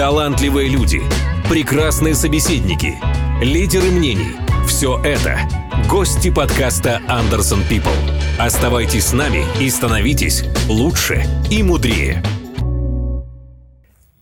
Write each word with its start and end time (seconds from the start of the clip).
талантливые 0.00 0.70
люди, 0.70 1.02
прекрасные 1.46 2.14
собеседники, 2.14 2.94
лидеры 3.44 3.90
мнений– 3.90 4.34
все 4.66 4.98
это– 5.04 5.36
гости 5.90 6.34
подкаста 6.34 7.02
«Андерсон 7.06 7.60
People». 7.70 7.92
Оставайтесь 8.38 9.08
с 9.08 9.12
нами 9.12 9.44
и 9.62 9.68
становитесь 9.68 10.44
лучше 10.70 11.24
и 11.50 11.62
мудрее. 11.62 12.22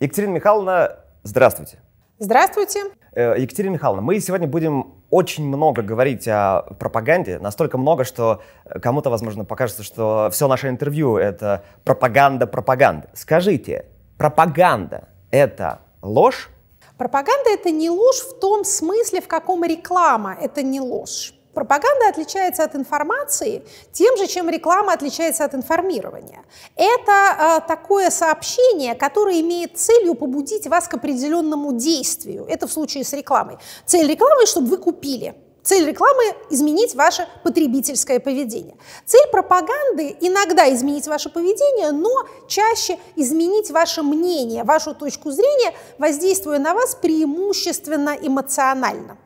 Екатерина 0.01 0.33
Михайловна, 0.33 0.96
здравствуйте. 1.22 1.79
Здравствуйте. 2.19 2.81
Э, 3.13 3.37
Екатерина 3.38 3.74
Михайловна, 3.74 4.03
мы 4.03 4.19
сегодня 4.19 4.49
будем 4.49 4.95
очень 5.10 5.47
много 5.47 5.83
говорить 5.83 6.26
о 6.26 6.63
пропаганде, 6.81 7.38
настолько 7.38 7.79
много, 7.79 8.03
что 8.03 8.42
кому-то, 8.83 9.10
возможно, 9.10 9.45
покажется, 9.45 9.85
что 9.85 10.29
все 10.33 10.49
наше 10.49 10.71
интервью— 10.71 11.17
это 11.19 11.63
пропаганда 11.85 12.49
пропаганды. 12.49 13.06
Скажите, 13.15 13.87
пропаганда— 14.17 15.06
это 15.31 15.81
ложь? 16.02 16.51
Пропаганда— 16.96 17.50
это 17.52 17.70
не 17.70 17.91
ложь 17.91 18.20
в 18.20 18.41
том 18.41 18.64
смысле, 18.64 19.20
в 19.20 19.28
каком 19.28 19.64
реклама— 19.64 20.37
это 20.41 20.62
не 20.62 20.80
ложь. 20.80 21.32
Пропаганда 21.54 22.09
отличается 22.09 22.62
от 22.62 22.77
информации 22.77 23.64
тем 23.92 24.16
же, 24.16 24.27
чем 24.27 24.48
реклама 24.48 24.92
отличается 24.92 25.45
от 25.45 25.54
информирования. 25.54 26.45
Это 26.77 27.62
э, 27.62 27.68
такое 27.68 28.10
сообщение, 28.10 28.95
которое 28.95 29.41
имеет 29.41 29.77
целью 29.77 30.14
побудить 30.14 30.68
вас 30.68 30.87
к 30.87 30.95
определенному 30.95 31.73
действию. 31.73 32.46
Это 32.48 32.68
в 32.68 32.73
случае 32.73 33.02
с 33.02 33.12
рекламой. 33.12 33.59
Цель 33.87 34.09
рекламы, 34.09 34.46
чтобы 34.46 34.68
вы 34.68 34.76
купили. 34.79 35.34
Цель 35.68 35.86
рекламы– 35.86 36.22
изменить 36.50 36.95
ваше 36.95 37.28
потребительское 37.45 38.20
поведение. 38.20 38.78
Цель 39.04 39.28
пропаганды– 39.30 40.16
иногда 40.22 40.74
изменить 40.74 41.06
ваше 41.06 41.28
поведение, 41.28 41.92
но 41.92 42.10
чаще 42.48 42.98
изменить 43.16 43.70
ваше 43.70 44.02
мнение, 44.02 44.64
вашу 44.64 44.95
точку 44.95 45.30
зрения, 45.30 45.74
воздействуя 45.98 46.59
на 46.59 46.73
вас 46.73 46.95
преимущественно 46.95 48.16
эмоционально. 48.18 49.18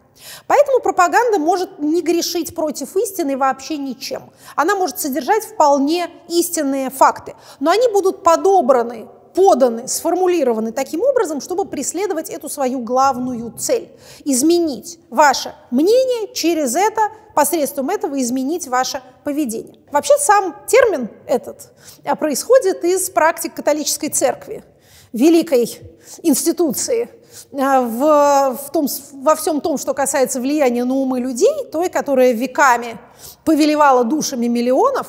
Поэтому 0.48 0.80
пропаганда 0.80 1.38
может 1.38 1.78
не 1.78 2.02
грешить 2.02 2.56
против 2.56 2.96
истины 2.96 3.36
вообще 3.36 3.76
ничем. 3.76 4.24
Она 4.56 4.74
может 4.74 4.98
содержать 4.98 5.44
вполне 5.44 6.10
истинные 6.28 6.90
факты, 6.90 7.36
но 7.60 7.70
они 7.70 7.86
будут 7.86 8.24
подобраны 8.24 9.06
поданы, 9.34 9.88
сформулированы 9.88 10.72
таким 10.72 11.02
образом, 11.02 11.40
чтобы 11.40 11.64
преследовать 11.64 12.30
эту 12.30 12.48
свою 12.48 12.80
главную 12.80 13.52
цель– 13.58 13.90
изменить 14.24 14.98
ваше 15.10 15.54
мнение, 15.70 16.32
через 16.34 16.74
это, 16.74 17.00
посредством 17.34 17.88
этого 17.88 18.20
изменить 18.20 18.68
ваше 18.68 19.02
поведение. 19.24 19.78
Вообще 19.90 20.14
сам 20.18 20.54
термин 20.66 21.08
этот 21.26 21.72
а, 22.04 22.14
происходит 22.14 22.84
из 22.84 23.08
практик 23.10 23.54
католической 23.54 24.08
церкви, 24.08 24.64
великой 25.12 25.80
институции– 26.22 27.08
Э, 27.52 27.80
в, 27.80 28.58
в 28.66 28.70
том, 28.72 28.86
во 29.12 29.34
всем 29.34 29.60
том, 29.60 29.78
что 29.78 29.94
касается 29.94 30.40
влияния 30.40 30.84
на 30.84 30.94
умы 30.94 31.20
людей, 31.20 31.64
той, 31.70 31.88
которая 31.88 32.32
веками 32.32 32.98
повелевала 33.44 34.04
душами 34.04 34.46
миллионов, 34.46 35.06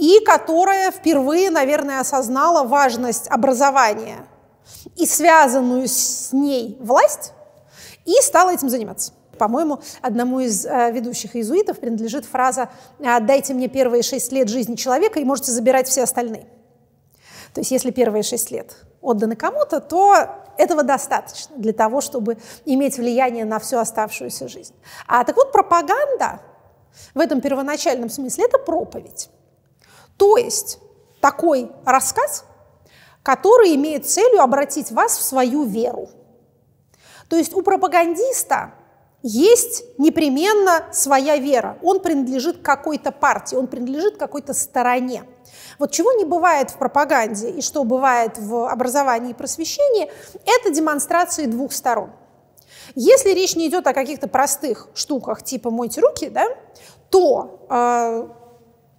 и 0.00 0.18
которая 0.24 0.90
впервые, 0.90 1.50
наверное, 1.50 2.00
осознала 2.00 2.66
важность 2.66 3.28
образования 3.28 4.24
и 4.96 5.04
связанную 5.04 5.86
с 5.88 6.32
ней 6.32 6.78
власть, 6.80 7.34
и 8.06 8.14
стала 8.22 8.54
этим 8.54 8.70
заниматься. 8.70 9.12
По-моему, 9.36 9.80
одному 10.00 10.40
из 10.40 10.64
э, 10.64 10.90
ведущих 10.90 11.36
иезуитов 11.36 11.80
принадлежит 11.80 12.24
фраза 12.24 12.70
«дайте 12.98 13.52
мне 13.52 13.68
первые 13.68 14.02
шесть 14.02 14.32
лет 14.32 14.48
жизни 14.48 14.74
человека, 14.74 15.20
и 15.20 15.24
можете 15.24 15.52
забирать 15.52 15.86
все 15.86 16.04
остальные». 16.04 16.46
То 17.52 17.60
есть 17.60 17.70
если 17.70 17.90
первые 17.90 18.22
шесть 18.22 18.50
лет 18.50 18.76
отданы 19.02 19.36
кому-то, 19.36 19.80
то 19.80 20.14
этого 20.56 20.82
достаточно 20.82 21.56
для 21.58 21.74
того, 21.74 22.00
чтобы 22.00 22.38
иметь 22.64 22.96
влияние 22.96 23.44
на 23.44 23.58
всю 23.58 23.76
оставшуюся 23.76 24.48
жизнь. 24.48 24.74
А 25.06 25.24
так 25.24 25.36
вот, 25.36 25.52
пропаганда 25.52 26.40
в 27.14 27.18
этом 27.18 27.42
первоначальном 27.42 28.08
смысле– 28.08 28.44
это 28.46 28.58
проповедь. 28.58 29.28
То 30.20 30.36
есть 30.36 30.80
такой 31.22 31.72
рассказ, 31.86 32.44
который 33.22 33.74
имеет 33.74 34.06
целью 34.06 34.42
обратить 34.42 34.90
вас 34.90 35.16
в 35.16 35.22
свою 35.22 35.64
веру. 35.64 36.10
То 37.30 37.36
есть 37.36 37.54
у 37.54 37.62
пропагандиста 37.62 38.74
есть 39.22 39.82
непременно 39.96 40.84
своя 40.92 41.38
вера. 41.38 41.78
Он 41.82 42.00
принадлежит 42.00 42.60
какой-то 42.60 43.12
партии, 43.12 43.56
он 43.56 43.66
принадлежит 43.66 44.18
какой-то 44.18 44.52
стороне. 44.52 45.24
Вот 45.78 45.90
чего 45.90 46.12
не 46.12 46.26
бывает 46.26 46.68
в 46.68 46.76
пропаганде 46.76 47.52
и 47.52 47.62
что 47.62 47.84
бывает 47.84 48.36
в 48.36 48.68
образовании 48.68 49.30
и 49.30 49.34
просвещении, 49.34 50.12
это 50.44 50.70
демонстрации 50.70 51.46
двух 51.46 51.72
сторон. 51.72 52.10
Если 52.94 53.30
речь 53.30 53.56
не 53.56 53.68
идет 53.68 53.86
о 53.86 53.94
каких-то 53.94 54.28
простых 54.28 54.88
штуках 54.92 55.42
типа 55.42 55.70
«мойте 55.70 56.02
руки», 56.02 56.28
да, 56.28 56.46
то 57.08 57.66
э, 57.70 58.39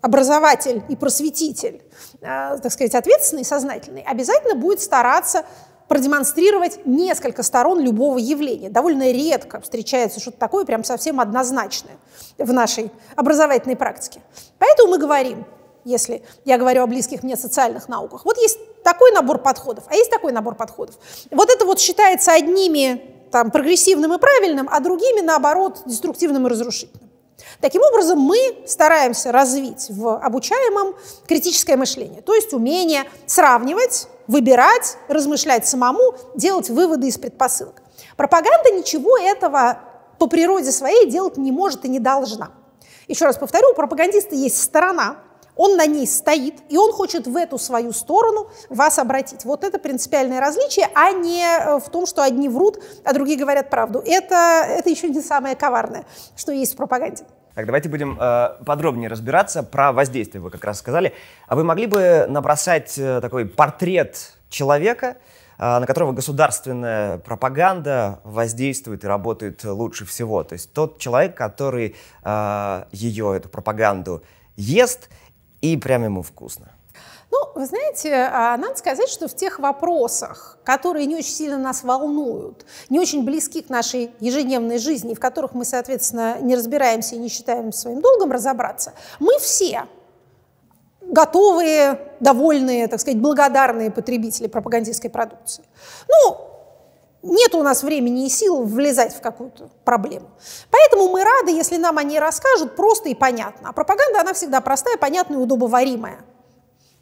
образователь 0.01 0.83
и 0.89 0.95
просветитель, 0.95 1.81
э, 2.21 2.57
так 2.61 2.71
сказать, 2.71 2.95
ответственный, 2.95 3.45
сознательный, 3.45 4.01
обязательно 4.01 4.55
будет 4.55 4.81
стараться 4.81 5.45
продемонстрировать 5.87 6.85
несколько 6.85 7.43
сторон 7.43 7.81
любого 7.81 8.17
явления. 8.17 8.69
Довольно 8.69 9.11
редко 9.11 9.59
встречается 9.59 10.21
что-то 10.21 10.37
такое 10.37 10.63
прям 10.63 10.83
совсем 10.85 11.19
однозначное 11.19 11.97
в 12.37 12.53
нашей 12.53 12.91
образовательной 13.17 13.75
практике. 13.75 14.21
Поэтому 14.57 14.91
мы 14.91 14.97
говорим, 14.99 15.45
если 15.83 16.23
я 16.45 16.57
говорю 16.57 16.83
о 16.83 16.87
близких 16.87 17.23
мне 17.23 17.35
социальных 17.35 17.89
науках, 17.89 18.23
вот 18.23 18.37
есть 18.37 18.57
такой 18.83 19.11
набор 19.11 19.39
подходов, 19.39 19.83
а 19.87 19.95
есть 19.95 20.09
такой 20.09 20.31
набор 20.31 20.55
подходов. 20.55 20.95
Вот 21.29 21.49
это 21.49 21.65
вот 21.65 21.79
считается 21.79 22.31
одними 22.31 23.01
там, 23.29 23.51
прогрессивным 23.51 24.13
и 24.13 24.17
правильным, 24.17 24.69
а 24.71 24.79
другими, 24.79 25.19
наоборот, 25.19 25.81
деструктивным 25.85 26.47
и 26.47 26.49
разрушительным. 26.49 27.10
Таким 27.59 27.81
образом, 27.81 28.19
мы 28.19 28.63
стараемся 28.65 29.31
развить 29.31 29.87
в 29.89 30.17
обучаемом 30.17 30.95
критическое 31.27 31.77
мышление, 31.77 32.21
то 32.21 32.33
есть 32.33 32.53
умение 32.53 33.03
сравнивать, 33.25 34.07
выбирать, 34.27 34.97
размышлять 35.07 35.67
самому, 35.67 36.15
делать 36.35 36.69
выводы 36.69 37.07
из 37.07 37.17
предпосылок. 37.17 37.81
Пропаганда 38.17 38.71
ничего 38.71 39.17
этого 39.17 39.79
по 40.19 40.27
природе 40.27 40.71
своей 40.71 41.09
делать 41.09 41.37
не 41.37 41.51
может 41.51 41.85
и 41.85 41.89
не 41.89 41.99
должна. 41.99 42.51
Еще 43.07 43.25
раз 43.25 43.37
повторю, 43.37 43.71
у 43.71 43.73
пропагандиста 43.73 44.35
есть 44.35 44.61
сторона, 44.61 45.17
он 45.55 45.77
на 45.77 45.85
ней 45.85 46.07
стоит, 46.07 46.55
и 46.69 46.77
он 46.77 46.91
хочет 46.91 47.27
в 47.27 47.35
эту 47.35 47.57
свою 47.57 47.91
сторону 47.91 48.49
вас 48.69 48.99
обратить. 48.99 49.45
Вот 49.45 49.63
это 49.63 49.79
принципиальное 49.79 50.39
различие, 50.39 50.87
а 50.95 51.11
не 51.11 51.43
э, 51.43 51.79
в 51.79 51.89
том, 51.89 52.05
что 52.05 52.23
одни 52.23 52.49
врут, 52.49 52.81
а 53.03 53.13
другие 53.13 53.37
говорят 53.37 53.69
правду. 53.69 54.01
Это, 54.05 54.65
это 54.67 54.89
еще 54.89 55.09
не 55.09 55.21
самое 55.21 55.55
коварное, 55.55 56.05
что 56.35 56.51
есть 56.51 56.73
в 56.73 56.77
пропаганде. 56.77 57.23
Так, 57.53 57.65
давайте 57.65 57.89
будем 57.89 58.17
э, 58.19 58.63
подробнее 58.65 59.09
разбираться 59.09 59.61
про 59.61 59.91
воздействие, 59.91 60.41
вы 60.41 60.51
как 60.51 60.63
раз 60.63 60.79
сказали. 60.79 61.13
А 61.47 61.55
вы 61.55 61.65
могли 61.65 61.85
бы 61.85 62.25
набросать 62.29 62.97
э, 62.97 63.19
такой 63.19 63.45
портрет 63.45 64.37
человека, 64.49 65.17
э, 65.57 65.79
на 65.79 65.85
которого 65.85 66.13
государственная 66.13 67.17
пропаганда 67.17 68.21
воздействует 68.23 69.03
и 69.03 69.07
работает 69.07 69.65
лучше 69.65 70.05
всего? 70.05 70.45
То 70.45 70.53
есть 70.53 70.71
тот 70.71 70.97
человек, 70.99 71.35
который 71.35 71.97
э, 72.23 72.83
ее, 72.93 73.35
эту 73.35 73.49
пропаганду, 73.49 74.23
ест 74.55 75.09
и 75.61 75.77
прям 75.77 76.03
ему 76.03 76.21
вкусно. 76.21 76.71
Ну, 77.31 77.37
вы 77.55 77.65
знаете, 77.65 78.29
а, 78.31 78.57
надо 78.57 78.75
сказать, 78.75 79.07
что 79.07 79.29
в 79.29 79.35
тех 79.35 79.59
вопросах, 79.59 80.57
которые 80.65 81.05
не 81.05 81.15
очень 81.15 81.31
сильно 81.31 81.57
нас 81.57 81.81
волнуют, 81.83 82.65
не 82.89 82.99
очень 82.99 83.23
близки 83.23 83.61
к 83.61 83.69
нашей 83.69 84.11
ежедневной 84.19 84.79
жизни, 84.79 85.13
в 85.13 85.19
которых 85.19 85.53
мы, 85.53 85.63
соответственно, 85.63 86.37
не 86.41 86.55
разбираемся 86.55 87.15
и 87.15 87.19
не 87.19 87.29
считаем 87.29 87.71
своим 87.71 88.01
долгом 88.01 88.33
разобраться, 88.33 88.93
мы 89.19 89.39
все 89.39 89.85
готовые, 91.01 91.99
довольные, 92.19 92.87
так 92.87 92.99
сказать, 92.99 93.19
благодарные 93.19 93.91
потребители 93.91 94.47
пропагандистской 94.47 95.09
продукции. 95.09 95.63
Ну, 96.09 96.50
нет 97.23 97.53
у 97.55 97.63
нас 97.63 97.83
времени 97.83 98.25
и 98.25 98.29
сил 98.29 98.63
влезать 98.63 99.15
в 99.15 99.21
какую-то 99.21 99.69
проблему. 99.85 100.29
Поэтому 100.69 101.09
мы 101.09 101.23
рады, 101.23 101.51
если 101.51 101.77
нам 101.77 101.97
они 101.97 102.19
расскажут 102.19 102.75
просто 102.75 103.09
и 103.09 103.15
понятно. 103.15 103.69
А 103.69 103.73
пропаганда, 103.73 104.21
она 104.21 104.33
всегда 104.33 104.61
простая, 104.61 104.97
понятная 104.97 105.37
и 105.37 105.41
удобоваримая. 105.41 106.23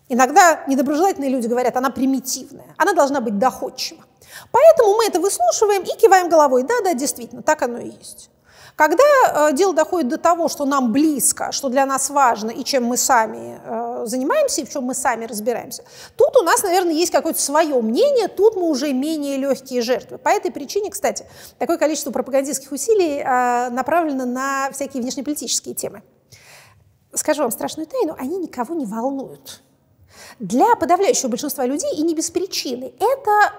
Иногда 0.10 0.63
недоброжелательные 0.68 1.30
люди 1.30 1.48
говорят, 1.48 1.77
она 1.77 1.92
примитивная, 1.92 2.74
она 2.77 2.94
должна 2.94 3.21
быть 3.21 3.38
доходчива. 3.38 4.04
Поэтому 4.51 4.95
мы 4.95 5.06
это 5.06 5.19
выслушиваем 5.19 5.83
и 5.83 5.98
киваем 5.98 6.30
головой. 6.30 6.63
Да, 6.63 6.81
да, 6.83 6.94
действительно, 6.94 7.44
так 7.44 7.62
оно 7.62 7.77
и 7.77 7.89
есть. 7.89 8.30
Когда 8.80 9.04
э, 9.04 9.54
дело 9.54 9.74
доходит 9.74 10.08
до 10.08 10.18
того, 10.18 10.48
что 10.48 10.64
нам 10.64 10.94
близко, 10.94 11.52
что 11.52 11.68
для 11.68 11.86
нас 11.86 12.10
важно 12.10 12.50
и 12.50 12.64
чем 12.64 12.86
мы 12.86 12.96
сами 12.96 13.60
э, 13.62 14.06
занимаемся, 14.06 14.62
и 14.62 14.66
в 14.66 14.70
чем 14.70 14.86
мы 14.86 14.94
сами 14.94 15.26
разбираемся, 15.26 15.84
тут 16.16 16.38
у 16.38 16.44
нас, 16.44 16.64
наверное, 16.64 16.94
есть 16.94 17.12
какое-то 17.12 17.42
свое 17.42 17.81
мнение, 17.81 18.30
тут 18.30 18.56
мы 18.56 18.70
уже 18.70 18.94
менее 18.94 19.36
легкие 19.36 19.81
жертвы. 19.81 20.18
По 20.18 20.30
этой 20.30 20.50
причине, 20.50 20.92
кстати, 20.92 21.26
такое 21.58 21.78
количество 21.78 22.12
пропагандистских 22.12 22.72
усилий 22.72 23.20
э, 23.20 23.70
направлено 23.70 24.24
на 24.24 24.70
всякие 24.72 25.04
внешнеполитические 25.04 25.76
темы. 25.76 26.02
Скажу 27.14 27.42
вам 27.42 27.52
страшную 27.52 27.86
тайну, 27.86 28.16
они 28.18 28.38
никого 28.38 28.74
не 28.76 28.86
волнуют. 28.86 29.62
Для 30.40 30.78
подавляющего 30.78 31.28
большинства 31.28 31.66
людей 31.66 31.98
и 31.98 32.02
не 32.02 32.16
без 32.16 32.31
причины. 32.31 32.94
Это 32.98 33.54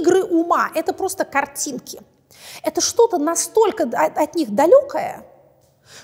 игры 0.00 0.24
ума, 0.24 0.68
это 0.74 0.92
просто 0.92 1.24
картинки. 1.24 2.00
Это 2.62 2.80
что-то 2.80 3.18
настолько 3.18 3.84
от, 3.84 4.34
них 4.34 4.54
далекое, 4.54 5.24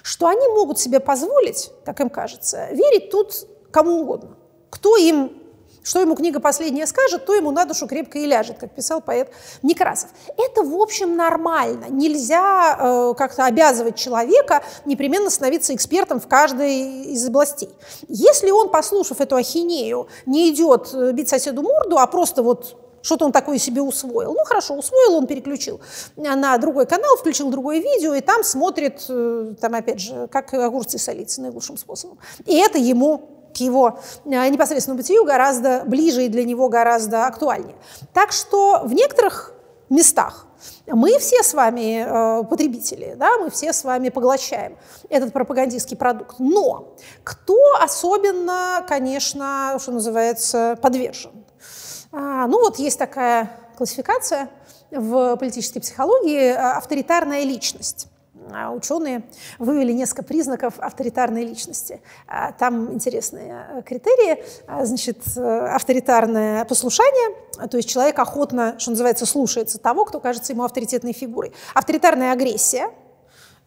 что 0.02 0.26
они 0.26 0.46
могут 0.48 0.78
себе 0.78 1.00
позволить, 1.00 1.70
как 1.84 2.00
им 2.00 2.10
кажется, 2.10 2.68
верить 2.70 3.10
тут 3.10 3.46
кому 3.70 4.00
угодно. 4.02 4.36
Кто 4.70 4.96
им 4.96 5.40
что 5.82 6.00
ему 6.00 6.14
книга 6.14 6.40
последняя 6.40 6.86
скажет, 6.86 7.24
то 7.24 7.34
ему 7.34 7.50
на 7.50 7.64
душу 7.64 7.86
крепко 7.86 8.18
и 8.18 8.26
ляжет, 8.26 8.58
как 8.58 8.74
писал 8.74 9.00
поэт 9.00 9.32
Некрасов. 9.62 10.10
Это, 10.36 10.62
в 10.62 10.74
общем, 10.74 11.16
нормально. 11.16 11.86
Нельзя 11.88 12.76
э, 12.78 13.14
как-то 13.16 13.46
обязывать 13.46 13.96
человека 13.96 14.62
непременно 14.84 15.30
становиться 15.30 15.74
экспертом 15.74 16.20
в 16.20 16.28
каждой 16.28 17.04
из 17.12 17.26
областей. 17.26 17.70
Если 18.08 18.50
он, 18.50 18.68
послушав 18.68 19.20
эту 19.20 19.36
ахинею, 19.36 20.08
не 20.26 20.50
идет 20.50 20.90
э, 20.92 21.12
бить 21.12 21.28
соседу 21.28 21.62
морду, 21.62 21.98
а 21.98 22.06
просто 22.06 22.42
вот 22.42 22.76
что-то 23.02 23.24
он 23.24 23.32
такое 23.32 23.58
себе 23.58 23.82
усвоил. 23.82 24.32
Ну, 24.32 24.44
хорошо, 24.44 24.74
усвоил, 24.74 25.16
он 25.16 25.26
переключил 25.26 25.80
на 26.16 26.56
другой 26.58 26.86
канал, 26.86 27.16
включил 27.16 27.50
другое 27.50 27.78
видео, 27.78 28.14
и 28.14 28.20
там 28.20 28.44
смотрит, 28.44 29.04
э, 29.08 29.54
там, 29.60 29.74
опять 29.74 30.00
же, 30.00 30.28
как 30.28 30.52
огурцы 30.54 30.98
солить 30.98 31.36
наилучшим 31.38 31.76
способом. 31.76 32.18
И 32.46 32.56
это 32.56 32.78
ему 32.78 33.28
к 33.54 33.56
его 33.58 33.98
э, 34.24 34.48
непосредственному 34.48 35.00
бытию 35.00 35.24
гораздо 35.24 35.82
ближе 35.84 36.26
и 36.26 36.28
для 36.28 36.44
него 36.44 36.68
гораздо 36.68 37.26
актуальнее. 37.26 37.76
Так 38.12 38.32
что 38.32 38.82
в 38.84 38.92
некоторых 38.92 39.54
местах 39.88 40.46
мы 40.86 41.18
все 41.18 41.42
с 41.42 41.54
вами 41.54 42.04
э, 42.06 42.44
потребители, 42.44 43.14
да, 43.16 43.38
мы 43.38 43.50
все 43.50 43.72
с 43.72 43.84
вами 43.84 44.08
поглощаем 44.08 44.76
этот 45.08 45.32
пропагандистский 45.32 45.96
продукт. 45.96 46.36
Но 46.38 46.94
кто 47.24 47.58
особенно, 47.80 48.84
конечно, 48.88 49.76
что 49.80 49.92
называется, 49.92 50.78
подвержен? 50.80 51.32
А, 52.12 52.46
ну 52.46 52.60
вот 52.60 52.78
есть 52.78 52.98
такая 52.98 53.50
классификация 53.76 54.48
в 54.90 55.36
политической 55.36 55.80
психологии 55.80 56.50
э, 56.50 56.56
авторитарная 56.56 57.44
личность. 57.44 58.08
А 58.52 58.72
ученые 58.72 59.22
вывели 59.58 59.92
несколько 59.92 60.24
признаков 60.24 60.74
авторитарной 60.78 61.44
личности. 61.44 62.00
А, 62.26 62.52
там 62.52 62.92
интересные 62.92 63.66
э, 63.68 63.82
критерии. 63.82 64.42
Значит, 64.82 65.18
э, 65.36 65.40
авторитарное 65.40 66.64
послушание, 66.64 67.36
то 67.70 67.76
есть 67.76 67.88
человек 67.88 68.18
охотно, 68.18 68.76
что 68.78 68.90
называется, 68.90 69.26
слушается 69.26 69.78
того, 69.78 70.04
кто 70.04 70.18
кажется 70.18 70.52
ему 70.52 70.64
авторитетной 70.64 71.12
фигурой. 71.12 71.52
Авторитарная 71.74 72.32
агрессия– 72.32 72.90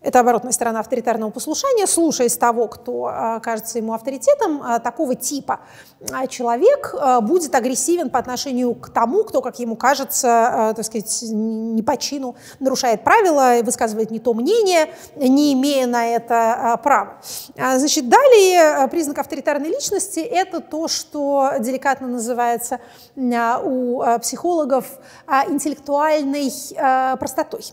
это 0.04 0.20
оборотная 0.20 0.52
сторона 0.52 0.82
авторитарного 0.82 1.32
послушания, 1.32 1.88
слушаясь 1.88 2.38
того, 2.38 2.68
кто 2.68 3.06
а, 3.06 3.40
кажется 3.40 3.78
ему 3.78 3.94
авторитетом, 3.94 4.62
а, 4.62 4.80
такого 4.80 5.16
типа 5.16 5.62
а, 6.12 6.28
человек 6.28 6.94
будет 7.22 7.56
агрессивен 7.56 8.10
по 8.10 8.20
отношению 8.20 8.76
к 8.76 8.90
тому, 8.90 9.24
кто, 9.24 9.42
как 9.42 9.60
ему 9.60 9.78
кажется, 9.78 10.74
так 10.76 10.86
сказать, 10.86 11.20
не 11.32 11.82
по 11.82 11.96
чину 11.96 12.36
нарушает 12.60 13.04
правила, 13.04 13.64
высказывает 13.64 14.12
не 14.12 14.20
то 14.20 14.34
мнение, 14.34 14.94
не 15.16 15.54
имея 15.54 15.88
на 15.88 16.08
это 16.08 16.80
права. 16.84 17.22
Значит, 17.56 18.10
далее 18.10 18.88
признак 18.90 19.20
авторитарной 19.20 19.70
личности– 19.70 20.20
это 20.20 20.60
то, 20.60 20.88
что 20.88 21.54
деликатно 21.60 22.08
называется 22.08 22.80
у 23.16 24.04
психологов 24.20 24.86
интеллектуальной 25.48 26.52
простотой. 27.18 27.64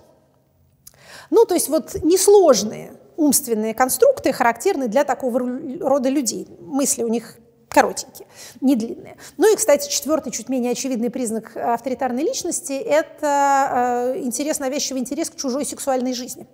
Ну, 1.30 1.44
то 1.46 1.54
есть 1.54 1.68
вот 1.68 1.94
несложные 2.02 2.92
умственные 3.16 3.74
конструкты 3.74 4.32
характерны 4.32 4.88
для 4.88 5.04
такого 5.04 5.38
рода 5.38 6.08
людей. 6.08 6.48
Мысли 6.58 7.02
у 7.02 7.08
них 7.08 7.36
коротенькие, 7.68 8.26
не 8.60 8.74
длинные. 8.74 9.16
Ну 9.36 9.52
и, 9.52 9.56
кстати, 9.56 9.88
четвертый, 9.88 10.32
чуть 10.32 10.48
менее 10.48 10.72
очевидный 10.72 11.10
признак 11.10 11.56
авторитарной 11.56 12.24
личности– 12.24 12.72
это 12.72 14.14
э, 14.16 14.20
интерес, 14.22 14.58
навязчивый 14.58 15.00
интерес 15.00 15.30
к 15.30 15.36
чужой 15.36 15.64
сексуальной 15.64 16.14
жизни. 16.14 16.48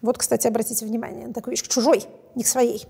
Вот, 0.00 0.16
кстати, 0.16 0.46
обратите 0.46 0.86
внимание 0.86 1.26
на 1.26 1.34
такую 1.34 1.52
вещь, 1.52 1.64
к 1.64 1.68
чужой, 1.68 2.04
не 2.34 2.44
к 2.44 2.46
своей. 2.46 2.86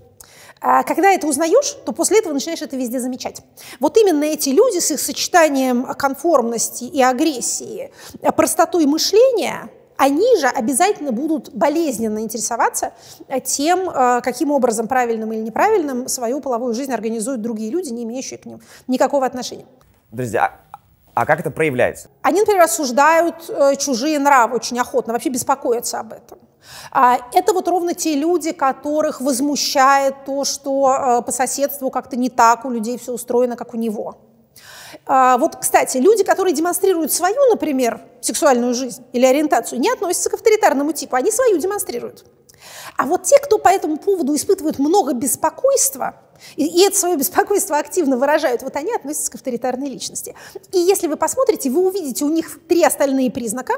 А 0.61 0.83
когда 0.83 1.11
это 1.11 1.25
узнаешь, 1.25 1.75
то 1.85 1.91
после 1.91 2.19
этого 2.19 2.33
начинаешь 2.33 2.61
это 2.61 2.77
везде 2.77 2.99
замечать. 2.99 3.41
Вот 3.79 3.97
именно 3.97 4.23
эти 4.23 4.49
люди 4.49 4.79
с 4.79 4.91
их 4.91 4.99
сочетанием 4.99 5.85
конформности 5.95 6.83
и 6.83 7.01
агрессии, 7.01 7.91
простотой 8.35 8.85
мышления– 8.85 9.69
они 10.01 10.35
же 10.37 10.47
обязательно 10.47 11.11
будут 11.11 11.53
болезненно 11.53 12.19
интересоваться 12.19 12.91
э, 13.27 13.39
тем, 13.39 13.87
э, 13.87 14.21
каким 14.21 14.49
образом, 14.49 14.87
правильным 14.87 15.31
или 15.31 15.41
неправильным, 15.41 16.07
свою 16.07 16.41
половую 16.41 16.73
жизнь 16.73 16.91
организуют 16.91 17.41
другие 17.41 17.69
люди, 17.69 17.89
не 17.89 18.03
имеющие 18.03 18.39
к 18.39 18.47
ним 18.47 18.61
никакого 18.87 19.27
отношения. 19.27 19.65
Друзья, 20.11 20.55
а 21.13 21.27
как 21.27 21.39
это 21.39 21.51
проявляется? 21.51 22.09
Они, 22.23 22.39
например, 22.39 22.63
осуждают 22.63 23.47
э, 23.47 23.75
чужие 23.75 24.17
нравы 24.17 24.55
очень 24.55 24.79
охотно, 24.79 25.13
вообще 25.13 25.29
беспокоятся 25.29 25.99
об 25.99 26.13
этом. 26.13 26.39
А 26.91 27.19
это 27.33 27.53
вот 27.53 27.67
ровно 27.67 27.93
те 27.93 28.15
люди, 28.15 28.53
которых 28.53 29.21
возмущает 29.21 30.25
то, 30.25 30.45
что 30.45 31.23
по 31.23 31.31
соседству 31.31 31.91
как-то 31.91 32.15
не 32.17 32.29
так, 32.29 32.65
у 32.65 32.71
людей 32.71 32.97
все 32.97 33.13
устроено, 33.13 33.55
как 33.55 33.75
у 33.75 33.77
него. 33.77 34.17
А, 35.05 35.37
вот, 35.37 35.55
кстати, 35.55 35.97
люди, 35.97 36.23
которые 36.23 36.53
демонстрируют 36.53 37.11
свою, 37.11 37.39
например, 37.49 38.01
сексуальную 38.21 38.73
жизнь 38.73 39.03
или 39.13 39.25
ориентацию, 39.25 39.79
не 39.79 39.89
относятся 39.91 40.29
к 40.29 40.33
авторитарному 40.33 40.93
типу, 40.93 41.15
они 41.15 41.31
свою 41.31 41.57
демонстрируют. 41.57 42.25
А 42.97 43.05
вот 43.05 43.23
те, 43.23 43.37
кто 43.39 43.57
по 43.57 43.69
этому 43.69 43.97
поводу 43.97 44.35
испытывают 44.35 44.79
много 44.79 45.13
беспокойства, 45.13 46.15
и, 46.55 46.65
и 46.65 46.85
это 46.85 46.97
свое 46.97 47.15
беспокойство 47.15 47.77
активно 47.77 48.17
выражают, 48.17 48.63
вот 48.63 48.75
они 48.75 48.93
относятся 48.93 49.31
к 49.31 49.35
авторитарной 49.35 49.89
личности. 49.89 50.35
И 50.71 50.79
если 50.79 51.07
вы 51.07 51.15
посмотрите, 51.15 51.69
вы 51.69 51.87
увидите 51.87 52.25
у 52.25 52.29
них 52.29 52.59
три 52.67 52.83
остальные 52.83 53.31
признака, 53.31 53.75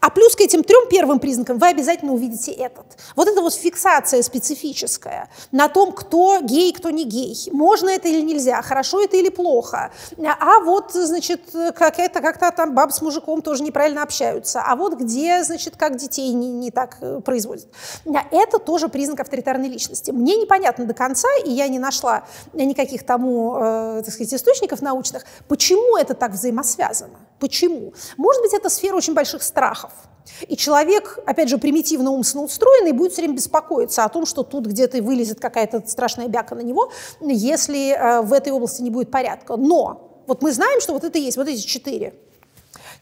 а 0.00 0.10
плюс 0.10 0.36
к 0.36 0.40
этим 0.40 0.62
трем 0.62 0.88
первым 0.88 1.18
признакам 1.18 1.58
вы 1.58 1.68
обязательно 1.68 2.12
увидите 2.12 2.52
этот. 2.52 2.86
Вот 3.16 3.28
эта 3.28 3.40
вот 3.40 3.54
фиксация 3.54 4.22
специфическая 4.22 5.28
на 5.52 5.68
том, 5.68 5.92
кто 5.92 6.40
гей, 6.40 6.72
кто 6.72 6.90
не 6.90 7.04
гей. 7.04 7.36
Можно 7.50 7.90
это 7.90 8.08
или 8.08 8.20
нельзя, 8.20 8.60
хорошо 8.62 9.02
это 9.02 9.16
или 9.16 9.30
плохо. 9.30 9.90
А 10.18 10.60
вот, 10.60 10.92
значит, 10.92 11.40
как-то 11.74 12.20
как-то 12.20 12.52
там 12.52 12.74
баб 12.74 12.92
с 12.92 13.02
мужиком 13.02 13.42
тоже 13.42 13.62
неправильно 13.62 14.02
общаются. 14.02 14.62
А 14.64 14.76
вот 14.76 14.94
где, 14.94 15.42
значит, 15.42 15.76
как 15.76 15.96
детей 15.96 16.32
не, 16.32 16.50
не 16.50 16.70
так 16.70 16.98
э, 17.00 17.20
производят. 17.20 17.66
Это 18.30 18.58
тоже 18.58 18.88
признак 18.88 19.20
авторитарной 19.20 19.68
личности. 19.68 20.10
Мне 20.10 20.36
непонятно 20.36 20.84
до 20.84 20.94
конца, 20.94 21.28
и 21.44 21.50
я 21.50 21.68
не 21.68 21.78
нашла 21.78 22.24
никаких 22.52 23.04
тому, 23.04 23.56
э, 23.56 24.02
так 24.04 24.14
сказать, 24.14 24.34
источников 24.34 24.82
научных, 24.82 25.24
почему 25.48 25.96
это 25.96 26.14
так 26.14 26.32
взаимосвязано. 26.32 27.18
Почему? 27.38 27.92
Может 28.16 28.42
быть, 28.42 28.54
это 28.54 28.68
сфера 28.70 28.96
очень 28.96 29.14
больших 29.14 29.42
страхов. 29.42 29.92
И 30.48 30.56
человек, 30.56 31.18
опять 31.26 31.48
же, 31.48 31.58
примитивно 31.58 32.10
умственно 32.10 32.44
устроенный, 32.44 32.92
будет 32.92 33.12
все 33.12 33.22
время 33.22 33.36
беспокоиться 33.36 34.04
о 34.04 34.08
том, 34.08 34.26
что 34.26 34.42
тут 34.42 34.66
где-то 34.66 35.00
вылезет 35.02 35.40
какая-то 35.40 35.84
страшная 35.86 36.28
бяка 36.28 36.54
на 36.54 36.60
него, 36.60 36.90
если 37.20 37.92
э, 37.92 38.22
в 38.22 38.32
этой 38.32 38.52
области 38.52 38.82
не 38.82 38.90
будет 38.90 39.10
порядка. 39.10 39.56
Но 39.56 40.22
вот 40.26 40.42
мы 40.42 40.52
знаем, 40.52 40.80
что 40.80 40.94
вот 40.94 41.04
это 41.04 41.18
есть, 41.18 41.36
вот 41.36 41.48
эти 41.48 41.60
четыре 41.60 42.14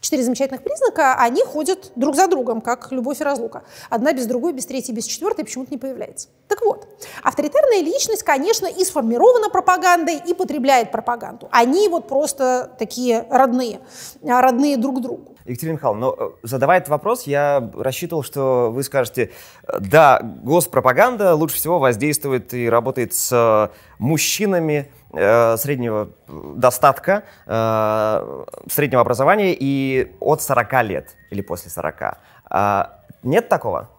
четыре 0.05 0.23
замечательных 0.23 0.61
признака, 0.63 1.15
они 1.15 1.43
ходят 1.43 1.91
друг 1.95 2.15
за 2.15 2.27
другом, 2.27 2.61
как 2.61 2.91
любовь 2.91 3.21
и 3.21 3.23
разлука. 3.23 3.63
Одна 3.89 4.13
без 4.13 4.27
другой, 4.27 4.53
без 4.53 4.65
третьей, 4.65 4.93
без 4.93 5.05
четвертой 5.05 5.45
почему-то 5.45 5.71
не 5.71 5.77
появляется. 5.77 6.29
Так 6.47 6.61
вот, 6.63 6.87
авторитарная 7.23 7.81
личность, 7.81 8.23
конечно, 8.23 8.67
и 8.67 8.85
сформирована 8.85 9.49
пропагандой, 9.49 10.21
и 10.25 10.33
потребляет 10.33 10.91
пропаганду. 10.91 11.49
Они 11.51 11.89
вот 11.89 12.07
просто 12.07 12.71
такие 12.77 13.25
родные, 13.29 13.81
родные 14.21 14.77
друг 14.77 15.01
другу. 15.01 15.34
Екатерина 15.45 15.75
Михайловна, 15.75 16.07
но 16.07 16.15
э, 16.17 16.31
задавая 16.43 16.79
этот 16.79 16.89
вопрос, 16.89 17.23
я 17.23 17.71
рассчитывал, 17.75 18.23
что 18.23 18.71
вы 18.71 18.83
скажете, 18.83 19.31
да, 19.79 20.19
госпропаганда 20.21 21.35
лучше 21.35 21.55
всего 21.55 21.79
воздействует 21.79 22.53
и 22.53 22.69
работает 22.69 23.13
с 23.13 23.71
мужчинами, 23.99 24.89
Э, 25.17 25.55
среднего 25.57 26.09
достатка, 26.27 27.23
э, 27.47 28.43
среднего 28.69 29.01
образования 29.01 29.55
и 29.57 30.13
от 30.19 30.41
40 30.41 30.83
лет 30.83 31.15
или 31.29 31.41
после 31.41 31.71
40. 31.71 32.17
А, 32.49 32.99
нет 33.23 33.47
такого? 33.47 33.89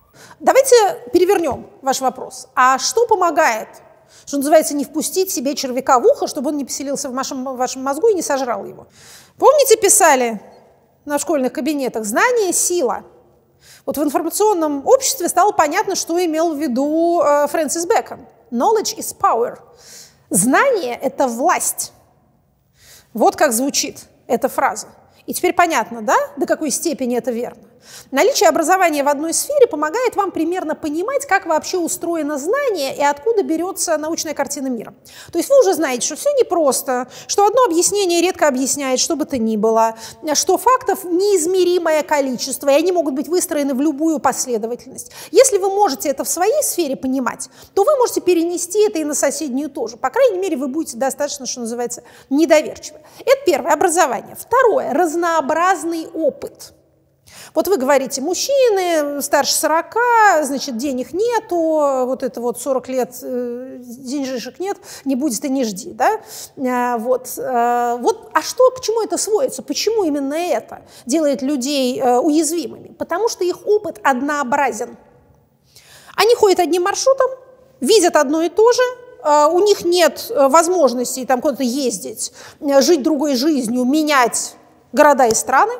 Давайте 0.40 0.74
перевернем 1.14 1.66
ваш 1.80 2.02
вопрос. 2.02 2.48
А 2.54 2.78
что 2.78 3.06
помогает, 3.06 3.68
что 4.26 4.36
называется, 4.36 4.74
не 4.74 4.84
впустить 4.84 5.30
себе 5.30 5.54
червяка 5.54 5.98
в 6.00 6.04
ухо, 6.04 6.26
чтобы 6.26 6.50
он 6.50 6.58
не 6.58 6.66
поселился 6.66 7.08
в 7.08 7.14
вашем, 7.14 7.44
в 7.44 7.56
вашем 7.56 7.82
мозгу 7.82 8.08
и 8.08 8.14
не 8.14 8.22
сожрал 8.22 8.66
его? 8.66 8.86
Помните, 9.38 9.78
писали 9.78 10.42
на 11.06 11.18
школьных 11.18 11.52
кабинетах 11.52 12.04
«Знание– 12.04 12.52
сила». 12.54 13.04
Вот 13.84 13.96
в 13.96 14.02
информационном 14.02 14.86
обществе 14.86 15.28
стало 15.28 15.52
понятно, 15.52 15.94
что 15.94 16.22
имел 16.22 16.54
в 16.54 16.58
виду 16.58 17.22
э, 17.22 17.46
Фрэнсис 17.46 17.86
Бэкон. 17.86 18.26
«Knowledge 18.50 18.96
is 18.98 19.16
power». 19.16 19.58
Знание– 20.28 20.98
это 21.02 21.28
власть. 21.28 21.92
Вот 23.14 23.36
как 23.36 23.52
звучит 23.52 24.06
эта 24.26 24.48
фраза. 24.48 24.88
И 25.24 25.32
теперь 25.32 25.54
понятно, 25.54 26.02
да, 26.02 26.16
до 26.36 26.46
какой 26.46 26.70
степени 26.70 27.16
это 27.16 27.30
верно? 27.30 27.62
Наличие 28.10 28.48
образования 28.48 29.02
в 29.02 29.08
одной 29.08 29.34
сфере 29.34 29.66
помогает 29.66 30.16
вам 30.16 30.30
примерно 30.30 30.74
понимать, 30.74 31.26
как 31.26 31.46
вообще 31.46 31.78
устроено 31.78 32.38
знание 32.38 32.96
и 32.96 33.02
откуда 33.02 33.42
берется 33.42 33.96
научная 33.98 34.34
картина 34.34 34.68
мира. 34.68 34.94
То 35.32 35.38
есть 35.38 35.50
вы 35.50 35.60
уже 35.60 35.74
знаете, 35.74 36.06
что 36.06 36.16
все 36.16 36.30
непросто, 36.32 37.08
что 37.26 37.46
одно 37.46 37.64
объяснение 37.64 38.20
редко 38.20 38.48
объясняет, 38.48 39.00
что 39.00 39.16
бы 39.16 39.24
то 39.24 39.38
ни 39.38 39.56
было, 39.56 39.96
что 40.34 40.58
фактов 40.58 41.04
неизмеримое 41.04 42.02
количество, 42.02 42.68
и 42.68 42.74
они 42.74 42.92
могут 42.92 43.14
быть 43.14 43.28
выстроены 43.28 43.74
в 43.74 43.80
любую 43.80 44.18
последовательность. 44.18 45.12
Если 45.30 45.58
вы 45.58 45.70
можете 45.70 46.08
это 46.08 46.24
в 46.24 46.28
своей 46.28 46.62
сфере 46.62 46.96
понимать, 46.96 47.48
то 47.74 47.84
вы 47.84 47.96
можете 47.96 48.20
перенести 48.20 48.86
это 48.86 48.98
и 48.98 49.04
на 49.04 49.14
соседнюю 49.14 49.70
тоже. 49.70 49.96
По 49.96 50.10
крайней 50.10 50.38
мере, 50.38 50.56
вы 50.56 50.68
будете 50.68 50.96
достаточно, 50.96 51.46
что 51.46 51.60
называется, 51.60 52.02
недоверчивы. 52.30 53.00
Это 53.20 53.36
первое, 53.44 53.72
образование. 53.72 54.36
Второе, 54.38 54.92
разнообразный 54.92 56.06
опыт. 56.14 56.72
Вот 57.54 57.68
вы 57.68 57.76
говорите, 57.76 58.20
мужчины 58.20 59.20
старше 59.22 59.54
40, 59.54 59.96
значит, 60.42 60.76
денег 60.76 61.12
нету, 61.12 61.56
вот 62.06 62.22
это 62.22 62.40
вот 62.40 62.60
40 62.60 62.88
лет 62.88 63.16
э, 63.22 63.78
деньжишек 63.80 64.60
нет, 64.60 64.76
не 65.04 65.16
будет 65.16 65.44
и 65.44 65.48
не 65.48 65.64
жди, 65.64 65.92
да? 65.92 66.20
А, 66.58 66.98
вот, 66.98 67.32
э, 67.36 67.96
вот, 68.00 68.30
а 68.32 68.42
что, 68.42 68.70
к 68.70 68.80
чему 68.80 69.02
это 69.02 69.16
сводится? 69.16 69.62
Почему 69.62 70.04
именно 70.04 70.34
это 70.34 70.82
делает 71.06 71.42
людей 71.42 71.98
э, 71.98 72.18
уязвимыми? 72.18 72.88
Потому 72.88 73.28
что 73.28 73.44
их 73.44 73.66
опыт 73.66 74.00
однообразен. 74.02 74.96
Они 76.14 76.34
ходят 76.34 76.60
одним 76.60 76.82
маршрутом, 76.82 77.30
видят 77.80 78.16
одно 78.16 78.42
и 78.42 78.48
то 78.48 78.72
же, 78.72 78.82
у 79.50 79.58
них 79.58 79.84
нет 79.84 80.30
возможности 80.30 81.24
там 81.24 81.40
куда-то 81.40 81.64
ездить, 81.64 82.32
жить 82.60 83.02
другой 83.02 83.34
жизнью, 83.34 83.84
менять 83.84 84.54
города 84.92 85.26
и 85.26 85.34
страны, 85.34 85.72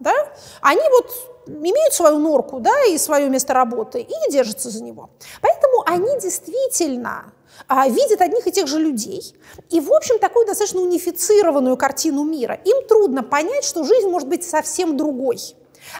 да, 0.00 0.14
они 0.60 0.82
вот 0.90 1.10
имеют 1.46 1.92
свою 1.92 2.18
норку, 2.18 2.60
да, 2.60 2.84
и 2.88 2.98
свое 2.98 3.28
место 3.28 3.54
работы, 3.54 4.00
и 4.00 4.30
держатся 4.30 4.70
за 4.70 4.82
него. 4.82 5.10
Поэтому 5.40 5.82
они 5.86 6.18
действительно 6.20 7.32
а, 7.68 7.88
видят 7.88 8.20
одних 8.20 8.46
и 8.46 8.52
тех 8.52 8.66
же 8.66 8.78
людей. 8.78 9.34
И, 9.70 9.80
в 9.80 9.92
общем, 9.92 10.18
такую 10.18 10.46
достаточно 10.46 10.80
унифицированную 10.80 11.76
картину 11.76 12.24
мира. 12.24 12.58
Им 12.64 12.86
трудно 12.86 13.22
понять, 13.22 13.64
что 13.64 13.84
жизнь 13.84 14.08
может 14.08 14.28
быть 14.28 14.44
совсем 14.44 14.96
другой. 14.96 15.38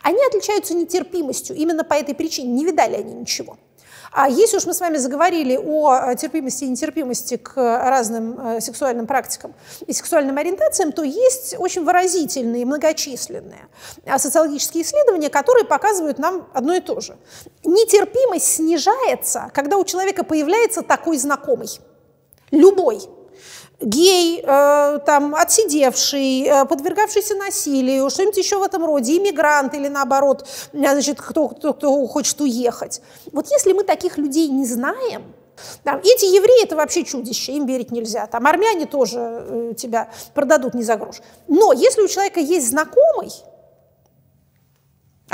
Они 0.03 0.25
отличаются 0.25 0.75
нетерпимостью. 0.75 1.57
Именно 1.57 1.85
по 1.85 1.95
этой 1.95 2.15
причине 2.15 2.53
не 2.53 2.65
видали 2.65 2.95
они 2.97 3.15
ничего. 3.15 3.59
А 4.16 4.28
если 4.28 4.59
уж 4.59 4.66
мы 4.66 4.75
с 4.75 4.80
вами 4.80 4.97
заговорили 4.97 5.56
о 5.56 6.12
э, 6.12 6.14
терпимости 6.14 6.62
и 6.62 6.68
нетерпимости 6.68 7.37
к 7.37 7.56
разным 7.56 8.38
э, 8.38 8.61
сексуальным 8.61 9.09
практикам 9.09 9.54
и 9.88 9.92
сексуальным 9.92 10.38
ориентациям, 10.38 10.92
то 10.92 11.02
есть 11.02 11.56
очень 11.59 11.83
выразительные, 11.83 12.64
многочисленные 12.64 13.66
э, 14.04 14.16
социологические 14.16 14.85
исследования, 14.85 15.30
которые 15.30 15.64
показывают 15.64 16.21
нам 16.21 16.49
одно 16.54 16.75
и 16.75 16.80
то 16.80 17.00
же. 17.00 17.16
Нетерпимость 17.64 18.54
снижается, 18.54 19.50
когда 19.52 19.78
у 19.78 19.85
человека 19.85 20.23
появляется 20.23 20.83
такой 20.83 21.18
знакомый. 21.18 21.80
Любой 22.52 23.02
гей, 23.81 24.43
э, 24.43 24.99
там, 25.04 25.35
отсидевший, 25.35 26.43
э, 26.43 26.64
подвергавшийся 26.64 27.35
насилию, 27.35 28.09
что-нибудь 28.11 28.37
еще 28.37 28.59
в 28.59 28.62
этом 28.62 28.85
роде, 28.85 29.16
иммигрант 29.16 29.75
или 29.75 29.88
наоборот, 29.88 30.47
э, 30.73 30.78
значит, 30.78 31.21
кто, 31.21 31.49
кто, 31.49 31.73
кто 31.73 32.07
хочет 32.07 32.40
уехать. 32.40 33.00
Вот 33.33 33.47
если 33.50 33.73
мы 33.73 33.85
таких 33.85 34.19
людей 34.19 34.49
не 34.49 34.64
знаем, 34.64 35.35
там, 35.85 36.00
эти 36.00 36.25
евреи– 36.25 36.64
это 36.64 36.76
вообще 36.76 37.04
чудище, 37.04 37.52
им 37.52 37.66
верить 37.66 37.93
нельзя. 37.93 38.26
Там 38.26 38.47
армяне 38.47 38.87
тоже 38.87 39.19
э, 39.21 39.75
тебя 39.76 40.11
продадут 40.35 40.75
не 40.75 40.83
за 40.83 40.97
грош. 40.97 41.21
Но 41.49 41.73
если 41.73 42.02
у 42.02 42.09
человека 42.09 42.40
есть 42.40 42.69
знакомый, 42.69 43.31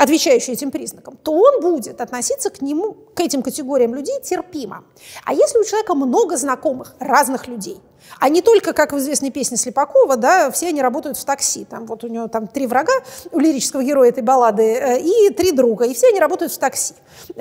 отвечающий 0.01 0.53
этим 0.53 0.71
признакам, 0.71 1.15
то 1.21 1.31
он 1.31 1.61
будет 1.61 2.01
относиться 2.01 2.49
к 2.49 2.61
нему, 2.61 2.97
к 3.13 3.19
этим 3.19 3.43
категориям 3.43 3.93
людей 3.93 4.19
терпимо. 4.23 4.83
А 5.25 5.33
если 5.33 5.59
у 5.59 5.63
человека 5.63 5.93
много 5.93 6.37
знакомых, 6.37 6.95
разных 6.99 7.47
людей, 7.47 7.79
а 8.19 8.29
не 8.29 8.41
только, 8.41 8.73
как 8.73 8.93
в 8.93 8.97
известной 8.97 9.29
песне 9.29 9.57
Слепакова, 9.57 10.17
да, 10.17 10.49
все 10.49 10.69
они 10.69 10.81
работают 10.81 11.19
в 11.19 11.23
такси. 11.23 11.65
Там 11.65 11.85
вот 11.85 12.03
у 12.03 12.07
него 12.07 12.27
там 12.27 12.47
три 12.47 12.65
врага, 12.65 12.93
у 13.31 13.37
лирического 13.37 13.83
героя 13.83 14.09
этой 14.09 14.23
баллады, 14.23 14.63
э, 14.63 15.01
и 15.01 15.29
три 15.29 15.51
друга, 15.51 15.85
и 15.85 15.93
все 15.93 16.07
они 16.07 16.19
работают 16.19 16.51
в 16.51 16.57
такси. 16.57 16.95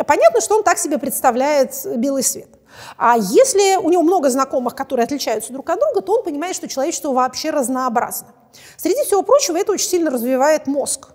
Понятно, 0.06 0.42
что 0.42 0.56
он 0.56 0.62
так 0.62 0.76
себе 0.76 0.98
представляет 0.98 1.74
белый 1.96 2.22
свет. 2.22 2.50
А 2.98 3.16
если 3.16 3.76
у 3.76 3.88
него 3.88 4.02
много 4.02 4.28
знакомых, 4.28 4.74
которые 4.74 5.04
отличаются 5.04 5.50
друг 5.54 5.68
от 5.70 5.80
друга, 5.80 6.02
то 6.02 6.12
он 6.12 6.24
понимает, 6.24 6.54
что 6.54 6.68
человечество 6.68 7.10
вообще 7.12 7.48
разнообразно. 7.48 8.28
Среди 8.76 9.02
всего 9.04 9.22
прочего, 9.22 9.56
это 9.56 9.72
очень 9.72 9.88
сильно 9.88 10.10
развивает 10.10 10.66
мозг. 10.66 11.08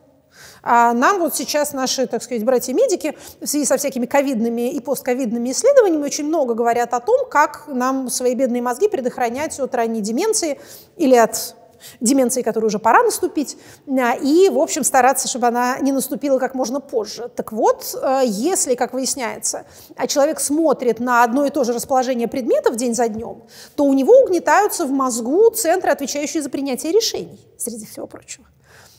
А 0.67 0.93
нам 0.93 1.19
вот 1.19 1.36
сейчас 1.36 1.74
наши, 1.74 2.07
так 2.07 2.24
сказать, 2.24 2.43
братья-медики 2.43 3.15
в 3.39 3.48
связи 3.48 3.65
со 3.65 3.77
всякими 3.77 4.07
ковидными 4.07 4.72
и 4.72 4.79
постковидными 4.79 5.51
исследованиями 5.51 6.03
очень 6.03 6.25
много 6.25 6.55
говорят 6.55 6.95
о 6.95 7.00
том, 7.00 7.29
как 7.29 7.65
нам 7.67 8.10
свои 8.10 8.34
бедные 8.34 8.63
мозги 8.63 8.88
предохранять 8.88 9.60
от 9.60 9.75
ранней 9.75 10.01
деменции 10.01 10.60
или 10.98 11.15
от 11.15 11.55
деменции, 12.01 12.41
которой 12.41 12.65
уже 12.65 12.79
пора 12.79 13.03
наступить, 13.03 13.57
а, 13.88 14.15
и, 14.15 14.50
в 14.50 14.57
общем, 14.57 14.84
стараться, 14.84 15.27
чтобы 15.27 15.45
она 15.48 15.77
не 15.81 15.91
наступила 15.91 16.39
как 16.39 16.55
можно 16.55 16.79
позже. 16.79 17.29
Так 17.36 17.51
вот, 17.51 17.95
э, 18.01 18.22
если, 18.25 18.74
как 18.74 18.93
выясняется, 18.93 19.65
человек 20.07 20.39
смотрит 20.39 21.00
на 21.00 21.24
одно 21.24 21.45
и 21.45 21.51
то 21.51 21.63
же 21.63 21.74
расположение 21.74 22.27
предметов 22.27 22.75
день 22.75 22.95
за 22.95 23.07
днем, 23.07 23.43
то 23.75 23.84
у 23.84 23.93
него 23.93 24.19
угнетаются 24.19 24.86
в 24.86 24.91
мозгу 24.91 25.51
центры, 25.51 25.91
отвечающие 25.91 26.41
за 26.41 26.50
принятие 26.50 26.91
решений, 26.91 27.39
среди 27.57 27.86
всего 27.86 28.07
прочего. 28.07 28.45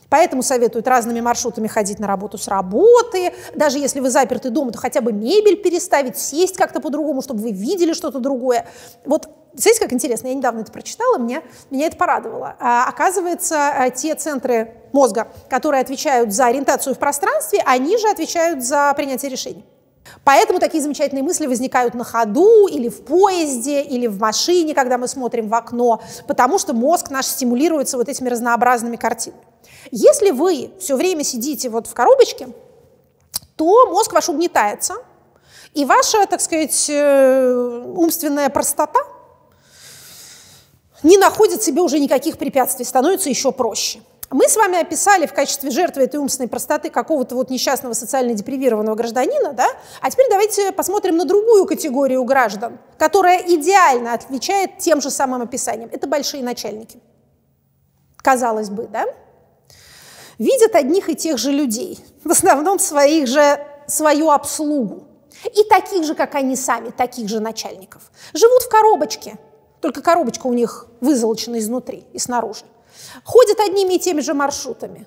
Поэтому 0.09 0.43
советуют 0.43 0.87
разными 0.87 1.21
маршрутами 1.21 1.67
ходить 1.67 1.99
на 1.99 2.07
работу 2.07 2.39
с 2.39 2.49
работы. 2.49 3.33
Даже 3.55 3.79
если 3.79 4.01
вы 4.01 4.11
заперты 4.11 4.51
дома, 4.51 4.73
то 4.73 4.79
хотя 4.79 5.01
бы 5.01 5.13
мебель 5.13 5.57
переставить, 5.57 6.19
сесть 6.19 6.57
как-то 6.57 6.81
по-другому, 6.81 7.23
чтобы 7.23 7.41
вы 7.41 7.53
видели 7.53 7.93
что-то 7.93 8.19
другое. 8.19 8.67
Вот 9.05 9.29
Знаете, 9.55 9.81
как 9.81 9.93
интересно, 9.93 10.29
я 10.29 10.35
недавно 10.35 10.61
это 10.61 10.71
прочитала, 10.71 11.17
меня, 11.17 11.43
меня 11.71 11.87
это 11.87 11.97
порадовало. 11.97 12.57
А, 12.61 12.87
оказывается, 12.89 13.57
а, 13.57 13.91
те 13.91 14.15
центры 14.15 14.75
мозга, 14.93 15.29
которые 15.49 15.81
отвечают 15.81 16.33
за 16.33 16.47
ориентацию 16.47 16.95
в 16.95 16.99
пространстве, 16.99 17.63
они 17.65 17.97
же 17.97 18.09
отвечают 18.09 18.63
за 18.63 18.93
принятие 18.95 19.31
решений. 19.31 19.65
Поэтому 20.25 20.61
такие 20.61 20.83
замечательные 20.83 21.23
мысли 21.23 21.47
возникают 21.47 21.95
на 21.95 22.05
ходу, 22.05 22.67
или 22.67 22.89
в 22.89 23.03
поезде, 23.05 23.83
или 23.83 24.07
в 24.07 24.21
машине, 24.21 24.75
когда 24.75 24.99
мы 24.99 25.09
смотрим 25.09 25.49
в 25.49 25.55
окно, 25.55 26.01
потому 26.27 26.59
что 26.59 26.75
мозг 26.75 27.11
наш 27.11 27.27
стимулируется 27.27 27.97
вот 27.97 28.09
этими 28.09 28.29
разнообразными 28.29 28.97
картинами. 28.97 29.43
Если 29.90 30.31
вы 30.31 30.71
все 30.78 30.97
время 30.97 31.25
сидите 31.25 31.69
вот 31.69 31.87
в 31.87 31.95
коробочке, 31.95 32.49
то 33.57 33.87
мозг 33.90 34.12
ваш 34.12 34.28
угнетается, 34.28 34.95
и 35.75 35.85
ваша, 35.85 36.26
так 36.26 36.40
сказать, 36.40 36.87
э, 36.88 37.85
умственная 37.97 38.49
простота 38.49 39.00
не 41.02 41.19
находит 41.19 41.62
себе 41.62 41.83
уже 41.83 41.99
никаких 41.99 42.38
препятствий, 42.38 42.85
становится 42.85 43.28
еще 43.28 43.52
проще. 43.52 44.00
Мы 44.31 44.49
с 44.49 44.57
вами 44.57 44.81
описали 44.81 45.26
в 45.26 45.33
качестве 45.33 45.71
жертвы 45.71 46.02
этой 46.02 46.16
умственной 46.16 46.49
простоты 46.49 46.90
какого-то 46.90 47.37
вот 47.37 47.49
несчастного 47.49 47.93
социально 47.93 48.35
депривированного 48.35 48.97
гражданина, 48.97 49.52
да? 49.52 49.69
А 50.00 50.11
теперь 50.11 50.26
давайте 50.28 50.73
посмотрим 50.73 51.16
на 51.16 51.25
другую 51.25 51.64
категорию 51.66 52.25
граждан, 52.25 52.78
которая 52.99 53.38
идеально 53.38 54.14
отвечает 54.14 54.78
тем 54.78 55.00
же 55.00 55.11
самым 55.11 55.43
описаниям. 55.43 55.90
Это 55.93 56.09
большие 56.09 56.43
начальники. 56.43 56.99
Казалось 58.16 58.71
бы, 58.71 58.88
да? 58.88 59.05
Видят 60.38 60.75
одних 60.75 61.09
и 61.09 61.14
тех 61.14 61.38
же 61.38 61.50
людей, 61.50 61.99
в 62.25 62.31
основном 62.31 62.78
своих 62.78 63.26
же, 63.26 63.64
свою 63.87 64.31
обслугу. 64.31 65.05
И 65.45 65.64
таких 65.64 66.05
же, 66.05 66.14
как 66.14 66.35
они 66.35 66.57
сами, 66.57 66.90
таких 66.90 67.28
же 67.28 67.40
начальников. 67.40 68.02
Живут 68.35 68.62
в 68.62 68.69
коробочке, 68.69 69.38
только 69.81 70.02
коробочка 70.02 70.47
у 70.47 70.52
них 70.52 70.87
вызолочена 71.00 71.59
изнутри 71.59 72.05
и 72.12 72.19
снаружи 72.19 72.64
ходят 73.25 73.61
одними 73.61 73.95
и 73.95 73.99
теми 73.99 74.21
же 74.21 74.35
маршрутами. 74.35 75.07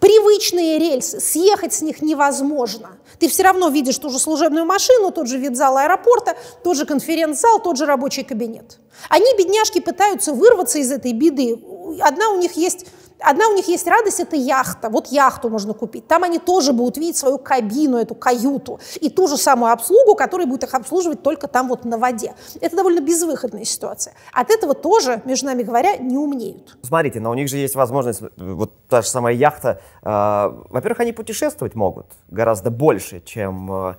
Привычные 0.00 0.78
рельсы, 0.78 1.18
съехать 1.18 1.74
с 1.74 1.82
них 1.82 2.02
невозможно. 2.02 2.98
Ты 3.18 3.28
все 3.28 3.42
равно 3.42 3.68
видишь 3.68 3.98
ту 3.98 4.10
же 4.10 4.20
служебную 4.20 4.64
машину, 4.64 5.10
тот 5.10 5.26
же 5.26 5.38
вип-зал 5.38 5.76
аэропорта, 5.76 6.36
тот 6.62 6.76
же 6.76 6.86
конференц-зал, 6.86 7.60
тот 7.60 7.76
же 7.76 7.84
рабочий 7.84 8.22
кабинет. 8.22 8.78
Они, 9.08 9.26
бедняжки, 9.36 9.80
пытаются 9.80 10.32
вырваться 10.32 10.78
из 10.78 10.92
этой 10.92 11.12
беды. 11.12 11.58
Одна 12.00 12.30
у 12.30 12.38
них 12.38 12.52
есть 12.52 12.86
Одна 13.20 13.48
у 13.48 13.54
них 13.54 13.66
есть 13.68 13.86
радость, 13.86 14.20
это 14.20 14.36
яхта. 14.36 14.88
Вот 14.90 15.08
яхту 15.08 15.50
можно 15.50 15.74
купить. 15.74 16.06
Там 16.06 16.24
они 16.24 16.38
тоже 16.38 16.72
будут 16.72 16.96
видеть 16.96 17.16
свою 17.16 17.38
кабину, 17.38 17.96
эту 17.96 18.14
каюту. 18.14 18.80
И 19.00 19.10
ту 19.10 19.26
же 19.26 19.36
самую 19.36 19.72
обслугу, 19.72 20.14
которая 20.14 20.46
будет 20.46 20.64
их 20.64 20.74
обслуживать 20.74 21.22
только 21.22 21.48
там 21.48 21.68
вот 21.68 21.84
на 21.84 21.98
воде. 21.98 22.34
Это 22.60 22.76
довольно 22.76 23.00
безвыходная 23.00 23.64
ситуация. 23.64 24.14
От 24.32 24.50
этого 24.50 24.74
тоже, 24.74 25.22
между 25.24 25.46
нами 25.46 25.62
говоря, 25.62 25.96
не 25.96 26.16
умнеют. 26.16 26.78
Смотрите, 26.82 27.20
но 27.20 27.30
у 27.30 27.34
них 27.34 27.48
же 27.48 27.56
есть 27.56 27.74
возможность, 27.74 28.22
вот 28.36 28.72
та 28.88 29.02
же 29.02 29.08
самая 29.08 29.34
яхта. 29.34 29.80
Э, 30.02 30.50
во-первых, 30.70 31.00
они 31.00 31.12
путешествовать 31.12 31.74
могут 31.74 32.06
гораздо 32.28 32.70
больше, 32.70 33.20
чем... 33.24 33.72
Э, 33.72 33.94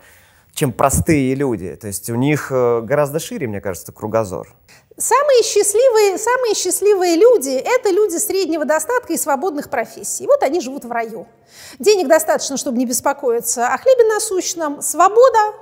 чем 0.59 0.73
простые 0.73 1.35
люди. 1.35 1.73
То 1.77 1.87
есть 1.87 2.09
у 2.09 2.15
них 2.15 2.51
э, 2.51 2.81
гораздо 2.81 3.19
шире, 3.19 3.47
мне 3.47 3.61
кажется, 3.61 3.93
кругозор. 3.93 4.53
Самые 4.97 5.41
счастливые, 5.43 6.17
самые 6.17 6.53
счастливые 6.53 7.15
люди– 7.15 7.51
это 7.65 7.89
люди 7.89 8.17
среднего 8.17 8.65
достатка 8.65 9.13
и 9.13 9.17
свободных 9.17 9.69
профессий. 9.69 10.27
Вот 10.27 10.43
они 10.43 10.59
живут 10.59 10.83
в 10.83 10.91
раю. 10.91 11.27
Денег 11.79 12.09
достаточно, 12.09 12.57
чтобы 12.57 12.77
не 12.77 12.85
беспокоиться 12.85 13.69
о 13.69 13.77
хлебе 13.77 14.03
насущном, 14.13 14.81
свобода, 14.81 15.53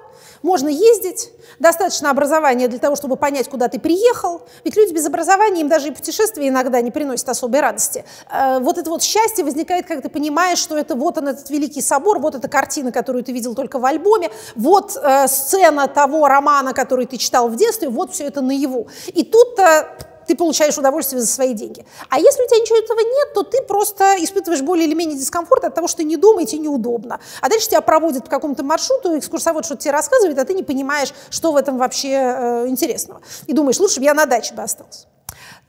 можно 0.44 0.70
ездить, 0.70 1.32
достаточно 1.60 2.10
образования 2.10 2.68
для 2.68 2.80
того, 2.80 2.96
чтобы 2.96 3.16
понять, 3.16 3.50
куда 3.50 3.68
ты 3.68 3.80
приехал. 3.80 4.42
Ведь 4.64 4.76
люди 4.76 4.94
без 4.94 5.06
образования, 5.06 5.62
им 5.62 5.70
даже 5.70 5.90
и 5.90 5.92
путешествия 5.92 6.48
иногда 6.48 6.82
не 6.82 6.92
приносят 6.92 7.30
особой 7.30 7.62
радости. 7.62 8.06
Э, 8.32 8.60
вот 8.60 8.78
это 8.78 8.90
вот 8.90 9.04
счастье 9.04 9.44
возникает, 9.44 9.86
когда 9.88 10.02
ты 10.02 10.10
понимаешь, 10.10 10.60
что 10.60 10.78
это 10.78 10.96
вот 10.96 11.18
он, 11.18 11.30
этот 11.30 11.50
великий 11.50 11.82
собор, 11.82 12.20
вот 12.20 12.36
эта 12.36 12.48
картина, 12.48 12.92
которую 12.92 13.24
ты 13.24 13.32
видел 13.32 13.56
только 13.56 13.80
в 13.80 13.86
альбоме, 13.86 14.32
вот 14.56 14.96
э, 14.96 15.28
сцена 15.28 15.88
того 15.88 16.28
романа, 16.28 16.74
который 16.74 17.06
ты 17.06 17.18
читал 17.18 17.50
в 17.50 17.56
детстве, 17.56 17.90
вот 17.90 18.14
все 18.14 18.26
это 18.26 18.42
наяву. 18.42 18.88
И 19.08 19.24
тут-то 19.24 19.88
ты 20.28 20.36
получаешь 20.36 20.78
удовольствие 20.78 21.22
за 21.22 21.28
свои 21.28 21.54
деньги. 21.54 21.86
А 22.10 22.20
если 22.20 22.44
у 22.44 22.48
тебя 22.48 22.60
ничего 22.60 22.78
этого 22.78 23.00
нет, 23.00 23.34
то 23.34 23.44
ты 23.44 23.62
просто 23.64 24.16
испытываешь 24.20 24.62
более 24.62 24.86
или 24.88 24.94
менее 24.94 25.18
дискомфорт 25.18 25.64
от 25.64 25.76
того, 25.76 25.88
что 25.88 26.04
не 26.04 26.18
тебе 26.18 26.60
неудобно. 26.60 27.20
А 27.42 27.50
дальше 27.50 27.70
тебя 27.70 27.82
проводят 27.82 28.26
по 28.26 28.30
какому-то 28.30 28.64
маршруту, 28.64 29.18
экскурсовод 29.18 29.66
что-то 29.66 29.82
тебе 29.84 29.92
рассказывает, 29.92 30.38
а 30.38 30.46
ты 30.46 30.54
не 30.54 30.64
понимаешь, 30.64 31.14
что 31.30 31.52
в 31.52 31.56
этом 31.56 31.78
вообще 31.78 32.10
э, 32.10 32.68
интересного. 32.68 33.22
И 33.48 33.54
думаешь, 33.54 33.80
лучше 33.80 34.00
бы 34.00 34.06
я 34.06 34.14
на 34.14 34.26
даче 34.26 34.54
бы 34.54 34.62
остался. 34.62 35.08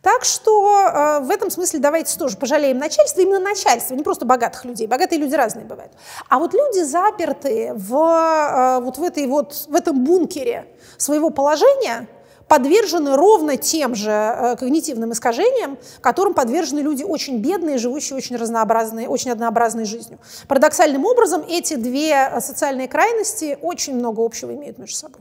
Так 0.02 0.24
что 0.24 0.88
э, 0.88 1.20
в 1.20 1.30
этом 1.30 1.50
смысле 1.50 1.80
давайте 1.80 2.16
тоже 2.18 2.36
пожалеем 2.36 2.78
начальство, 2.78 3.20
именно 3.20 3.40
начальство, 3.40 3.94
не 3.94 4.02
просто 4.02 4.24
богатых 4.24 4.64
людей. 4.64 4.86
Богатые 4.86 5.18
люди 5.18 5.34
разные 5.34 5.64
бывают. 5.64 5.92
А 6.28 6.38
вот 6.38 6.54
люди 6.54 6.82
запертые 6.82 7.74
в, 7.74 7.94
э, 7.94 8.80
вот 8.80 8.98
в, 8.98 9.02
этой 9.02 9.26
вот, 9.26 9.66
в 9.68 9.74
этом 9.74 10.04
бункере 10.04 10.66
своего 10.96 11.30
положения, 11.30 12.08
подвержены 12.48 13.14
ровно 13.16 13.56
тем 13.56 13.94
же 13.94 14.10
э, 14.10 14.56
когнитивным 14.56 15.12
искажениям, 15.12 15.78
которым 16.00 16.34
подвержены 16.34 16.80
люди 16.80 17.04
очень 17.04 17.38
бедные, 17.38 17.78
живущие 17.78 18.16
очень 18.16 18.36
разнообразной, 18.36 19.06
очень 19.06 19.30
однообразной 19.30 19.84
жизнью. 19.84 20.18
Парадоксальным 20.48 21.04
образом 21.04 21.44
эти 21.46 21.74
две 21.74 22.12
э, 22.12 22.40
социальные 22.40 22.88
крайности 22.88 23.58
очень 23.60 23.94
много 23.94 24.24
общего 24.24 24.52
имеют 24.54 24.78
между 24.78 24.96
собой. 24.96 25.20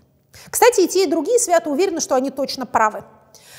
Кстати, 0.49 0.81
и 0.81 0.87
те, 0.87 1.03
и 1.03 1.07
другие 1.07 1.39
свято 1.39 1.69
уверены, 1.69 1.99
что 1.99 2.15
они 2.15 2.31
точно 2.31 2.65
правы. 2.65 3.03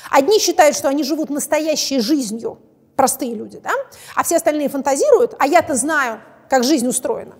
Одни 0.09 0.39
считают, 0.39 0.75
что 0.75 0.89
они 0.89 1.03
живут 1.03 1.29
настоящей 1.29 1.99
жизнью, 1.99 2.57
простые 2.95 3.35
люди, 3.35 3.59
да? 3.59 3.71
а 4.15 4.23
все 4.23 4.37
остальные 4.37 4.69
фантазируют, 4.69 5.35
а 5.37 5.45
я-то 5.45 5.75
знаю, 5.75 6.21
как 6.49 6.63
жизнь 6.63 6.87
устроена. 6.87 7.35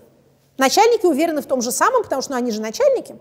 Начальники 0.59 1.05
уверены 1.05 1.41
в 1.41 1.45
том 1.45 1.61
же 1.61 1.71
самом, 1.71 2.03
потому 2.03 2.21
что 2.21 2.33
ну, 2.33 2.37
они 2.37 2.51
же 2.51 2.61
начальники. 2.61 3.15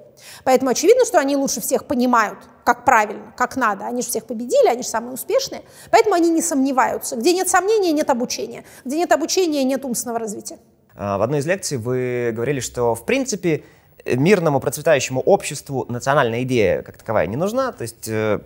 Поэтому 0.45 0.73
очевидно, 0.73 1.05
что 1.05 1.19
они 1.19 1.37
лучше 1.37 1.61
всех 1.61 1.87
понимают, 1.87 2.39
как 2.65 2.85
правильно, 2.85 3.33
как 3.37 3.57
надо. 3.57 3.87
Они 3.87 4.03
же 4.03 4.09
всех 4.09 4.27
победили, 4.27 4.67
они 4.67 4.83
же 4.83 4.89
самые 4.89 5.15
успешные. 5.15 5.63
Поэтому 5.93 6.17
они 6.17 6.31
не 6.31 6.43
сомневаются. 6.43 7.15
Где 7.15 7.33
нет 7.33 7.49
сомнения, 7.49 7.93
нет 7.93 8.11
обучения. 8.11 8.65
Где 8.85 8.99
нет 8.99 9.13
обучения, 9.13 9.63
нет 9.63 9.85
умственного 9.85 10.19
развития. 10.19 10.59
А, 10.97 11.17
в 11.17 11.23
одной 11.23 11.39
из 11.39 11.47
лекций 11.47 11.79
вы 11.79 12.33
говорили, 12.35 12.59
что 12.59 12.97
в 12.97 13.07
принципе 13.07 13.63
мирному 14.05 14.59
процветающему 14.59 15.21
обществу 15.21 15.87
национальная 15.89 16.43
идея 16.43 16.83
как 16.83 16.99
таковая 16.99 17.29
не 17.29 17.37
нужна. 17.37 17.71
То 17.71 17.83
есть 17.83 18.09
э, 18.09 18.41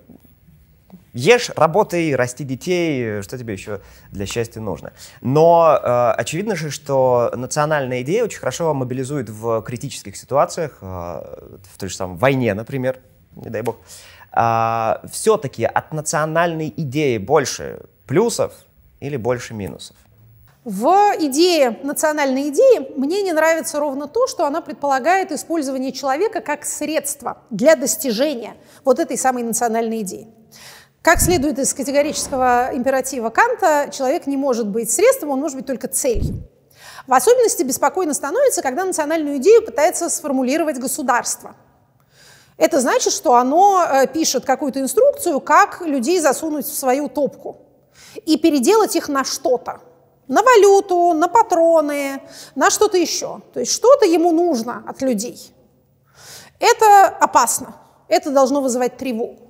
Ешь, 1.13 1.51
работай, 1.57 2.15
расти 2.15 2.43
детей, 2.43 3.21
что 3.21 3.37
тебе 3.37 3.53
еще 3.53 3.81
для 4.11 4.25
счастья 4.25 4.61
нужно. 4.61 4.93
Но 5.21 5.79
э, 5.79 6.11
очевидно 6.13 6.57
же, 6.57 6.71
что 6.71 7.31
национальная 7.37 8.01
идея 8.01 8.25
очень 8.25 8.39
хорошо 8.39 8.73
мобилизует 8.73 9.29
в 9.29 9.61
критических 9.61 10.17
ситуациях, 10.17 10.79
э, 10.81 10.85
в 10.85 11.79
той 11.79 11.91
же 11.91 11.97
самой 11.97 12.17
войне, 12.17 12.55
например, 12.55 12.99
не 13.37 13.51
дай 13.51 13.61
бог. 13.61 13.77
Э, 14.35 15.07
все-таки 15.11 15.65
от 15.65 15.93
национальной 15.93 16.73
идеи 16.75 17.19
больше 17.19 17.81
плюсов 18.07 18.55
или 19.01 19.19
больше 19.19 19.53
минусов? 19.53 19.97
В 20.65 20.87
идее, 21.19 21.79
национальной 21.83 22.49
идеи, 22.49 22.97
мне 22.97 23.23
не 23.23 23.33
нравится 23.33 23.81
ровно 23.81 24.07
то, 24.07 24.27
что 24.29 24.47
она 24.47 24.63
предполагает 24.63 25.31
использование 25.31 25.93
человека 25.93 26.41
как 26.41 26.65
средства 26.65 27.39
для 27.51 27.77
достижения 27.77 28.55
вот 28.85 28.99
этой 28.99 29.19
самой 29.19 29.43
национальной 29.43 30.01
идеи. 30.03 30.29
Как 31.03 31.21
следует 31.21 31.59
из 31.59 31.75
категорического 31.75 32.71
императива 32.73 33.31
Канта, 33.31 33.89
человек 33.91 34.29
не 34.29 34.37
может 34.37 34.69
быть 34.69 34.89
средством, 34.89 35.31
он 35.31 35.41
может 35.41 35.57
быть 35.57 35.67
только 35.67 35.89
целью. 35.89 36.49
В 37.09 37.13
особенности 37.13 37.65
беспокойно 37.65 38.15
становится, 38.15 38.63
когда 38.63 38.85
национальную 38.85 39.39
идею 39.39 39.65
пытается 39.65 40.09
сформулировать 40.09 40.79
государство. 40.79 41.57
Это 42.57 42.81
значит, 42.81 43.13
что 43.13 43.35
оно 43.35 43.85
э, 43.85 44.07
пишет 44.07 44.45
какую-то 44.45 44.79
инструкцию, 44.79 45.41
как 45.41 45.81
людей 45.81 46.21
засунуть 46.21 46.67
в 46.67 46.79
свою 46.79 47.09
топку 47.09 47.57
и 48.25 48.39
переделать 48.39 48.95
их 48.95 49.09
на 49.09 49.25
что-то. 49.25 49.81
На 50.29 50.43
валюту, 50.43 51.15
на 51.15 51.27
патроны, 51.27 52.23
на 52.55 52.71
что-то 52.71 52.97
еще. 52.97 53.41
То 53.53 53.59
есть 53.59 53.73
что-то 53.73 54.07
ему 54.07 54.31
нужно 54.31 54.85
от 54.87 55.03
людей. 55.03 55.53
Это 56.61 57.09
опасно. 57.09 57.75
Это 58.07 58.31
должно 58.31 58.61
вызывать 58.61 58.97
тревогу. 58.97 59.42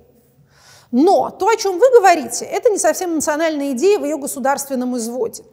Но 0.93 1.31
то, 1.31 1.49
о 1.49 1.55
чем 1.55 1.79
вы 1.79 1.89
говорите, 1.97 2.45
это 2.45 2.69
не 2.69 2.77
совсем 2.77 3.15
национальная 3.15 3.71
идея 3.71 3.97
в 3.97 4.03
ее 4.03 4.15
государственном 4.15 4.95
изводе. 4.95 5.43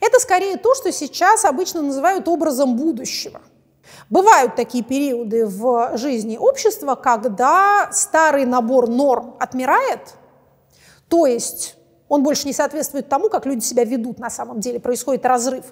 Это 0.00 0.20
скорее 0.20 0.56
то, 0.56 0.72
что 0.76 0.92
сейчас 0.92 1.44
обычно 1.44 1.82
называют 1.82 2.28
образом 2.28 2.76
будущего. 2.76 3.40
Бывают 4.08 4.54
такие 4.54 4.84
периоды 4.84 5.46
в 5.46 5.98
жизни 5.98 6.36
общества, 6.36 6.94
когда 6.94 7.88
старый 7.90 8.44
набор 8.46 8.88
норм 8.88 9.34
отмирает, 9.40 10.14
то 11.08 11.26
есть 11.26 11.74
он 12.08 12.22
больше 12.22 12.46
не 12.46 12.52
соответствует 12.52 13.08
тому, 13.08 13.28
как 13.30 13.46
люди 13.46 13.64
себя 13.64 13.82
ведут 13.82 14.20
на 14.20 14.30
самом 14.30 14.60
деле. 14.60 14.78
Происходит 14.78 15.26
разрыв 15.26 15.64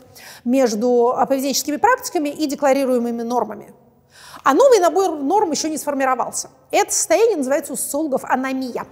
между 0.44 1.14
поведенческими 1.28 1.76
практиками 1.76 2.28
и 2.28 2.48
декларируемыми 2.48 3.22
нормами. 3.22 3.72
А 4.42 4.52
новый 4.52 4.80
набор 4.80 5.12
норм 5.20 5.52
еще 5.52 5.70
не 5.70 5.78
сформировался. 5.78 6.50
Это 6.72 6.92
состояние 6.92 7.36
называется 7.36 7.72
у 7.72 7.76
социологов 7.76 8.24
аномия 8.24 8.84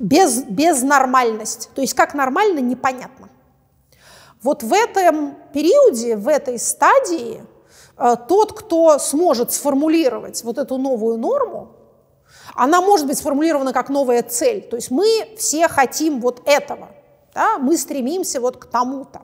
без, 0.00 0.42
без 0.42 0.82
нормальность. 0.82 1.70
То 1.74 1.82
есть 1.82 1.94
как 1.94 2.14
нормально, 2.14 2.58
непонятно. 2.58 3.28
Вот 4.42 4.62
в 4.62 4.72
этом 4.72 5.36
периоде, 5.52 6.16
в 6.16 6.26
этой 6.26 6.58
стадии 6.58 7.44
э, 7.98 8.16
тот, 8.26 8.58
кто 8.58 8.98
сможет 8.98 9.52
сформулировать 9.52 10.42
вот 10.42 10.56
эту 10.56 10.78
новую 10.78 11.18
норму, 11.18 11.76
она 12.54 12.80
может 12.80 13.06
быть 13.06 13.18
сформулирована 13.18 13.74
как 13.74 13.90
новая 13.90 14.22
цель. 14.22 14.62
То 14.62 14.76
есть 14.76 14.90
мы 14.90 15.34
все 15.36 15.68
хотим 15.68 16.20
вот 16.20 16.42
этого, 16.46 16.88
да? 17.34 17.58
мы 17.58 17.76
стремимся 17.76 18.40
вот 18.40 18.56
к 18.56 18.64
тому-то. 18.66 19.20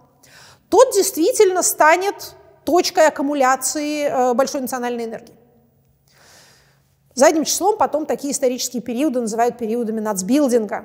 Тот 0.68 0.92
действительно 0.92 1.62
станет 1.62 2.34
точкой 2.64 3.08
аккумуляции 3.08 4.04
э, 4.04 4.34
большой 4.34 4.60
национальной 4.60 5.04
энергии. 5.04 5.36
Задним 7.16 7.44
числом 7.44 7.79
потом 7.79 8.05
такие 8.05 8.35
исторические 8.35 8.83
периоды 8.83 9.22
называют 9.22 9.57
периодами 9.57 10.00
нацбилдинга, 10.00 10.85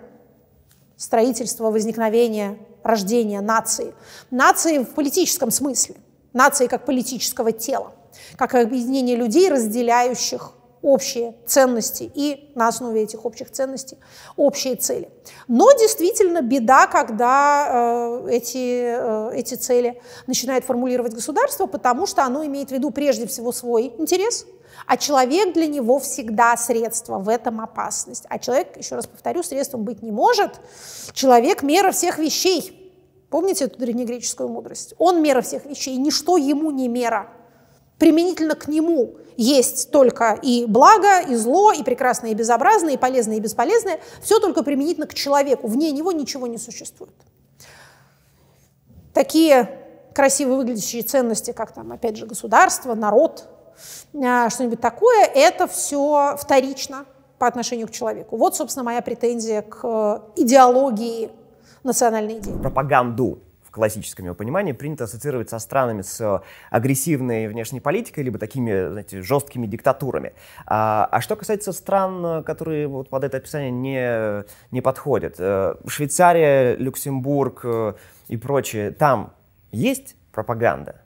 строительства, 0.95 1.69
возникновения, 1.71 2.57
рождения 2.83 3.41
нации. 3.41 3.93
Нации 4.31 4.77
в 4.77 4.91
политическом 4.91 5.51
смысле, 5.51 5.95
нации 6.31 6.67
как 6.67 6.85
политического 6.85 7.51
тела, 7.51 7.91
как 8.37 8.55
объединение 8.55 9.17
людей, 9.17 9.49
разделяющих 9.49 10.53
общие 10.81 11.35
ценности 11.45 12.09
и 12.15 12.49
на 12.55 12.69
основе 12.69 13.03
этих 13.03 13.25
общих 13.25 13.51
ценностей 13.51 13.97
общие 14.37 14.77
цели. 14.77 15.09
Но 15.49 15.69
действительно 15.73 16.41
беда, 16.41 16.87
когда 16.87 18.21
э, 18.23 18.29
эти, 18.31 18.85
э, 18.85 19.31
эти 19.35 19.55
цели 19.55 20.01
начинает 20.27 20.63
формулировать 20.63 21.13
государство, 21.13 21.65
потому 21.65 22.07
что 22.07 22.23
оно 22.23 22.45
имеет 22.45 22.69
в 22.69 22.71
виду 22.71 22.89
прежде 22.91 23.27
всего 23.27 23.51
свой 23.51 23.93
интерес– 23.97 24.45
а 24.85 24.97
человек 24.97 25.53
для 25.53 25.67
него 25.67 25.99
всегда 25.99 26.55
средство, 26.57 27.19
в 27.19 27.29
этом 27.29 27.61
опасность. 27.61 28.25
А 28.29 28.39
человек, 28.39 28.77
еще 28.77 28.95
раз 28.95 29.07
повторю, 29.07 29.43
средством 29.43 29.83
быть 29.83 30.01
не 30.01 30.11
может. 30.11 30.59
Человек– 31.13 31.61
мера 31.63 31.91
всех 31.91 32.17
вещей. 32.17 32.77
Помните 33.29 33.65
эту 33.65 33.79
древнегреческую 33.79 34.49
мудрость? 34.49 34.93
Он 34.97 35.21
мера 35.21 35.41
всех 35.41 35.65
вещей, 35.65 35.95
ничто 35.97 36.37
ему 36.37 36.71
не 36.71 36.87
мера. 36.87 37.29
Применительно 37.97 38.55
к 38.55 38.67
нему 38.67 39.17
есть 39.37 39.91
только 39.91 40.37
и 40.41 40.65
благо, 40.67 41.21
и 41.21 41.35
зло, 41.35 41.71
и 41.71 41.83
прекрасное, 41.83 42.31
и 42.31 42.33
безобразное, 42.33 42.93
и 42.93 42.97
полезное, 42.97 43.37
и 43.37 43.39
бесполезное. 43.39 43.99
Все 44.21 44.39
только 44.39 44.63
применительно 44.63 45.07
к 45.07 45.13
человеку. 45.13 45.67
Вне 45.67 45.91
него 45.91 46.11
ничего 46.11 46.47
не 46.47 46.57
существует. 46.57 47.13
Такие 49.13 49.69
красиво 50.13 50.55
выглядящие 50.55 51.03
ценности, 51.03 51.51
как 51.51 51.73
там, 51.73 51.91
опять 51.91 52.17
же, 52.17 52.25
государство, 52.25 52.95
народ, 52.95 53.47
что-нибудь 54.13 54.81
такое, 54.81 55.25
это 55.25 55.67
все 55.67 56.35
вторично 56.37 57.05
по 57.37 57.47
отношению 57.47 57.87
к 57.87 57.91
человеку. 57.91 58.37
Вот, 58.37 58.55
собственно, 58.55 58.83
моя 58.83 59.01
претензия 59.01 59.63
к 59.63 60.23
идеологии 60.35 61.31
национальной 61.83 62.37
идеи. 62.37 62.55
Пропаганду 62.61 63.39
в 63.63 63.73
классическом 63.73 64.25
его 64.25 64.35
понимании 64.35 64.73
принято 64.73 65.05
ассоциировать 65.05 65.49
со 65.49 65.57
странами 65.57 66.01
с 66.01 66.43
агрессивной 66.69 67.47
внешней 67.47 67.79
политикой, 67.79 68.25
либо 68.25 68.37
такими, 68.37 68.89
знаете, 68.89 69.21
жесткими 69.21 69.65
диктатурами. 69.65 70.33
А, 70.65 71.07
а 71.09 71.21
что 71.21 71.37
касается 71.37 71.71
стран, 71.71 72.43
которые 72.43 72.87
вот 72.87 73.09
под 73.09 73.23
это 73.23 73.37
описание 73.37 73.71
не, 73.71 74.45
не 74.71 74.81
подходят, 74.81 75.35
э, 75.39 75.75
Швейцария, 75.87 76.75
Люксембург 76.75 77.61
э, 77.63 77.93
и 78.27 78.35
прочее, 78.35 78.91
там 78.91 79.33
есть 79.71 80.15
пропаганда? 80.33 81.01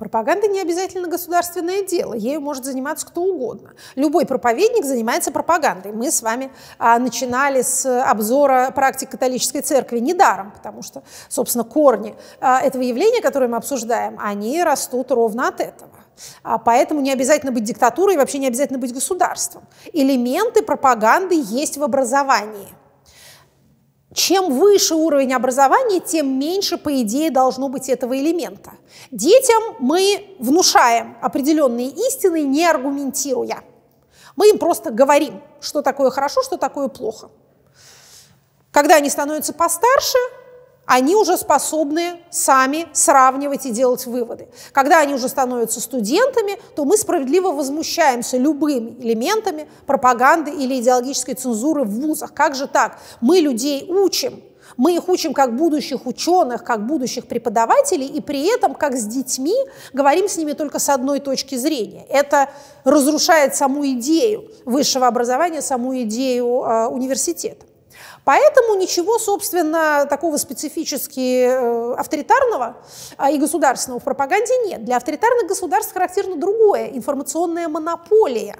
Пропаганда 0.00 0.48
не 0.48 0.62
обязательно 0.62 1.08
государственное 1.08 1.82
дело, 1.82 2.14
ею 2.14 2.40
может 2.40 2.64
заниматься 2.64 3.06
кто 3.06 3.20
угодно. 3.20 3.74
Любой 3.96 4.24
проповедник 4.24 4.86
занимается 4.86 5.30
пропагандой. 5.30 5.92
Мы 5.92 6.10
с 6.10 6.22
вами 6.22 6.50
а, 6.78 6.98
начинали 6.98 7.60
с 7.60 7.84
обзора 8.04 8.70
практик 8.74 9.10
католической 9.10 9.60
церкви 9.60 9.98
недаром, 9.98 10.52
потому 10.52 10.82
что, 10.82 11.02
собственно, 11.28 11.64
корни 11.64 12.14
а, 12.40 12.62
этого 12.62 12.80
явления, 12.80 13.20
которое 13.20 13.48
мы 13.48 13.58
обсуждаем, 13.58 14.16
они 14.18 14.64
растут 14.64 15.10
ровно 15.10 15.48
от 15.48 15.60
этого. 15.60 15.92
А 16.42 16.56
поэтому 16.56 17.02
не 17.02 17.12
обязательно 17.12 17.52
быть 17.52 17.64
диктатурой, 17.64 18.16
вообще 18.16 18.38
не 18.38 18.46
обязательно 18.46 18.78
быть 18.78 18.94
государством. 18.94 19.64
Элементы 19.92 20.62
пропаганды 20.62 21.34
есть 21.34 21.76
в 21.76 21.84
образовании. 21.84 22.68
Чем 24.12 24.58
выше 24.58 24.94
уровень 24.96 25.32
образования, 25.32 26.00
тем 26.00 26.38
меньше, 26.38 26.76
по 26.76 27.00
идее, 27.02 27.30
должно 27.30 27.68
быть 27.68 27.88
этого 27.88 28.18
элемента. 28.18 28.72
Детям 29.12 29.76
мы 29.78 30.34
внушаем 30.40 31.16
определенные 31.22 31.88
истины, 31.88 32.42
не 32.42 32.66
аргументируя. 32.66 33.62
Мы 34.34 34.50
им 34.50 34.58
просто 34.58 34.90
говорим, 34.90 35.40
что 35.60 35.82
такое 35.82 36.10
хорошо, 36.10 36.42
что 36.42 36.56
такое 36.56 36.88
плохо. 36.88 37.30
Когда 38.72 38.96
они 38.96 39.10
становятся 39.10 39.52
постарше, 39.52 40.18
они 40.90 41.14
уже 41.14 41.36
способны 41.36 42.16
сами 42.30 42.88
сравнивать 42.92 43.64
и 43.64 43.70
делать 43.70 44.06
выводы. 44.06 44.48
Когда 44.72 44.98
они 44.98 45.14
уже 45.14 45.28
становятся 45.28 45.80
студентами, 45.80 46.58
то 46.74 46.84
мы 46.84 46.96
справедливо 46.96 47.52
возмущаемся 47.52 48.36
любыми 48.38 48.96
элементами 48.98 49.68
пропаганды 49.86 50.50
или 50.50 50.80
идеологической 50.80 51.36
цензуры 51.36 51.84
в 51.84 51.90
вузах. 51.90 52.34
Как 52.34 52.56
же 52.56 52.66
так? 52.66 52.98
Мы 53.20 53.38
людей 53.38 53.86
учим, 53.88 54.42
мы 54.76 54.96
их 54.96 55.08
учим 55.08 55.32
как 55.32 55.54
будущих 55.54 56.06
ученых, 56.06 56.64
как 56.64 56.84
будущих 56.84 57.28
преподавателей, 57.28 58.06
и 58.08 58.20
при 58.20 58.52
этом, 58.52 58.74
как 58.74 58.96
с 58.96 59.04
детьми, 59.04 59.54
говорим 59.92 60.28
с 60.28 60.36
ними 60.38 60.54
только 60.54 60.80
с 60.80 60.88
одной 60.88 61.20
точки 61.20 61.54
зрения. 61.54 62.04
Это 62.08 62.50
разрушает 62.82 63.54
саму 63.54 63.86
идею 63.90 64.50
высшего 64.64 65.06
образования, 65.06 65.62
саму 65.62 66.02
идею 66.02 66.64
э, 66.64 66.88
университета. 66.88 67.69
Поэтому 68.24 68.74
ничего, 68.74 69.18
собственно, 69.18 70.06
такого 70.08 70.36
специфически 70.36 71.44
э, 71.44 71.94
авторитарного 71.94 72.76
а, 73.16 73.30
и 73.30 73.38
государственного 73.38 74.00
в 74.00 74.04
пропаганде 74.04 74.56
нет. 74.66 74.84
Для 74.84 74.96
авторитарных 74.96 75.48
государств 75.48 75.92
характерно 75.92 76.36
другое– 76.36 76.86
информационная 76.92 77.68
монополия. 77.68 78.56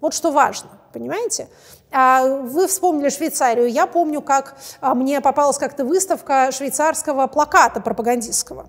Вот 0.00 0.14
что 0.14 0.32
важно, 0.32 0.68
понимаете? 0.92 1.48
А, 1.92 2.26
вы 2.26 2.66
вспомнили 2.66 3.08
Швейцарию. 3.08 3.70
Я 3.70 3.86
помню, 3.86 4.20
как 4.20 4.56
а, 4.80 4.94
мне 4.94 5.20
попалась 5.20 5.58
как-то 5.58 5.84
выставка 5.84 6.50
швейцарского 6.50 7.26
плаката 7.28 7.80
пропагандистского. 7.80 8.68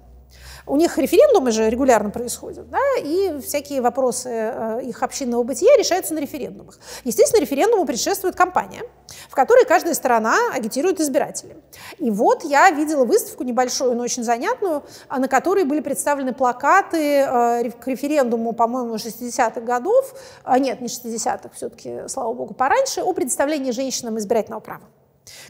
У 0.68 0.78
них 0.78 0.98
референдумы 0.98 1.52
же 1.52 1.70
регулярно 1.70 2.10
происходят, 2.10 2.70
да, 2.70 2.80
и 3.00 3.40
всякие 3.42 3.82
вопросы 3.82 4.30
э, 4.30 4.82
их 4.84 5.04
общинного 5.04 5.44
бытия 5.44 5.78
решаются 5.78 6.16
на 6.16 6.20
референдумах. 6.20 6.80
Естественно, 7.04 7.40
референдуму 7.40 7.86
предшествует 7.86 8.36
кампания, 8.36 8.82
в 9.30 9.36
которой 9.36 9.66
каждая 9.66 9.94
сторона 9.94 10.36
агитирует 10.54 11.00
избирателей. 11.00 11.56
И 12.00 12.10
вот 12.10 12.44
я 12.44 12.72
видела 12.72 13.06
выставку 13.06 13.44
небольшую, 13.44 13.96
но 13.96 14.04
очень 14.04 14.24
занятную, 14.24 14.84
а, 15.08 15.20
на 15.20 15.28
которой 15.28 15.66
были 15.66 15.82
представлены 15.82 16.34
плакаты 16.34 17.20
э, 17.20 17.70
к 17.70 17.88
референдуму, 17.88 18.54
по-моему, 18.54 18.96
60-х 18.96 19.62
годов, 19.62 20.16
а, 20.44 20.58
нет, 20.58 20.82
не 20.82 20.88
60-х, 20.88 21.50
все-таки, 21.54 22.08
слава 22.08 22.34
богу, 22.34 22.56
пораньше, 22.56 23.02
о 23.02 23.14
предоставлении 23.14 23.70
женщинам 23.70 24.18
избирательного 24.18 24.62
права. 24.62 24.84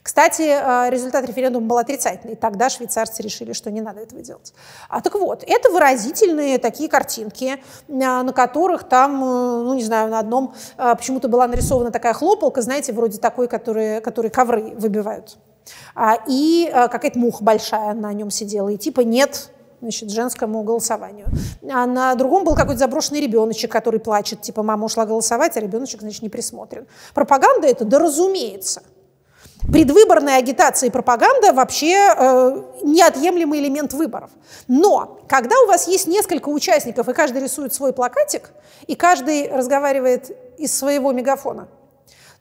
Кстати, 0.02 0.42
э, 0.44 0.90
результат 0.90 1.26
референдума 1.26 1.68
был 1.68 1.78
отрицательный. 1.78 2.36
Тогда 2.36 2.70
швейцарцы 2.70 3.22
решили, 3.22 3.54
что 3.54 3.72
не 3.72 3.82
надо 3.82 4.02
этого 4.02 4.22
делать. 4.22 4.54
А 4.90 5.02
так 5.02 5.16
вот, 5.16 5.44
это 5.46 5.70
выразительные 5.70 6.58
такие 6.60 6.90
картинки, 6.90 7.54
э, 7.54 7.58
на 7.88 8.34
которых 8.34 8.88
там, 8.88 9.24
э, 9.24 9.64
ну 9.64 9.74
не 9.74 9.84
знаю, 9.84 10.10
на 10.10 10.20
одном 10.20 10.54
почему-то 10.78 11.28
была 11.28 11.48
нарисована 11.48 11.92
такая 11.92 12.14
хлопалка, 12.14 12.62
знаете, 12.62 12.94
вроде 12.94 13.18
такой, 13.18 13.48
которые, 13.48 14.02
которые 14.02 14.32
ковры 14.32 14.76
выбивают. 14.78 15.38
А, 15.96 16.18
и 16.28 16.70
какая-то 16.72 17.18
муха 17.18 17.44
большая 17.44 17.94
на 17.94 18.14
нем 18.14 18.30
сидела. 18.30 18.70
И 18.70 18.78
типа 18.78 19.02
нет 19.02 19.50
значит, 19.82 20.10
женскому 20.10 20.64
голосованию. 20.64 21.28
А 21.70 21.86
на 21.86 22.14
другом 22.16 22.44
был 22.44 22.56
какой-то 22.56 22.80
заброшенный 22.80 23.22
ребеночек, 23.22 23.72
который 23.72 24.00
плачет, 24.00 24.42
типа 24.42 24.64
мама 24.64 24.86
ушла 24.86 25.06
голосовать, 25.06 25.58
а 25.58 25.60
ребеночек, 25.60 26.02
значит, 26.02 26.22
не 26.22 26.30
присмотрен. 26.30 26.86
Пропаганда 27.14 27.68
это, 27.68 27.86
да 27.86 28.00
разумеется– 28.00 28.84
Предвыборная 29.72 30.38
агитация 30.38 30.88
и 30.88 30.92
пропаганда 30.92 31.52
вообще 31.54 31.96
э, 31.96 32.62
неотъемлемый 32.84 33.60
элемент 33.60 33.94
выборов. 33.94 34.30
Но 34.68 35.20
когда 35.28 35.56
у 35.62 35.68
вас 35.68 35.88
есть 35.88 36.08
несколько 36.08 36.50
участников, 36.50 37.10
и 37.10 37.14
каждый 37.14 37.42
рисует 37.42 37.74
свой 37.74 37.92
плакатик, 37.92 38.52
и 38.86 38.96
каждый 38.96 39.50
разговаривает 39.50 40.30
из 40.60 40.78
своего 40.78 41.12
мегафона, 41.12 41.68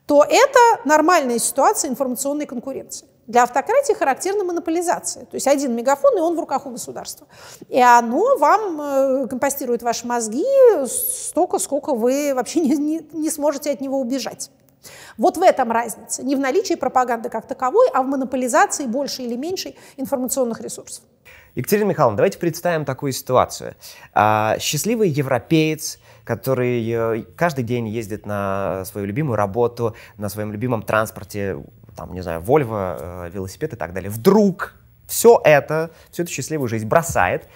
то 0.07 0.23
это 0.23 0.59
нормальная 0.85 1.39
ситуация 1.39 1.91
информационной 1.91 2.47
конкуренции. 2.47 3.09
Для 3.27 3.45
автократии 3.45 3.95
характерна 3.95 4.45
монополизация. 4.45 5.25
То 5.25 5.37
есть 5.37 5.47
один 5.47 5.75
мегафон, 5.75 6.19
и 6.19 6.21
он 6.21 6.37
в 6.37 6.41
руках 6.41 6.67
у 6.67 6.71
государства. 6.71 7.27
И 7.71 7.81
оно 7.81 8.37
вам 8.37 8.81
э, 8.81 9.29
компостирует 9.29 9.83
ваши 9.83 10.07
мозги 10.07 10.45
столько, 10.87 11.59
сколько 11.59 11.95
вы 11.95 12.35
вообще 12.35 12.61
не, 12.61 12.77
не, 12.77 13.07
не 13.13 13.31
сможете 13.31 13.71
от 13.71 13.81
него 13.81 13.99
убежать. 13.99 14.51
Вот 15.17 15.37
в 15.37 15.43
этом 15.43 15.71
разница. 15.73 16.23
Не 16.23 16.37
в 16.37 16.41
наличии 16.41 16.75
пропаганды 16.75 17.29
как 17.29 17.47
таковой, 17.47 17.89
а 17.93 18.03
в 18.03 18.07
монополизации 18.07 18.87
большей 18.87 19.27
или 19.27 19.37
меньшей 19.37 19.77
информационных 19.97 20.61
ресурсов. 20.61 21.05
Екатерина 21.55 21.91
Михайловна, 21.91 22.17
давайте 22.17 22.39
представим 22.39 22.85
такую 22.85 23.13
ситуацию. 23.13 23.77
А, 24.13 24.57
счастливый 24.59 25.09
европеец, 25.09 26.01
который 26.25 26.91
э, 26.91 27.23
каждый 27.37 27.63
день 27.63 27.87
ездит 27.87 28.27
на 28.27 28.85
свою 28.87 29.07
любимую 29.07 29.37
работу, 29.37 29.95
на 30.17 30.29
своем 30.29 30.51
любимом 30.51 30.83
транспорте, 30.83 31.63
там, 31.97 32.13
не 32.13 32.23
знаю, 32.23 32.41
Вольво, 32.41 33.27
э, 33.27 33.31
велосипед 33.33 33.73
и 33.73 33.77
так 33.77 33.93
далее, 33.93 34.11
вдруг 34.11 34.75
все 35.07 35.41
это, 35.45 35.91
всю 36.11 36.25
эту 36.25 36.33
счастливую 36.33 36.69
жизнь 36.69 36.89
бросает 36.89 37.47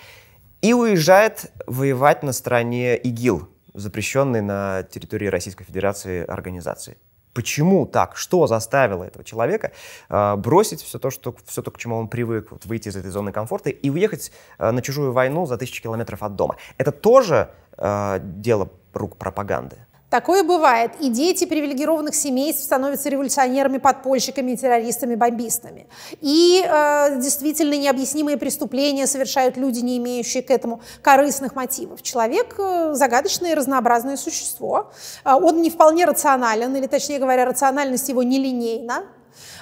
и 0.61 0.75
уезжает 0.75 1.51
воевать 1.67 2.23
на 2.23 2.33
стороне 2.33 2.97
ИГИЛ, 2.97 3.49
запрещенной 3.75 4.43
на 4.43 4.85
территории 4.85 5.27
Российской 5.27 5.65
Федерации 5.65 6.25
организации. 6.25 6.99
Почему 7.39 7.87
так? 7.87 8.17
Что 8.17 8.49
заставило 8.49 9.05
этого 9.05 9.23
человека 9.23 9.71
э, 10.09 10.35
бросить 10.35 10.83
все 10.83 10.99
то, 10.99 11.09
что, 11.11 11.37
все 11.47 11.63
то, 11.63 11.71
к 11.71 11.79
чему 11.79 11.97
он 11.97 12.09
привык, 12.09 12.51
вот, 12.51 12.67
выйти 12.67 12.89
из 12.89 12.97
этой 12.97 13.13
зоны 13.13 13.31
комфорта 13.31 13.71
и 13.71 13.91
уехать 13.91 14.33
э, 14.59 14.73
на 14.73 14.83
чужую 14.83 15.13
войну 15.13 15.47
за 15.47 15.57
тысячи 15.57 15.81
километров 15.81 16.25
от 16.25 16.35
дома? 16.35 16.57
Это 16.79 16.91
тоже 16.91 17.51
э, 17.77 18.19
дело 18.21 18.71
рук 18.93 19.17
пропаганды. 19.17 19.77
Такое 20.11 20.43
бывает. 20.43 20.93
И 21.01 21.11
дети 21.11 21.45
привилегированных 21.45 22.15
семейств 22.15 22.65
становятся 22.65 23.11
революционерами, 23.11 23.77
подпольщиками, 23.77 24.55
террористами, 24.55 25.17
бомбистами. 25.17 25.87
И 26.23 26.65
э, 26.67 27.21
действительно 27.21 27.75
необъяснимые 27.75 28.39
преступления 28.39 29.07
совершают 29.07 29.59
люди, 29.59 29.81
не 29.81 29.99
имеющие 29.99 30.43
к 30.43 30.51
этому 30.51 30.81
корыстных 31.03 31.55
мотивов. 31.55 32.01
Человек 32.01 32.55
э, 32.59 32.95
загадочное 32.95 33.53
и 33.53 33.55
разнообразное 33.55 34.17
существо. 34.17 34.91
Э, 35.27 35.35
он 35.35 35.61
не 35.61 35.69
вполне 35.69 36.07
рационален, 36.07 36.75
или 36.75 36.87
точнее 36.87 37.19
говоря, 37.19 37.45
рациональность 37.45 38.09
его 38.09 38.23
нелинейна. 38.23 39.05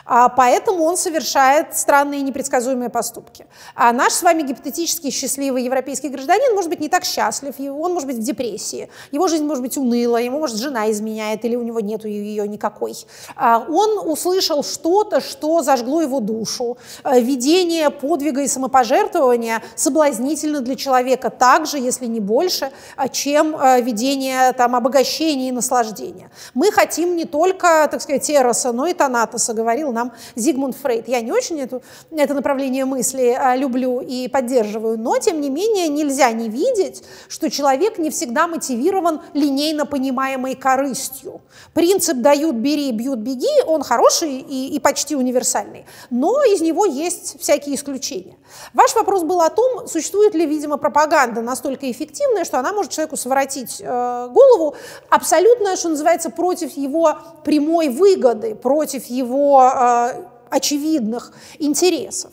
А 0.04 0.28
поэтому 0.28 0.84
он 0.84 0.96
совершает 0.96 1.76
странные 1.76 2.22
непредсказуемые 2.22 2.90
поступки. 2.90 3.46
А 3.74 3.92
наш 3.92 4.12
с 4.12 4.22
вами 4.22 4.42
гипотетический 4.42 5.10
счастливый 5.10 5.64
европейский 5.64 6.08
гражданин 6.08 6.54
может 6.54 6.70
быть 6.70 6.80
не 6.80 6.88
так 6.88 7.04
счастлив, 7.04 7.54
он 7.58 7.92
может 7.92 8.06
быть 8.06 8.16
в 8.16 8.22
депрессии, 8.22 8.88
его 9.10 9.28
жизнь 9.28 9.44
может 9.44 9.62
быть 9.62 9.76
уныла, 9.76 10.18
ему, 10.18 10.38
может, 10.38 10.56
жена 10.56 10.90
изменяет 10.90 11.44
или 11.44 11.56
у 11.56 11.62
него 11.62 11.80
нет 11.80 12.04
ее 12.04 12.46
никакой. 12.46 12.94
А 13.34 13.64
он 13.68 14.08
услышал 14.08 14.62
что-то, 14.62 15.20
что 15.20 15.62
зажгло 15.62 16.02
его 16.02 16.20
душу. 16.20 16.78
А, 17.02 17.18
видение 17.18 17.90
подвига 17.90 18.42
и 18.42 18.48
самопожертвования 18.48 19.62
соблазнительно 19.74 20.60
для 20.60 20.76
человека 20.76 21.30
так 21.30 21.66
же, 21.66 21.78
если 21.78 22.06
не 22.06 22.20
больше, 22.20 22.70
а, 22.96 23.08
чем 23.08 23.56
видение 23.82 24.52
там, 24.52 24.76
обогащения 24.76 25.48
и 25.48 25.52
наслаждения. 25.52 26.30
Мы 26.54 26.70
хотим 26.70 27.16
не 27.16 27.24
только, 27.24 27.88
так 27.90 28.00
сказать, 28.00 28.28
Эроса, 28.30 28.72
но 28.72 28.86
и 28.86 28.92
Танатоса, 28.92 29.54
говорил 29.66 29.92
нам 29.92 30.12
Зигмунд 30.36 30.76
Фрейд. 30.76 31.08
Я 31.08 31.20
не 31.20 31.32
очень 31.32 31.60
эту, 31.60 31.82
это 32.12 32.34
направление 32.34 32.84
мысли 32.84 33.36
а, 33.36 33.56
люблю 33.56 34.00
и 34.00 34.28
поддерживаю, 34.28 34.96
но, 34.96 35.18
тем 35.18 35.40
не 35.40 35.50
менее, 35.50 35.88
нельзя 35.88 36.30
не 36.30 36.48
видеть, 36.48 37.02
что 37.28 37.50
человек 37.50 37.98
не 37.98 38.10
всегда 38.10 38.46
мотивирован 38.46 39.20
линейно 39.34 39.84
понимаемой 39.84 40.54
корыстью. 40.54 41.40
Принцип 41.74 42.18
«дают, 42.18 42.54
бери, 42.54 42.92
бьют, 42.92 43.18
беги» 43.18 43.48
он 43.66 43.82
хороший 43.82 44.38
и, 44.38 44.68
и 44.68 44.78
почти 44.78 45.16
универсальный, 45.16 45.84
но 46.10 46.44
из 46.44 46.60
него 46.60 46.86
есть 46.86 47.40
всякие 47.40 47.74
исключения. 47.74 48.36
Ваш 48.74 48.94
вопрос 48.94 49.22
был 49.22 49.40
о 49.40 49.50
том, 49.50 49.86
существует 49.88 50.34
ли, 50.34 50.46
видимо, 50.46 50.76
пропаганда 50.76 51.40
настолько 51.40 51.90
эффективная, 51.90 52.44
что 52.44 52.58
она 52.58 52.72
может 52.72 52.92
человеку 52.92 53.16
своротить 53.16 53.80
э, 53.80 54.28
голову 54.30 54.74
абсолютно, 55.10 55.76
что 55.76 55.88
называется, 55.88 56.30
против 56.30 56.76
его 56.76 57.18
прямой 57.44 57.88
выгоды, 57.88 58.54
против 58.54 59.06
его 59.06 59.62
э, 59.62 60.24
очевидных 60.50 61.32
интересов. 61.58 62.32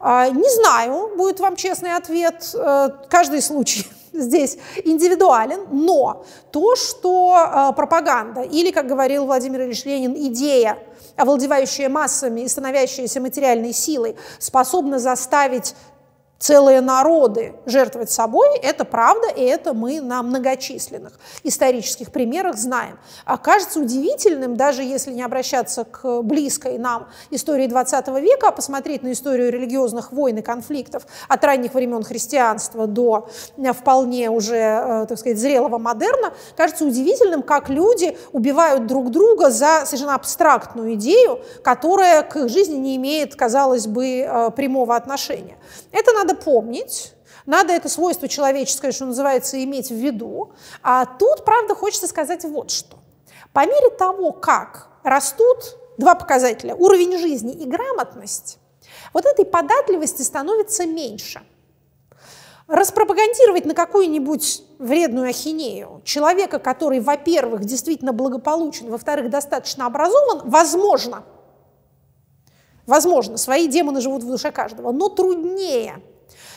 Э, 0.00 0.28
не 0.30 0.50
знаю, 0.56 1.16
будет 1.16 1.40
вам 1.40 1.56
честный 1.56 1.94
ответ. 1.94 2.54
Э, 2.54 2.88
каждый 3.08 3.42
случай 3.42 3.86
здесь 4.12 4.58
индивидуален, 4.84 5.66
но 5.70 6.24
то, 6.50 6.76
что 6.76 7.36
э, 7.36 7.72
пропаганда 7.74 8.42
или, 8.42 8.70
как 8.70 8.86
говорил 8.86 9.26
Владимир 9.26 9.62
Ильич 9.62 9.84
Ленин, 9.84 10.14
идея 10.28 10.78
овладевающая 11.16 11.88
массами 11.88 12.42
и 12.42 12.48
становящаяся 12.48 13.20
материальной 13.20 13.72
силой, 13.72 14.16
способна 14.38 14.98
заставить 14.98 15.74
целые 16.42 16.80
народы 16.80 17.54
жертвовать 17.66 18.10
собой, 18.10 18.58
это 18.58 18.84
правда, 18.84 19.28
и 19.28 19.42
это 19.42 19.74
мы 19.74 20.00
на 20.00 20.22
многочисленных 20.24 21.12
исторических 21.44 22.10
примерах 22.10 22.56
знаем. 22.56 22.98
А 23.24 23.38
кажется 23.38 23.78
удивительным, 23.78 24.56
даже 24.56 24.82
если 24.82 25.12
не 25.12 25.22
обращаться 25.22 25.84
к 25.84 26.22
близкой 26.22 26.78
нам 26.78 27.06
истории 27.30 27.68
20 27.68 28.08
века, 28.20 28.48
а 28.48 28.50
посмотреть 28.50 29.04
на 29.04 29.12
историю 29.12 29.52
религиозных 29.52 30.10
войн 30.10 30.38
и 30.38 30.42
конфликтов 30.42 31.06
от 31.28 31.44
ранних 31.44 31.74
времен 31.74 32.02
христианства 32.02 32.88
до 32.88 33.28
э, 33.56 33.72
вполне 33.72 34.28
уже, 34.28 34.56
э, 34.56 35.06
так 35.08 35.18
сказать, 35.18 35.38
зрелого 35.38 35.78
модерна, 35.78 36.32
кажется 36.56 36.84
удивительным, 36.84 37.42
как 37.44 37.68
люди 37.68 38.18
убивают 38.32 38.88
друг 38.88 39.12
друга 39.12 39.50
за 39.50 39.84
совершенно 39.86 40.16
абстрактную 40.16 40.94
идею, 40.94 41.38
которая 41.62 42.24
к 42.24 42.34
их 42.34 42.48
жизни 42.48 42.78
не 42.78 42.96
имеет, 42.96 43.36
казалось 43.36 43.86
бы, 43.86 44.22
э, 44.22 44.50
прямого 44.50 44.96
отношения. 44.96 45.56
Это 45.92 46.10
надо 46.12 46.31
помнить, 46.34 47.14
надо 47.46 47.72
это 47.72 47.88
свойство 47.88 48.28
человеческое, 48.28 48.92
что 48.92 49.06
называется, 49.06 49.62
иметь 49.62 49.90
в 49.90 49.94
виду. 49.94 50.52
А 50.82 51.06
тут, 51.06 51.44
правда, 51.44 51.74
хочется 51.74 52.06
сказать 52.06 52.44
вот 52.44 52.70
что. 52.70 52.98
По 53.52 53.66
мере 53.66 53.90
того, 53.90 54.32
как 54.32 54.88
растут 55.02 55.76
два 55.98 56.14
показателя, 56.14 56.74
уровень 56.74 57.18
жизни 57.18 57.52
и 57.52 57.66
грамотность, 57.66 58.58
вот 59.12 59.26
этой 59.26 59.44
податливости 59.44 60.22
становится 60.22 60.86
меньше. 60.86 61.42
Распропагандировать 62.68 63.66
на 63.66 63.74
какую-нибудь 63.74 64.62
вредную 64.78 65.28
ахинею 65.28 66.00
человека, 66.04 66.58
который, 66.58 67.00
во-первых, 67.00 67.64
действительно 67.64 68.12
благополучен, 68.12 68.88
во-вторых, 68.88 69.30
достаточно 69.30 69.86
образован, 69.86 70.48
возможно– 70.48 71.24
Возможно, 72.86 73.36
свои 73.36 73.68
демоны 73.68 74.00
живут 74.00 74.24
в 74.24 74.28
душе 74.28 74.50
каждого, 74.50 74.90
но 74.92 75.08
труднее, 75.08 76.02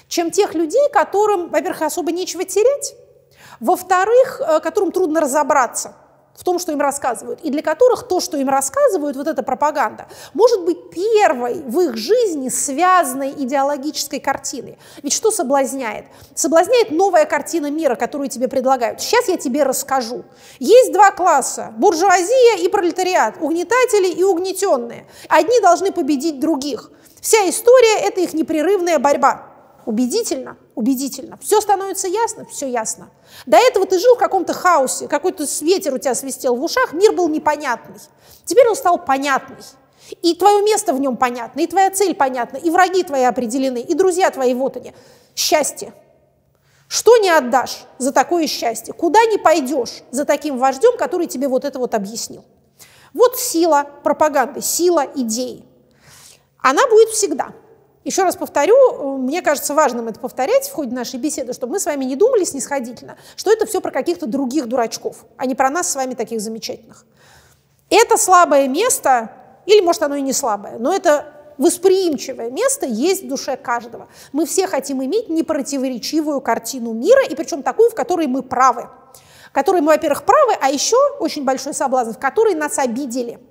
чем 0.07 0.31
тех 0.31 0.53
людей, 0.53 0.89
которым, 0.91 1.49
во-первых, 1.49 1.81
особо 1.81 2.11
нечего 2.11 2.43
терять, 2.43 2.95
во-вторых, 3.59 4.41
э, 4.41 4.59
которым 4.59 4.91
трудно 4.91 5.21
разобраться– 5.21 5.95
в 6.35 6.43
том, 6.43 6.59
что 6.59 6.71
им 6.71 6.81
рассказывают, 6.81 7.39
и 7.43 7.49
для 7.49 7.61
которых 7.61 8.07
то, 8.07 8.19
что 8.19 8.37
им 8.37 8.49
рассказывают, 8.49 9.15
вот 9.15 9.27
эта 9.27 9.41
пропаганда, 9.41 10.07
может 10.33 10.65
быть 10.65 10.89
первой 10.89 11.61
в 11.61 11.79
их 11.79 11.95
жизни 11.95 12.49
связанной 12.49 13.31
идеологической 13.31 14.19
картиной. 14.19 14.77
Ведь 15.01 15.13
что 15.13 15.31
соблазняет? 15.31 16.05
Соблазняет 16.35 16.91
новая 16.91 17.25
картина 17.25 17.71
мира, 17.71 17.95
которую 17.95 18.29
тебе 18.29 18.47
предлагают. 18.49 19.01
Сейчас 19.01 19.29
я 19.29 19.37
тебе 19.37 19.63
расскажу. 19.63 20.25
Есть 20.59 20.91
два 20.91 21.11
класса– 21.11 21.73
буржуазия 21.77 22.57
и 22.57 22.67
пролетариат, 22.67 23.35
угнетатели 23.39 24.09
и 24.09 24.23
угнетенные. 24.23 25.07
Одни 25.29 25.59
должны 25.61 25.91
победить 25.91 26.39
других. 26.39 26.91
Вся 27.21 27.49
история– 27.49 27.99
это 28.03 28.19
их 28.19 28.33
непрерывная 28.33 28.99
борьба. 28.99 29.54
Убедительно? 29.85 30.57
Убедительно. 30.73 31.37
Все 31.41 31.61
становится 31.61 32.07
ясно? 32.07 32.45
Все 32.45 32.67
ясно. 32.67 33.09
До 33.45 33.57
этого 33.57 33.85
ты 33.85 33.99
жил 33.99 34.15
в 34.15 34.19
каком-то 34.19 34.53
хаосе, 34.53 35.07
какой-то 35.07 35.45
ветер 35.61 35.93
у 35.93 35.99
тебя 35.99 36.15
свистел 36.15 36.55
в 36.55 36.63
ушах, 36.63 36.93
мир 36.93 37.11
был 37.11 37.29
непонятный. 37.29 37.99
Теперь 38.45 38.67
он 38.67 38.75
стал 38.75 38.97
понятный. 38.97 39.63
И 40.21 40.35
твое 40.35 40.63
место 40.63 40.93
в 40.93 40.99
нем 40.99 41.17
понятно, 41.17 41.61
и 41.61 41.67
твоя 41.67 41.89
цель 41.91 42.15
понятна, 42.15 42.57
и 42.57 42.69
враги 42.69 43.03
твои 43.03 43.23
определены, 43.23 43.79
и 43.79 43.93
друзья 43.95 44.29
твои 44.29 44.53
вот 44.53 44.77
они. 44.77 44.93
Счастье. 45.35 45.93
Что 46.87 47.17
не 47.17 47.29
отдашь 47.29 47.85
за 47.97 48.11
такое 48.11 48.45
счастье? 48.45 48.93
Куда 48.93 49.23
не 49.25 49.37
пойдешь 49.37 50.03
за 50.11 50.25
таким 50.25 50.57
вождем, 50.57 50.97
который 50.97 51.25
тебе 51.27 51.47
вот 51.47 51.65
это 51.65 51.79
вот 51.79 51.95
объяснил? 51.95 52.43
Вот 53.13 53.39
сила 53.39 53.87
пропаганды, 54.03 54.61
сила 54.61 55.05
идеи. 55.15 55.65
Она 56.59 56.87
будет 56.87 57.09
всегда– 57.09 57.53
еще 58.05 58.23
раз 58.23 58.35
повторю, 58.35 59.17
мне 59.17 59.41
кажется 59.41 59.73
важным 59.73 60.07
это 60.07 60.19
повторять 60.19 60.69
в 60.69 60.71
ходе 60.71 60.95
нашей 60.95 61.19
беседы, 61.19 61.53
чтобы 61.53 61.73
мы 61.73 61.79
с 61.79 61.85
вами 61.85 62.05
не 62.05 62.15
думали 62.15 62.43
снисходительно, 62.43 63.17
что 63.35 63.51
это 63.51 63.65
все 63.65 63.81
про 63.81 63.89
каких-то 63.91 64.27
других 64.27 64.67
дурачков, 64.67 65.25
а 65.37 65.47
не 65.47 65.55
про 65.55 65.71
нас 65.71 65.89
с 65.89 65.95
вами 65.95 66.13
таких 66.13 66.39
замечательных. 66.39 67.03
Это 67.89 68.17
слабое 68.17 68.67
место, 68.67 69.31
или 69.65 69.81
может 69.81 70.03
оно 70.03 70.15
и 70.15 70.21
не 70.21 70.33
слабое, 70.33 70.77
но 70.77 70.93
это 70.93 71.33
восприимчивое 71.57 72.51
место 72.51 72.85
есть 72.85 73.23
в 73.23 73.27
душе 73.27 73.57
каждого. 73.57 74.07
Мы 74.33 74.45
все 74.45 74.67
хотим 74.67 75.03
иметь 75.03 75.29
непротиворечивую 75.29 76.41
картину 76.41 76.93
мира, 76.93 77.25
и 77.25 77.33
причем 77.33 77.63
такую, 77.63 77.89
в 77.89 77.95
которой 77.95 78.27
мы 78.27 78.43
правы. 78.43 78.87
В 79.49 79.51
которой 79.51 79.81
мы, 79.81 79.87
во-первых, 79.87 80.25
правы, 80.25 80.53
а 80.61 80.69
еще 80.69 80.97
очень 81.19 81.43
большой 81.43 81.73
соблазн, 81.73 82.11
в 82.11 82.19
которой 82.19 82.53
нас 82.53 82.77
обидели– 82.77 83.39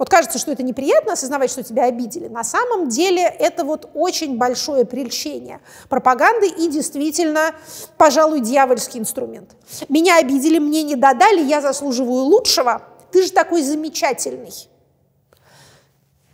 вот 0.00 0.08
кажется, 0.08 0.38
что 0.38 0.50
это 0.50 0.62
неприятно 0.62 1.12
осознавать, 1.12 1.50
что 1.50 1.62
тебя 1.62 1.84
обидели. 1.84 2.26
На 2.26 2.42
самом 2.42 2.88
деле 2.88 3.22
это 3.22 3.64
вот 3.64 3.90
очень 3.92 4.38
большое 4.38 4.86
прельщение 4.86 5.60
пропаганды 5.90 6.48
и 6.48 6.68
действительно, 6.68 7.54
пожалуй, 7.98 8.40
дьявольский 8.40 8.98
инструмент. 8.98 9.50
Меня 9.90 10.16
обидели, 10.16 10.58
мне 10.58 10.84
не 10.84 10.96
додали, 10.96 11.42
я 11.42 11.60
заслуживаю 11.60 12.22
лучшего. 12.22 12.80
Ты 13.12 13.24
же 13.24 13.30
такой 13.30 13.62
замечательный. 13.62 14.54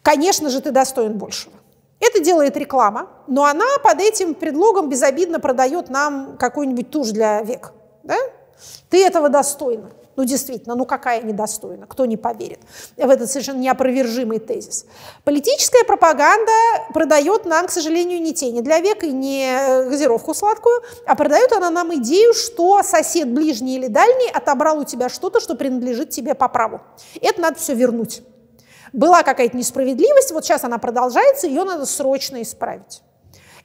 Конечно 0.00 0.48
же, 0.48 0.60
ты 0.60 0.70
достоин 0.70 1.18
большего. 1.18 1.54
Это 1.98 2.20
делает 2.20 2.56
реклама, 2.56 3.08
но 3.26 3.46
она 3.46 3.66
под 3.82 4.00
этим 4.00 4.34
предлогом 4.34 4.88
безобидно 4.88 5.40
продает 5.40 5.90
нам 5.90 6.36
какую-нибудь 6.38 6.92
тушь 6.92 7.08
для 7.08 7.42
век. 7.42 7.72
Да? 8.04 8.16
Ты 8.90 9.04
этого 9.04 9.28
достойна. 9.28 9.90
Ну, 10.16 10.24
действительно, 10.24 10.74
ну 10.74 10.86
какая 10.86 11.22
недостойна, 11.22 11.86
кто 11.86 12.06
не 12.06 12.16
поверит 12.16 12.60
в 12.96 13.08
этот 13.08 13.30
совершенно 13.30 13.58
неопровержимый 13.58 14.38
тезис. 14.38 14.86
Политическая 15.24 15.84
пропаганда 15.84 16.52
продает 16.94 17.44
нам, 17.44 17.66
к 17.66 17.70
сожалению, 17.70 18.20
не 18.22 18.32
тени 18.32 18.62
для 18.62 18.80
века 18.80 19.06
и 19.06 19.12
не 19.12 19.46
э, 19.46 19.88
газировку 19.88 20.32
сладкую, 20.34 20.82
а 21.06 21.14
продает 21.14 21.52
она 21.52 21.68
нам 21.70 21.94
идею, 21.96 22.32
что 22.32 22.82
сосед 22.82 23.28
ближний 23.32 23.76
или 23.76 23.88
дальний 23.88 24.30
отобрал 24.32 24.78
у 24.78 24.84
тебя 24.84 25.10
что-то, 25.10 25.38
что 25.38 25.54
принадлежит 25.54 26.10
тебе 26.10 26.34
по 26.34 26.48
праву. 26.48 26.80
Это 27.20 27.40
надо 27.40 27.58
все 27.58 27.74
вернуть. 27.74 28.22
Была 28.94 29.22
какая-то 29.22 29.56
несправедливость, 29.56 30.32
вот 30.32 30.44
сейчас 30.44 30.64
она 30.64 30.78
продолжается, 30.78 31.46
ее 31.46 31.64
надо 31.64 31.84
срочно 31.84 32.40
исправить. 32.40 33.02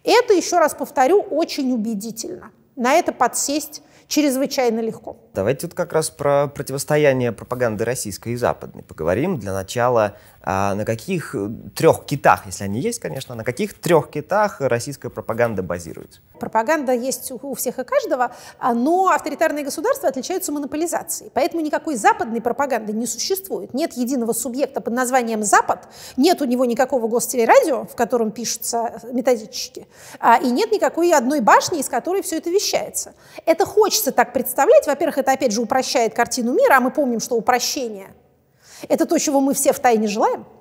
Это, 0.04 0.34
еще 0.34 0.58
раз 0.58 0.74
повторю, 0.74 1.22
очень 1.22 1.72
убедительно. 1.72 2.52
На 2.76 2.96
это 2.96 3.14
подсесть 3.14 3.84
чрезвычайно 4.08 4.82
легко. 4.82 5.18
Давайте 5.34 5.68
тут 5.68 5.76
как 5.76 5.94
раз 5.94 6.10
про 6.10 6.48
противостояние 6.48 7.32
пропаганды 7.32 7.86
российской 7.86 8.34
и 8.34 8.36
западной 8.36 8.84
поговорим. 8.84 9.40
Для 9.40 9.54
начала, 9.54 10.18
а 10.42 10.76
на 10.76 10.84
каких 10.84 11.34
трех 11.74 12.06
китах, 12.06 12.46
если 12.48 12.66
они 12.66 12.82
есть, 12.82 13.00
конечно, 13.00 13.34
на 13.36 13.46
каких 13.46 13.80
трех 13.80 14.10
китах 14.10 14.60
российская 14.60 15.10
пропаганда 15.10 15.64
базируется? 15.64 16.20
Пропаганда 16.38 16.92
есть 16.92 17.32
у 17.32 17.54
всех 17.54 17.80
и 17.80 17.84
каждого, 17.86 18.32
а, 18.60 18.74
но 18.74 19.10
авторитарные 19.10 19.64
государства 19.64 20.10
отличаются 20.10 20.52
монополизацией. 20.52 21.32
Поэтому 21.34 21.62
никакой 21.62 21.96
западной 21.96 22.42
пропаганды 22.42 22.92
не 22.92 23.06
существует. 23.06 23.74
Нет 23.74 23.94
единого 23.94 24.34
субъекта 24.34 24.82
под 24.82 24.94
названием 24.94 25.44
Запад, 25.44 25.88
нет 26.18 26.42
у 26.42 26.46
него 26.46 26.66
никакого 26.66 27.08
гостелерадио, 27.08 27.86
в 27.86 27.96
котором 27.96 28.32
пишутся 28.32 29.00
методички, 29.12 29.88
а, 30.20 30.38
и 30.38 30.50
нет 30.50 30.72
никакой 30.72 31.14
одной 31.14 31.40
башни, 31.40 31.80
из 31.80 31.88
которой 31.88 32.22
все 32.22 32.38
это 32.38 32.50
вещается. 32.50 33.14
Это 33.46 33.66
хочется 33.66 34.12
так 34.12 34.34
представлять. 34.34 34.88
Во-первых, 34.88 35.20
это 35.22 35.32
опять 35.32 35.52
же 35.52 35.62
упрощает 35.62 36.14
картину 36.14 36.54
мира, 36.54 36.78
а 36.78 36.80
мы 36.82 36.92
помним, 36.92 37.20
что 37.20 37.36
упрощение– 37.36 38.14
это 38.90 39.06
то, 39.06 39.18
чего 39.18 39.40
мы 39.40 39.54
все 39.54 39.74
в 39.74 39.80
тайне 39.80 40.08
желаем– 40.08 40.46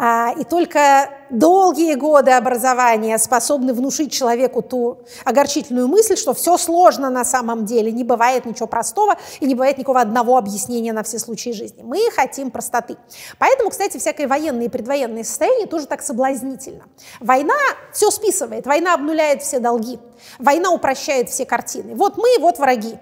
А, 0.00 0.32
и 0.38 0.44
только 0.44 1.10
долгие 1.28 1.94
годы 1.94 2.30
образования 2.30 3.18
способны 3.18 3.74
внушить 3.74 4.12
человеку 4.12 4.62
ту 4.62 4.98
огорчительную 5.24 5.88
мысль, 5.88 6.16
что 6.16 6.34
все 6.34 6.56
сложно 6.56 7.10
на 7.10 7.24
самом 7.24 7.64
деле, 7.64 7.90
не 7.90 8.04
бывает 8.04 8.46
ничего 8.46 8.68
простого 8.68 9.16
и 9.40 9.46
не 9.46 9.56
бывает 9.56 9.76
никакого 9.76 10.00
одного 10.00 10.36
объяснения 10.36 10.92
на 10.92 11.02
все 11.02 11.18
случаи 11.18 11.50
жизни. 11.50 11.82
Мы 11.82 11.98
хотим 12.14 12.52
простоты. 12.52 12.96
Поэтому, 13.38 13.70
кстати, 13.70 13.98
всякие 13.98 14.28
военные 14.28 14.66
и 14.66 14.70
предвоенные 14.70 15.24
состояния 15.24 15.66
тоже 15.66 15.88
так 15.88 16.00
соблазнительно. 16.02 16.84
Война 17.18 17.56
все 17.92 18.12
списывает, 18.12 18.66
война 18.66 18.94
обнуляет 18.94 19.42
все 19.42 19.58
долги, 19.58 19.98
война 20.38 20.70
упрощает 20.70 21.28
все 21.28 21.44
картины. 21.44 21.96
Вот 21.96 22.16
мы, 22.16 22.38
вот 22.38 22.60
враги. 22.60 22.98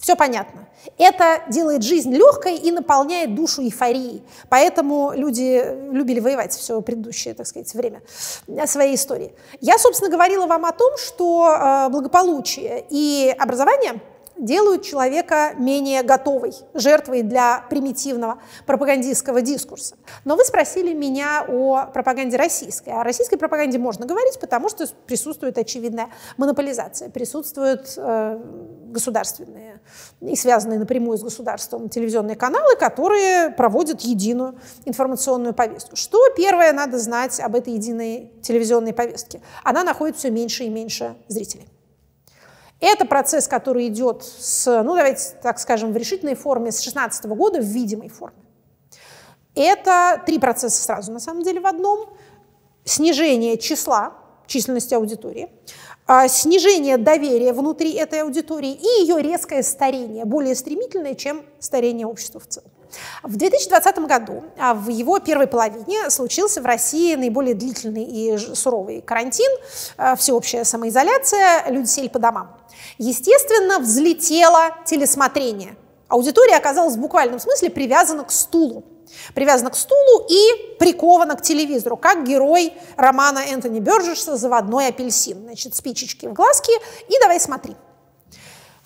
Все 0.00 0.16
понятно. 0.16 0.66
Это 0.96 1.42
делает 1.48 1.82
жизнь 1.82 2.12
легкой 2.14 2.56
и 2.56 2.70
наполняет 2.72 3.34
душу 3.34 3.62
эйфорией. 3.62 4.22
Поэтому 4.48 5.12
люди 5.14 5.62
любили 5.92 6.20
воевать 6.20 6.52
все 6.52 6.80
предыдущее, 6.80 7.34
так 7.34 7.46
сказать, 7.46 7.72
время 7.74 8.00
своей 8.66 8.94
истории. 8.94 9.34
Я, 9.60 9.76
собственно, 9.76 10.10
говорила 10.10 10.46
вам 10.46 10.64
о 10.64 10.72
том, 10.72 10.96
что 10.96 11.54
э, 11.54 11.88
благополучие 11.90 12.86
и 12.88 13.34
образование 13.38 14.00
делают 14.40 14.82
человека 14.82 15.52
менее 15.56 16.02
готовой, 16.02 16.52
жертвой 16.74 17.22
для 17.22 17.64
примитивного 17.68 18.38
пропагандистского 18.66 19.42
дискурса. 19.42 19.96
Но 20.24 20.36
вы 20.36 20.44
спросили 20.44 20.92
меня 20.92 21.44
о 21.46 21.86
пропаганде 21.86 22.36
российской. 22.36 22.90
О 22.90 23.04
российской 23.04 23.36
пропаганде 23.36 23.78
можно 23.78 24.06
говорить, 24.06 24.40
потому 24.40 24.68
что 24.68 24.86
присутствует 25.06 25.58
очевидная 25.58 26.08
монополизация, 26.36 27.10
присутствуют 27.10 27.94
э, 27.96 28.40
государственные 28.86 29.80
и 30.20 30.36
связанные 30.36 30.78
напрямую 30.78 31.18
с 31.18 31.22
государством 31.22 31.88
телевизионные 31.88 32.36
каналы, 32.36 32.76
которые 32.76 33.50
проводят 33.50 34.00
единую 34.00 34.58
информационную 34.84 35.54
повестку. 35.54 35.96
Что 35.96 36.18
первое 36.36 36.72
надо 36.72 36.98
знать 36.98 37.40
об 37.40 37.56
этой 37.56 37.74
единой 37.74 38.32
телевизионной 38.42 38.92
повестке? 38.92 39.40
Она 39.64 39.84
находит 39.84 40.16
все 40.16 40.30
меньше 40.30 40.64
и 40.64 40.68
меньше 40.68 41.16
зрителей. 41.28 41.68
Это 42.80 43.04
процесс, 43.04 43.46
который 43.46 43.88
идет 43.88 44.24
с, 44.24 44.82
ну 44.82 44.94
давайте 44.94 45.34
так 45.42 45.58
скажем, 45.58 45.92
в 45.92 45.96
решительной 45.96 46.34
форме 46.34 46.72
с 46.72 46.76
2016 46.76 47.26
года 47.26 47.60
в 47.60 47.64
видимой 47.64 48.08
форме. 48.08 48.38
Это 49.54 50.22
три 50.24 50.38
процесса 50.38 50.82
сразу, 50.82 51.12
на 51.12 51.20
самом 51.20 51.42
деле, 51.42 51.60
в 51.60 51.66
одном. 51.66 52.08
Снижение 52.84 53.58
числа, 53.58 54.14
численности 54.46 54.94
аудитории, 54.94 55.50
а, 56.06 56.26
снижение 56.28 56.96
доверия 56.96 57.52
внутри 57.52 57.92
этой 57.92 58.22
аудитории 58.22 58.72
и 58.72 59.02
ее 59.02 59.20
резкое 59.22 59.62
старение, 59.62 60.24
более 60.24 60.54
стремительное, 60.54 61.14
чем 61.14 61.44
старение 61.60 62.06
общества 62.06 62.40
в 62.40 62.46
целом. 62.46 62.70
В 63.22 63.36
2020 63.36 64.06
году, 64.06 64.42
а, 64.58 64.74
в 64.74 64.88
его 64.88 65.18
первой 65.20 65.46
половине, 65.46 66.10
случился 66.10 66.60
в 66.60 66.66
России 66.66 67.14
наиболее 67.14 67.54
длительный 67.54 68.04
и 68.04 68.36
суровый 68.36 69.02
карантин, 69.02 69.50
а, 69.96 70.16
всеобщая 70.16 70.64
самоизоляция, 70.64 71.70
люди 71.70 71.86
сели 71.86 72.08
по 72.08 72.18
домам. 72.18 72.59
Естественно, 72.98 73.78
взлетело 73.78 74.74
телесмотрение. 74.84 75.76
Аудитория 76.08 76.56
оказалась 76.56 76.96
в 76.96 76.98
буквальном 76.98 77.38
смысле 77.38 77.70
привязана 77.70 78.24
к 78.24 78.32
стулу. 78.32 78.84
Привязана 79.34 79.70
к 79.70 79.76
стулу 79.76 80.26
и 80.28 80.76
прикована 80.78 81.36
к 81.36 81.42
телевизору, 81.42 81.96
как 81.96 82.26
герой 82.26 82.72
романа 82.96 83.40
Энтони 83.40 83.80
Бёрджеса 83.80 84.36
«Заводной 84.36 84.88
апельсин». 84.88 85.42
Значит, 85.42 85.74
спичечки 85.74 86.26
в 86.26 86.32
глазки 86.32 86.72
и 87.08 87.14
давай 87.20 87.40
смотри. 87.40 87.74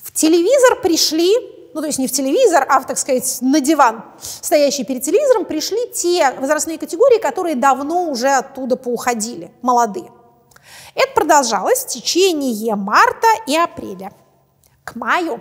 В 0.03 0.13
телевизор 0.13 0.81
пришли, 0.81 1.31
ну 1.75 1.81
то 1.81 1.87
есть 1.87 1.99
не 1.99 2.09
в 2.09 2.13
телевизор, 2.13 2.67
а, 2.69 2.83
так 2.83 2.99
сказать, 2.99 3.39
на 3.41 3.61
диван, 3.61 4.05
стоящий 4.21 4.85
перед 4.85 5.03
телевизором, 5.03 5.45
пришли 5.45 5.91
те 5.93 6.31
возрастные 6.39 6.79
категории, 6.79 7.19
которые 7.19 7.55
давно 7.55 8.05
уже 8.11 8.29
оттуда 8.29 8.77
поуходили, 8.77 9.51
молодые. 9.61 10.11
Это 10.95 11.13
продолжалось 11.15 11.85
в 11.85 11.89
течение 11.89 12.75
марта 12.77 13.29
и 13.47 13.57
апреля. 13.57 14.13
К 14.85 14.97
маю 14.97 15.41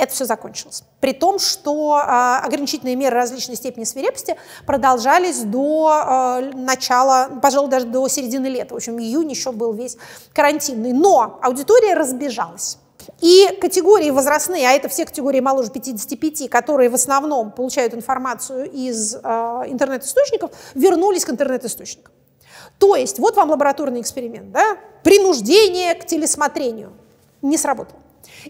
это 0.00 0.14
все 0.14 0.24
закончилось. 0.24 0.82
При 1.00 1.12
том, 1.12 1.38
что 1.38 1.98
э, 1.98 2.46
ограничительные 2.46 2.96
меры 2.96 3.14
различной 3.14 3.56
степени 3.56 3.84
свирепости 3.84 4.34
продолжались 4.64 5.42
до 5.42 6.40
э, 6.40 6.56
начала, 6.56 7.28
пожалуй, 7.42 7.68
даже 7.68 7.84
до 7.84 8.08
середины 8.08 8.46
лета. 8.46 8.72
В 8.72 8.78
общем, 8.78 8.98
июнь 8.98 9.30
еще 9.30 9.52
был 9.52 9.74
весь 9.74 9.98
карантинный. 10.32 10.94
Но 10.94 11.38
аудитория 11.42 11.92
разбежалась. 11.92 12.78
И 13.20 13.58
категории 13.60 14.10
возрастные, 14.10 14.68
а 14.68 14.72
это 14.72 14.88
все 14.88 15.04
категории 15.04 15.40
моложе 15.40 15.70
55, 15.70 16.48
которые 16.48 16.88
в 16.88 16.94
основном 16.94 17.50
получают 17.50 17.92
информацию 17.92 18.70
из 18.70 19.14
э, 19.14 19.18
интернет-источников, 19.66 20.50
вернулись 20.74 21.26
к 21.26 21.30
интернет-источникам. 21.30 22.14
То 22.80 22.96
есть, 22.96 23.18
вот 23.18 23.36
вам 23.36 23.50
лабораторный 23.50 24.00
эксперимент, 24.00 24.52
да? 24.52 24.78
принуждение 25.04 25.94
к 25.94 26.06
телесмотрению. 26.06 26.92
Не 27.42 27.58
сработало. 27.58 28.00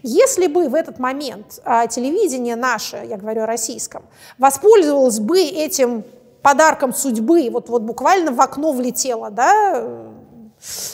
Если 0.03 0.47
бы 0.47 0.69
в 0.69 0.75
этот 0.75 0.99
момент 0.99 1.59
а, 1.65 1.87
телевидение 1.87 2.55
наше, 2.55 3.03
я 3.07 3.17
говорю 3.17 3.43
о 3.43 3.45
российском, 3.45 4.03
воспользовалось 4.37 5.19
бы 5.19 5.41
этим 5.41 6.05
подарком 6.41 6.93
судьбы, 6.93 7.49
вот, 7.51 7.67
вот 7.67 7.81
буквально 7.81 8.31
в 8.31 8.39
окно 8.39 8.71
влетела 8.71 9.29
да, 9.29 9.85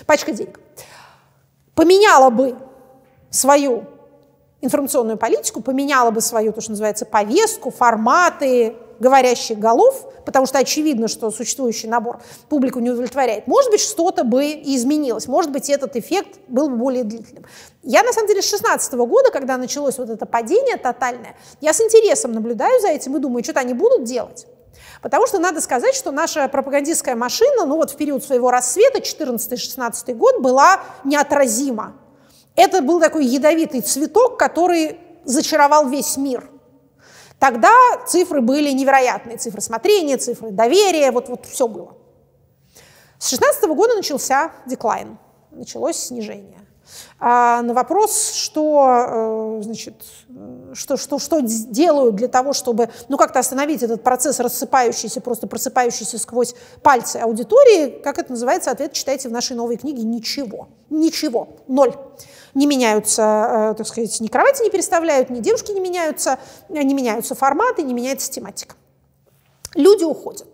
пачка 0.08 0.32
денег, 0.32 0.60
поменяла 1.76 2.32
бы 2.32 2.56
свою 3.30 3.84
информационную 4.62 5.18
политику, 5.18 5.62
поменяла 5.62 6.10
бы 6.10 6.22
свою, 6.22 6.54
то, 6.54 6.62
что 6.62 6.72
называется, 6.72 7.06
повестку, 7.06 7.70
форматы, 7.70 8.76
говорящих 9.00 9.60
голов, 9.60 10.08
потому 10.26 10.46
что 10.46 10.60
очевидно, 10.60 11.08
что 11.08 11.32
существующий 11.32 11.88
набор 11.88 12.20
публику 12.50 12.80
не 12.80 12.90
удовлетворяет, 12.90 13.48
может 13.48 13.72
быть, 13.72 13.82
что-то 13.82 14.24
бы 14.24 14.46
и 14.46 14.76
изменилось, 14.76 15.28
может 15.28 15.52
быть, 15.52 15.70
этот 15.70 15.96
эффект 15.96 16.40
был 16.48 16.70
бы 16.70 16.78
более 16.78 17.04
длительным. 17.04 17.46
Я, 17.84 18.04
на 18.04 18.12
самом 18.12 18.28
деле, 18.28 18.42
с 18.42 18.50
16 18.50 18.94
года, 18.94 19.32
когда 19.32 19.58
началось 19.58 19.98
вот 19.98 20.10
это 20.10 20.26
падение 20.26 20.78
тотальное, 20.78 21.36
я 21.62 21.74
с 21.74 21.82
интересом 21.82 22.32
наблюдаю 22.34 22.80
за 22.82 22.90
этим 22.90 23.16
и 23.18 23.20
думаю, 23.20 23.44
что-то 23.44 23.60
они 23.62 23.74
будут 23.74 24.04
делать. 24.04 24.48
Потому 25.02 25.28
что 25.28 25.40
надо 25.40 25.62
сказать, 25.62 25.96
что 25.96 26.12
наша 26.12 26.48
пропагандистская 26.48 27.16
машина, 27.16 27.66
ну 27.66 27.78
вот 27.78 27.92
в 27.92 27.96
период 27.98 28.24
своего 28.24 28.52
рассвета, 28.52 29.00
14-16 29.00 30.14
год, 30.16 30.42
была 30.42 30.82
неотразима. 31.04 31.96
Это 32.56 32.82
был 32.82 33.00
такой 33.00 33.26
ядовитый 33.26 33.82
цветок, 33.82 34.38
который 34.38 35.00
зачаровал 35.26 35.88
весь 35.88 36.18
мир– 36.18 36.50
Тогда 37.40 37.72
цифры 38.08 38.42
были 38.42 38.72
невероятные, 38.72 39.38
цифры 39.38 39.62
смотрения, 39.62 40.18
цифры 40.18 40.52
доверия, 40.52 41.12
вот, 41.12 41.30
вот 41.30 41.46
все 41.46 41.68
было. 41.68 41.96
С 43.20 43.30
2016 43.30 43.70
года 43.70 43.96
начался 43.96 44.52
деклайн, 44.66 45.18
началось 45.52 45.98
снижение. 45.98 46.58
А 47.20 47.62
на 47.64 47.74
вопрос, 47.74 48.32
что, 48.34 49.60
э, 49.60 49.62
значит, 49.64 49.96
что, 50.74 50.98
что, 50.98 51.20
что 51.20 51.40
делают 51.42 52.16
для 52.16 52.28
того, 52.28 52.54
чтобы 52.54 52.90
ну, 53.10 53.18
как-то 53.18 53.40
остановить 53.40 53.84
этот 53.84 54.04
процесс 54.04 54.40
рассыпающийся, 54.40 55.20
просто 55.20 55.48
просыпающийся 55.48 56.20
сквозь 56.20 56.56
пальцы 56.82 57.18
аудитории, 57.18 58.02
как 58.02 58.20
это 58.20 58.32
называется, 58.32 58.72
ответ 58.72 58.94
читайте 58.94 59.30
в 59.30 59.32
нашей 59.32 59.56
новой 59.56 59.78
книге 59.78 60.04
«Ничего». 60.04 60.70
Ничего. 60.90 61.50
Ноль 61.68 61.94
не 62.58 62.66
меняются, 62.66 63.72
э, 63.72 63.74
так 63.78 63.88
сказать, 63.88 64.20
ни 64.20 64.28
кровати 64.28 64.64
не 64.64 64.72
переставляют, 64.72 65.30
ни 65.30 65.40
девушки 65.40 65.72
не 65.72 65.80
меняются, 65.80 66.40
э, 66.70 66.82
не 66.82 66.96
меняются 66.96 67.36
форматы, 67.36 67.84
не 67.84 67.94
меняется 67.94 68.32
тематика. 68.32 68.76
Люди 69.76 70.04
уходят. 70.04 70.48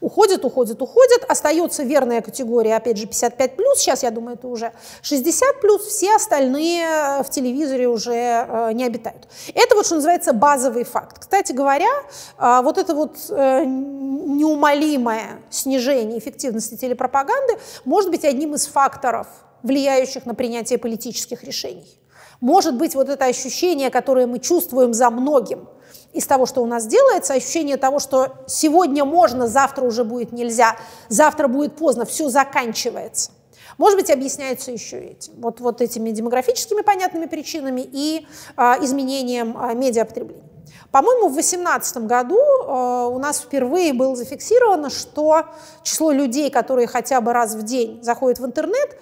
Уходят, 0.00 0.44
уходят, 0.44 0.80
уходят. 0.80 1.24
Остается 1.28 1.82
верная 1.82 2.22
категория, 2.22 2.76
опять 2.76 2.96
же, 2.96 3.06
55+, 3.06 3.76
сейчас, 3.76 4.02
я 4.02 4.10
думаю, 4.10 4.36
это 4.36 4.48
уже 4.48 4.72
60+, 5.02 5.86
все 5.86 6.16
остальные 6.16 6.86
э, 6.86 7.22
в 7.22 7.28
телевизоре 7.28 7.88
уже 7.88 8.72
не 8.72 8.84
обитают. 8.84 9.28
Это 9.54 9.74
вот, 9.74 9.84
что 9.84 9.96
называется, 9.96 10.32
базовый 10.32 10.84
факт. 10.84 11.18
Кстати 11.18 11.52
говоря, 11.52 11.90
вот 12.38 12.78
это 12.78 12.94
вот 12.94 13.16
неумолимое 13.28 15.42
снижение 15.50 16.18
эффективности 16.18 16.76
телепропаганды 16.76 17.58
может 17.84 18.10
быть 18.10 18.24
одним 18.24 18.54
из 18.54 18.66
факторов 18.66 19.26
влияющих 19.62 20.26
на 20.26 20.34
принятие 20.34 20.78
политических 20.78 21.44
решений. 21.44 21.98
Может 22.40 22.76
быть, 22.76 22.94
вот 22.94 23.08
это 23.08 23.26
ощущение, 23.26 23.90
которое 23.90 24.26
мы 24.26 24.40
чувствуем 24.40 24.94
за 24.94 25.10
многим 25.10 25.68
из 26.12 26.26
того, 26.26 26.46
что 26.46 26.62
у 26.62 26.66
нас 26.66 26.86
делается, 26.86 27.34
ощущение 27.34 27.76
того, 27.76 27.98
что 27.98 28.34
сегодня 28.46 29.04
можно, 29.04 29.46
завтра 29.46 29.84
уже 29.84 30.04
будет 30.04 30.32
нельзя, 30.32 30.76
завтра 31.08 31.48
будет 31.48 31.76
поздно, 31.76 32.04
все 32.04 32.28
заканчивается. 32.28 33.30
Может 33.78 33.98
быть, 33.98 34.10
объясняется 34.10 34.70
еще 34.70 34.98
этим, 34.98 35.34
вот, 35.38 35.60
вот 35.60 35.80
этими 35.80 36.10
демографическими 36.10 36.82
понятными 36.82 37.26
причинами 37.26 37.80
и 37.80 38.26
а, 38.56 38.76
изменением 38.80 39.56
а, 39.58 39.72
медиапотребления. 39.72 40.52
По-моему, 40.90 41.28
в 41.28 41.32
2018 41.32 41.96
году 42.04 42.38
э, 42.38 43.08
у 43.10 43.18
нас 43.18 43.40
впервые 43.40 43.94
было 43.94 44.14
зафиксировано, 44.14 44.90
что 44.90 45.46
число 45.82 46.12
людей, 46.12 46.50
которые 46.50 46.86
хотя 46.86 47.22
бы 47.22 47.32
раз 47.32 47.54
в 47.54 47.62
день 47.62 48.02
заходят 48.02 48.38
в 48.38 48.44
интернет, 48.44 48.98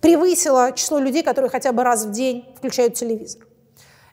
превысило 0.00 0.72
число 0.72 0.98
людей, 0.98 1.22
которые 1.22 1.50
хотя 1.50 1.72
бы 1.72 1.82
раз 1.84 2.04
в 2.04 2.10
день 2.10 2.44
включают 2.56 2.94
телевизор. 2.94 3.48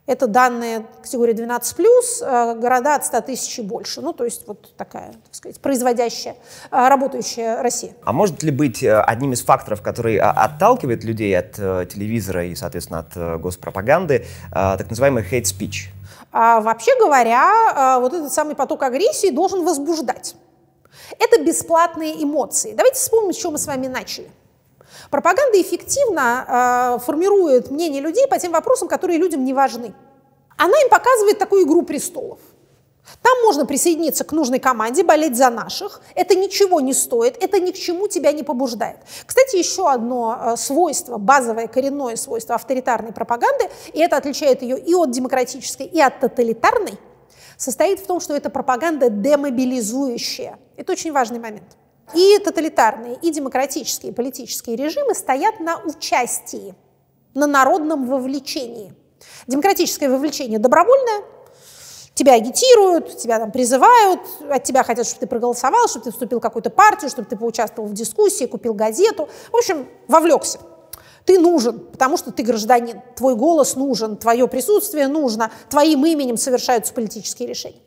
Это 0.07 0.27
данные 0.27 0.85
категории 1.01 1.33
12+, 1.33 2.21
э, 2.21 2.55
города 2.59 2.95
от 2.95 3.05
100 3.05 3.21
тысяч 3.21 3.57
и 3.57 3.63
больше. 3.63 4.01
Ну, 4.01 4.13
то 4.13 4.23
есть 4.23 4.47
вот 4.47 4.75
такая, 4.77 5.13
так 5.13 5.33
сказать, 5.33 5.59
производящая, 5.59 6.35
э, 6.69 6.87
работающая 6.87 7.63
Россия. 7.63 7.93
А 8.03 8.13
может 8.13 8.43
ли 8.43 8.51
быть 8.51 8.83
э, 8.83 8.99
одним 8.99 9.33
из 9.33 9.43
факторов, 9.43 9.81
который 9.81 10.17
а, 10.17 10.29
отталкивает 10.29 11.03
людей 11.03 11.35
от 11.35 11.55
телевизора 11.55 12.45
и, 12.45 12.53
соответственно, 12.53 12.99
от 12.99 13.41
госпропаганды, 13.41 14.25
так 14.51 14.87
называемый 14.89 15.23
hate 15.23 15.43
speech? 15.43 15.89
А, 16.31 16.61
вообще 16.61 16.91
говоря, 16.99 17.99
вот 17.99 18.13
этот 18.13 18.31
самый 18.31 18.55
поток 18.55 18.83
агрессии 18.83 19.31
должен 19.31 19.65
возбуждать. 19.65 20.35
Это 21.17 21.43
бесплатные 21.43 22.23
эмоции. 22.23 22.73
Давайте 22.73 22.99
вспомним, 22.99 23.33
с 23.33 23.37
чего 23.37 23.53
мы 23.53 23.57
с 23.57 23.65
вами 23.65 23.87
начали. 23.87 24.29
Пропаганда 25.09 25.61
эффективно 25.61 26.97
э, 26.97 27.05
формирует 27.05 27.71
мнение 27.71 28.01
людей 28.01 28.27
по 28.27 28.37
тем 28.39 28.51
вопросам, 28.51 28.87
которые 28.87 29.19
людям 29.19 29.43
не 29.43 29.53
важны. 29.53 29.93
Она 30.57 30.79
им 30.81 30.89
показывает 30.89 31.37
такую 31.37 31.65
игру 31.65 31.81
престолов. 31.83 32.39
Там 33.21 33.33
можно 33.43 33.65
присоединиться 33.65 34.23
к 34.23 34.31
нужной 34.31 34.59
команде, 34.59 35.03
болеть 35.03 35.35
за 35.35 35.49
наших. 35.49 36.01
Это 36.15 36.35
ничего 36.35 36.81
не 36.81 36.93
стоит, 36.93 37.37
это 37.41 37.59
ни 37.59 37.71
к 37.71 37.75
чему 37.75 38.07
тебя 38.07 38.31
не 38.31 38.43
побуждает. 38.43 38.97
Кстати, 39.25 39.57
еще 39.57 39.89
одно 39.89 40.37
э, 40.39 40.57
свойство, 40.57 41.17
базовое 41.17 41.67
коренное 41.67 42.15
свойство 42.15 42.55
авторитарной 42.55 43.13
пропаганды, 43.13 43.69
и 43.93 43.99
это 43.99 44.17
отличает 44.17 44.61
ее 44.61 44.79
и 44.79 44.93
от 44.95 45.11
демократической, 45.11 45.85
и 45.85 46.01
от 46.01 46.19
тоталитарной, 46.19 46.97
состоит 47.57 47.99
в 47.99 48.07
том, 48.07 48.19
что 48.19 48.35
это 48.35 48.49
пропаганда 48.49 49.09
демобилизующая. 49.09 50.57
Это 50.75 50.91
очень 50.91 51.11
важный 51.11 51.39
момент. 51.39 51.77
И 52.13 52.37
тоталитарные, 52.39 53.17
и 53.21 53.31
демократические 53.31 54.13
политические 54.13 54.75
режимы 54.75 55.15
стоят 55.15 55.59
на 55.59 55.79
участии, 55.79 56.75
на 57.33 57.47
народном 57.47 58.05
вовлечении. 58.07 58.93
Демократическое 59.47 60.09
вовлечение 60.09 60.59
добровольное, 60.59 61.23
тебя 62.13 62.33
агитируют, 62.33 63.17
тебя 63.17 63.39
там 63.39 63.51
призывают, 63.51 64.21
от 64.49 64.63
тебя 64.63 64.83
хотят, 64.83 65.05
чтобы 65.05 65.21
ты 65.21 65.27
проголосовал, 65.27 65.87
чтобы 65.87 66.05
ты 66.05 66.11
вступил 66.11 66.39
в 66.39 66.41
какую-то 66.41 66.69
партию, 66.69 67.09
чтобы 67.09 67.27
ты 67.27 67.35
поучаствовал 67.35 67.89
в 67.89 67.93
дискуссии, 67.93 68.45
купил 68.45 68.73
газету. 68.73 69.27
В 69.51 69.57
общем, 69.57 69.87
вовлекся. 70.07 70.59
Ты 71.25 71.39
нужен, 71.39 71.79
потому 71.79 72.17
что 72.17 72.31
ты 72.31 72.43
гражданин. 72.43 73.01
Твой 73.15 73.35
голос 73.35 73.75
нужен, 73.75 74.15
твое 74.15 74.47
присутствие 74.47 75.07
нужно, 75.07 75.51
твоим 75.69 76.05
именем 76.05 76.37
совершаются 76.37 76.93
политические 76.93 77.49
решения. 77.49 77.81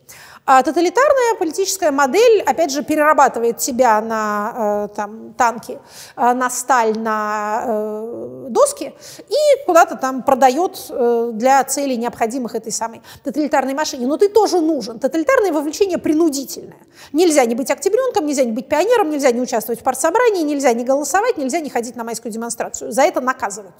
А 0.51 0.62
тоталитарная 0.62 1.34
политическая 1.38 1.90
модель, 1.90 2.40
опять 2.40 2.70
же, 2.70 2.82
перерабатывает 2.82 3.61
себя 3.61 4.01
на 4.01 4.86
э, 4.86 4.96
там, 4.96 5.34
танки, 5.34 5.78
э, 6.16 6.32
на 6.32 6.49
сталь, 6.49 6.99
на 6.99 7.64
э, 7.66 8.46
доски 8.49 8.94
и 9.28 9.66
куда-то 9.66 9.96
там 9.96 10.22
продает 10.22 10.90
для 11.34 11.62
целей, 11.64 11.99
необходимых 11.99 12.55
этой 12.55 12.72
самой 12.72 13.03
тоталитарной 13.24 13.74
машине. 13.74 14.07
Но 14.07 14.16
ты 14.16 14.30
тоже 14.30 14.61
нужен. 14.61 14.99
Тоталитарное 14.99 15.53
вовлечение 15.53 15.99
принудительное. 15.99 16.80
Нельзя 17.12 17.44
не 17.44 17.55
быть 17.55 17.70
октябренком, 17.70 18.24
нельзя 18.24 18.44
не 18.44 18.53
быть 18.53 18.68
пионером, 18.68 19.11
нельзя 19.11 19.30
не 19.32 19.42
участвовать 19.42 19.82
в 19.82 19.84
партсобрании, 19.84 20.44
нельзя 20.44 20.72
не 20.72 20.82
голосовать, 20.82 21.36
нельзя 21.36 21.61
не 21.61 21.68
ходить 21.68 21.94
на 21.94 22.05
майскую 22.05 22.32
демонстрацию. 22.32 22.90
За 22.90 23.03
это 23.03 23.20
наказывают. 23.20 23.76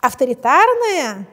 Авторитарная 0.00 1.26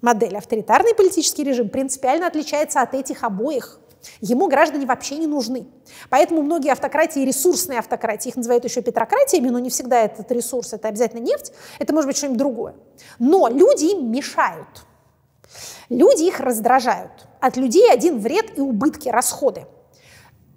модель, 0.00 0.36
авторитарный 0.36 0.94
политический 0.94 1.44
режим, 1.44 1.68
принципиально 1.68 2.26
отличается 2.26 2.80
от 2.80 2.94
этих 2.94 3.24
обоих. 3.24 3.80
Ему 4.20 4.48
граждане 4.48 4.86
вообще 4.86 5.16
не 5.16 5.26
нужны. 5.26 5.66
Поэтому 6.10 6.42
многие 6.42 6.70
автократии, 6.70 7.20
ресурсные 7.20 7.80
автократии, 7.80 8.28
их 8.28 8.36
называют 8.36 8.64
еще 8.64 8.82
петрократиями, 8.82 9.48
но 9.48 9.58
не 9.58 9.70
всегда 9.70 10.00
этот 10.00 10.30
ресурс, 10.30 10.72
это 10.72 10.88
обязательно 10.88 11.20
нефть, 11.20 11.52
это 11.78 11.92
может 11.92 12.06
быть 12.06 12.16
что-нибудь 12.16 12.38
другое. 12.38 12.74
Но 13.18 13.48
люди 13.48 13.86
им 13.86 14.10
мешают. 14.10 14.86
Люди 15.88 16.24
их 16.24 16.40
раздражают. 16.40 17.26
От 17.40 17.56
людей 17.56 17.90
один 17.90 18.18
вред 18.18 18.58
и 18.58 18.60
убытки, 18.60 19.08
расходы. 19.08 19.66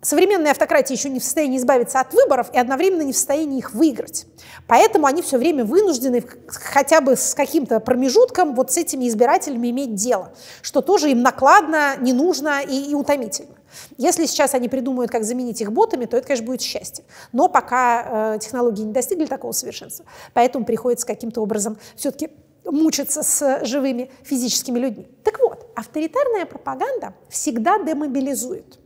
Современные 0.02 0.52
автократии 0.52 0.94
еще 0.94 1.10
не 1.10 1.20
в 1.20 1.24
состоянии 1.24 1.58
избавиться 1.58 2.00
от 2.00 2.14
выборов 2.14 2.50
и 2.54 2.58
одновременно 2.58 3.02
не 3.02 3.12
в 3.12 3.18
состоянии 3.18 3.60
их 3.60 3.74
выиграть. 3.74 4.28
Поэтому 4.66 5.08
они 5.08 5.22
все 5.22 5.38
время 5.38 5.66
вынуждены 5.66 6.24
хотя 6.48 7.02
бы 7.02 7.18
с 7.18 7.36
каким-то 7.36 7.82
промежутком 7.82 8.56
вот 8.56 8.72
с 8.72 8.78
этими 8.78 9.10
избирателями 9.10 9.70
иметь 9.72 9.96
дело, 9.96 10.32
что 10.62 10.82
тоже 10.82 11.12
им 11.12 11.22
накладно, 11.22 11.98
не 12.00 12.14
нужно 12.14 12.62
и, 12.62 12.92
и 12.92 12.96
утомительно. 12.96 13.56
Если 13.98 14.26
сейчас 14.26 14.54
они 14.54 14.70
придумают, 14.70 15.12
как 15.12 15.26
заменить 15.26 15.60
их 15.60 15.74
ботами, 15.74 16.06
то 16.06 16.16
это, 16.16 16.28
конечно, 16.28 16.46
будет 16.46 16.62
счастье. 16.62 17.04
Но 17.34 17.50
пока 17.50 18.36
э, 18.36 18.40
технологии 18.40 18.84
не 18.84 18.94
достигли 18.94 19.26
такого 19.26 19.52
совершенства, 19.52 20.06
поэтому 20.34 20.64
приходится 20.64 21.06
каким-то 21.06 21.42
образом 21.42 21.78
все-таки 21.98 22.30
мучиться 22.64 23.22
с 23.22 23.66
живыми 23.66 24.12
физическими 24.24 24.80
людьми. 24.80 25.08
Так 25.24 25.40
вот, 25.40 25.68
авторитарная 25.76 26.46
пропаганда 26.46 27.14
всегда 27.30 27.78
демобилизует. 27.84 28.80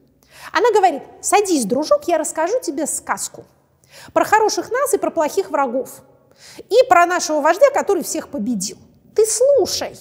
Она 0.51 0.71
говорит, 0.71 1.03
садись, 1.21 1.65
дружок, 1.65 2.07
я 2.07 2.17
расскажу 2.17 2.59
тебе 2.61 2.85
сказку 2.87 3.45
про 4.13 4.25
хороших 4.25 4.71
нас 4.71 4.93
и 4.93 4.97
про 4.97 5.11
плохих 5.11 5.49
врагов. 5.51 6.01
И 6.57 6.87
про 6.89 7.05
нашего 7.05 7.41
вождя, 7.41 7.69
который 7.73 8.03
всех 8.03 8.29
победил. 8.29 8.77
Ты 9.15 9.25
слушай 9.25 9.95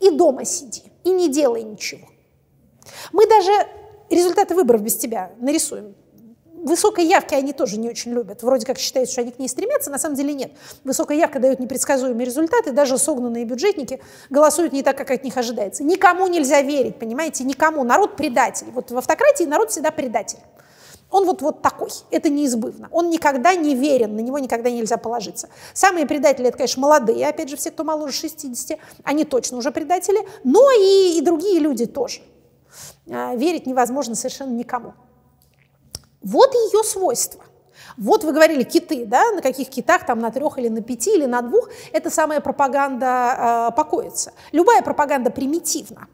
и 0.00 0.10
дома 0.10 0.44
сиди, 0.44 0.82
и 1.04 1.10
не 1.10 1.28
делай 1.28 1.62
ничего. 1.62 2.08
Мы 3.12 3.26
даже 3.28 3.52
результаты 4.10 4.54
выборов 4.54 4.82
без 4.82 4.96
тебя 4.96 5.32
нарисуем 5.38 5.94
высокой 6.64 7.06
явки 7.06 7.34
они 7.34 7.52
тоже 7.52 7.78
не 7.78 7.88
очень 7.88 8.12
любят. 8.12 8.42
Вроде 8.42 8.66
как 8.66 8.78
считают, 8.78 9.10
что 9.10 9.20
они 9.20 9.30
к 9.30 9.38
ней 9.38 9.48
стремятся, 9.48 9.90
на 9.90 9.98
самом 9.98 10.16
деле 10.16 10.34
нет. 10.34 10.52
Высокая 10.84 11.16
явка 11.16 11.38
дает 11.38 11.60
непредсказуемые 11.60 12.26
результаты, 12.26 12.72
даже 12.72 12.98
согнанные 12.98 13.44
бюджетники 13.44 14.00
голосуют 14.30 14.72
не 14.72 14.82
так, 14.82 14.96
как 14.96 15.10
от 15.10 15.24
них 15.24 15.36
ожидается. 15.36 15.84
Никому 15.84 16.26
нельзя 16.28 16.62
верить, 16.62 16.98
понимаете, 16.98 17.44
никому. 17.44 17.84
Народ 17.84 18.16
предатель. 18.16 18.66
Вот 18.72 18.90
в 18.90 18.98
автократии 18.98 19.44
народ 19.44 19.70
всегда 19.70 19.90
предатель. 19.90 20.38
Он 21.10 21.24
вот, 21.24 21.40
вот 21.40 21.62
такой, 21.62 21.88
это 22.10 22.28
неизбывно. 22.28 22.88
Он 22.92 23.08
никогда 23.08 23.54
не 23.54 23.74
верен, 23.74 24.14
на 24.14 24.20
него 24.20 24.38
никогда 24.38 24.70
нельзя 24.70 24.98
положиться. 24.98 25.48
Самые 25.72 26.06
предатели, 26.06 26.48
это, 26.48 26.58
конечно, 26.58 26.82
молодые, 26.82 27.26
опять 27.26 27.48
же, 27.48 27.56
все, 27.56 27.70
кто 27.70 27.82
моложе 27.82 28.12
60, 28.12 28.78
они 29.04 29.24
точно 29.24 29.56
уже 29.56 29.70
предатели, 29.70 30.18
но 30.44 30.70
и, 30.70 31.18
и 31.18 31.22
другие 31.22 31.60
люди 31.60 31.86
тоже. 31.86 32.20
А, 33.10 33.34
верить 33.36 33.66
невозможно 33.66 34.14
совершенно 34.14 34.52
никому. 34.52 34.92
Вот 36.22 36.54
ее 36.54 36.82
свойства. 36.84 37.44
Вот 37.96 38.24
вы 38.24 38.32
говорили 38.32 38.62
киты, 38.62 39.04
да, 39.06 39.32
на 39.32 39.42
каких 39.42 39.68
китах, 39.68 40.06
там 40.06 40.20
на 40.20 40.30
трех 40.30 40.58
или 40.58 40.68
на 40.68 40.82
пяти 40.82 41.14
или 41.14 41.26
на 41.26 41.42
двух, 41.42 41.68
эта 41.92 42.10
самая 42.10 42.40
пропаганда 42.40 43.70
э, 43.72 43.76
покоится. 43.76 44.32
Любая 44.52 44.82
пропаганда 44.82 45.30
примитивна. 45.30 46.08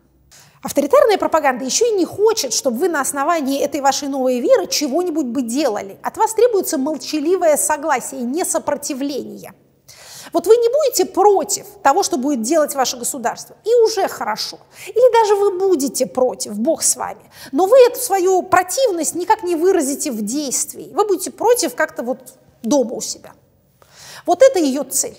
Авторитарная 0.62 1.18
пропаганда 1.18 1.64
еще 1.64 1.90
и 1.90 1.94
не 1.94 2.06
хочет, 2.06 2.54
чтобы 2.54 2.78
вы 2.78 2.88
на 2.88 3.02
основании 3.02 3.60
этой 3.60 3.82
вашей 3.82 4.08
новой 4.08 4.40
веры 4.40 4.66
чего-нибудь 4.66 5.26
бы 5.26 5.42
делали. 5.42 5.98
От 6.02 6.16
вас 6.16 6.32
требуется 6.32 6.78
молчаливое 6.78 7.58
согласие, 7.58 8.22
не 8.22 8.44
сопротивление. 8.46 9.52
Вот 10.34 10.48
вы 10.48 10.56
не 10.56 10.68
будете 10.68 11.04
против 11.06 11.64
того, 11.80 12.02
что 12.02 12.18
будет 12.18 12.42
делать 12.42 12.74
ваше 12.74 12.96
государство, 12.96 13.56
и 13.64 13.72
уже 13.84 14.08
хорошо. 14.08 14.58
Или 14.88 15.12
даже 15.12 15.36
вы 15.36 15.58
будете 15.58 16.06
против, 16.06 16.58
Бог 16.58 16.82
с 16.82 16.96
вами, 16.96 17.30
но 17.52 17.66
вы 17.66 17.78
эту 17.86 18.00
свою 18.00 18.42
противность 18.42 19.14
никак 19.14 19.44
не 19.44 19.54
выразите 19.54 20.10
в 20.10 20.22
действии. 20.22 20.90
Вы 20.92 21.06
будете 21.06 21.30
против 21.30 21.76
как-то 21.76 22.02
вот 22.02 22.18
дома 22.64 22.94
у 22.94 23.00
себя. 23.00 23.32
Вот 24.26 24.42
это 24.42 24.58
ее 24.58 24.82
цель. 24.82 25.16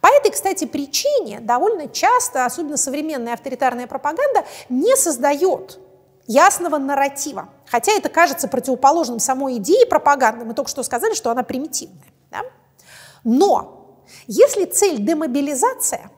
По 0.00 0.06
этой, 0.06 0.30
кстати, 0.30 0.64
причине 0.64 1.40
довольно 1.40 1.88
часто, 1.88 2.44
особенно 2.44 2.76
современная 2.76 3.34
авторитарная 3.34 3.88
пропаганда, 3.88 4.44
не 4.68 4.94
создает 4.96 5.80
ясного 6.28 6.78
нарратива. 6.78 7.48
Хотя 7.66 7.90
это 7.92 8.08
кажется 8.08 8.46
противоположным 8.46 9.18
самой 9.18 9.56
идее 9.56 9.86
пропаганды. 9.86 10.44
Мы 10.44 10.54
только 10.54 10.70
что 10.70 10.84
сказали, 10.84 11.14
что 11.14 11.32
она 11.32 11.42
примитивная. 11.42 12.12
Да? 12.30 12.42
Но 13.24 13.75
если 14.26 14.64
цель 14.64 14.98
демобилизация, 14.98 16.10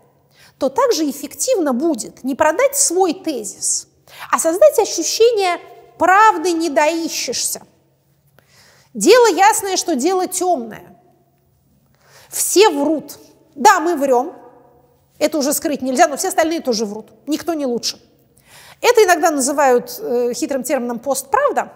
то 0.59 0.68
также 0.68 1.09
эффективно 1.09 1.72
будет 1.72 2.24
не 2.24 2.34
продать 2.34 2.76
свой 2.76 3.14
тезис, 3.14 3.89
а 4.30 4.39
создать 4.39 4.78
ощущение 4.78 5.59
правды 5.99 6.53
не 6.53 6.70
доищешься. 6.70 7.62
Дело 8.95 9.28
ясное, 9.28 9.76
что 9.76 9.95
дело 9.95 10.26
темное. 10.26 11.01
Все 12.28 12.68
врут. 12.68 13.18
Да, 13.55 13.80
мы 13.80 13.97
врем, 13.97 14.34
это 15.18 15.39
уже 15.39 15.53
скрыть 15.53 15.82
нельзя, 15.82 16.09
но 16.09 16.16
все 16.16 16.28
остальные 16.28 16.61
тоже 16.61 16.84
врут. 16.84 17.11
Никто 17.26 17.55
не 17.55 17.66
лучше. 17.66 18.01
Это 18.80 19.05
иногда 19.05 19.30
называют 19.30 19.99
э, 19.99 20.32
хитрым 20.34 20.62
термином 20.62 21.01
постправда. 21.01 21.72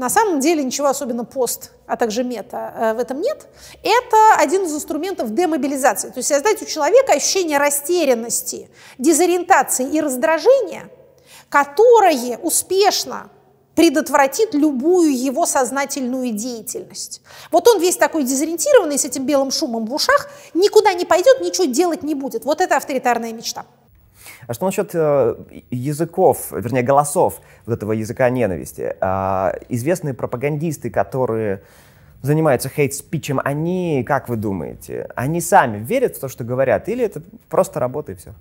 На 0.00 0.08
самом 0.08 0.40
деле 0.40 0.64
ничего 0.64 0.86
особенно 0.86 1.26
пост, 1.26 1.72
а 1.86 1.94
также 1.94 2.24
мета 2.24 2.72
э, 2.74 2.94
в 2.94 2.98
этом 3.00 3.20
нет. 3.20 3.46
Это 3.82 4.34
один 4.38 4.64
из 4.64 4.74
инструментов 4.74 5.34
демобилизации. 5.34 6.08
То 6.08 6.20
есть 6.20 6.30
создать 6.30 6.62
у 6.62 6.64
человека 6.64 7.12
ощущение 7.12 7.58
растерянности, 7.58 8.70
дезориентации 8.96 9.86
и 9.86 10.00
раздражения, 10.00 10.88
которое 11.50 12.38
успешно 12.38 13.28
предотвратит 13.74 14.54
любую 14.54 15.14
его 15.14 15.44
сознательную 15.44 16.32
деятельность. 16.32 17.20
Вот 17.50 17.68
он 17.68 17.78
весь 17.78 17.98
такой 17.98 18.22
дезориентированный, 18.22 18.98
с 18.98 19.04
этим 19.04 19.26
белым 19.26 19.50
шумом 19.50 19.84
в 19.84 19.92
ушах, 19.92 20.30
никуда 20.54 20.94
не 20.94 21.04
пойдет, 21.04 21.42
ничего 21.42 21.66
делать 21.66 22.02
не 22.02 22.14
будет. 22.14 22.46
Вот 22.46 22.62
это 22.62 22.78
авторитарная 22.78 23.34
мечта. 23.34 23.66
А 24.46 24.54
что 24.54 24.66
насчет 24.66 24.90
э, 24.94 25.36
языков, 25.70 26.48
вернее, 26.50 26.82
голосов 26.82 27.40
вот 27.66 27.74
этого 27.74 27.92
языка 27.92 28.28
ненависти? 28.30 28.96
Э, 29.00 29.52
известные 29.68 30.14
пропагандисты, 30.14 30.90
которые 30.90 31.62
занимаются 32.22 32.68
хейт-спичем, 32.68 33.40
они, 33.42 34.04
как 34.06 34.28
вы 34.28 34.36
думаете, 34.36 35.08
они 35.14 35.40
сами 35.40 35.78
верят 35.78 36.16
в 36.16 36.20
то, 36.20 36.28
что 36.28 36.44
говорят, 36.44 36.88
или 36.88 37.04
это 37.04 37.22
просто 37.48 37.80
работа 37.80 38.12
и 38.12 38.14
все? 38.14 38.34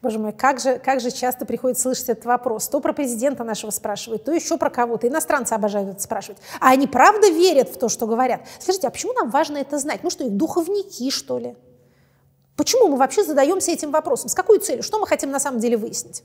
Боже 0.00 0.18
мой, 0.18 0.32
как 0.32 0.60
же, 0.60 0.78
как 0.78 1.00
же 1.00 1.10
часто 1.10 1.44
приходится 1.44 1.82
слышать 1.82 2.08
этот 2.08 2.24
вопрос. 2.24 2.68
То 2.68 2.80
про 2.80 2.92
президента 2.92 3.44
нашего 3.44 3.70
спрашивают, 3.70 4.24
то 4.24 4.32
еще 4.32 4.56
про 4.56 4.70
кого-то. 4.70 5.06
Иностранцы 5.06 5.52
обожают 5.52 5.90
это 5.90 6.02
спрашивать. 6.02 6.38
А 6.60 6.70
они 6.70 6.86
правда 6.86 7.28
верят 7.28 7.68
в 7.68 7.78
то, 7.78 7.88
что 7.88 8.06
говорят? 8.06 8.40
Скажите, 8.58 8.86
а 8.88 8.90
почему 8.90 9.12
нам 9.12 9.30
важно 9.30 9.58
это 9.58 9.78
знать? 9.78 10.00
Ну 10.02 10.08
что, 10.10 10.24
их 10.24 10.32
духовники, 10.32 11.10
что 11.10 11.38
ли? 11.38 11.56
Почему 12.56 12.88
мы 12.88 12.96
вообще 12.96 13.22
задаемся 13.22 13.70
этим 13.70 13.90
вопросом? 13.90 14.28
С 14.28 14.34
какой 14.34 14.58
целью? 14.58 14.82
Что 14.82 14.98
мы 14.98 15.06
хотим 15.06 15.30
на 15.30 15.40
самом 15.40 15.60
деле 15.60 15.76
выяснить? 15.76 16.24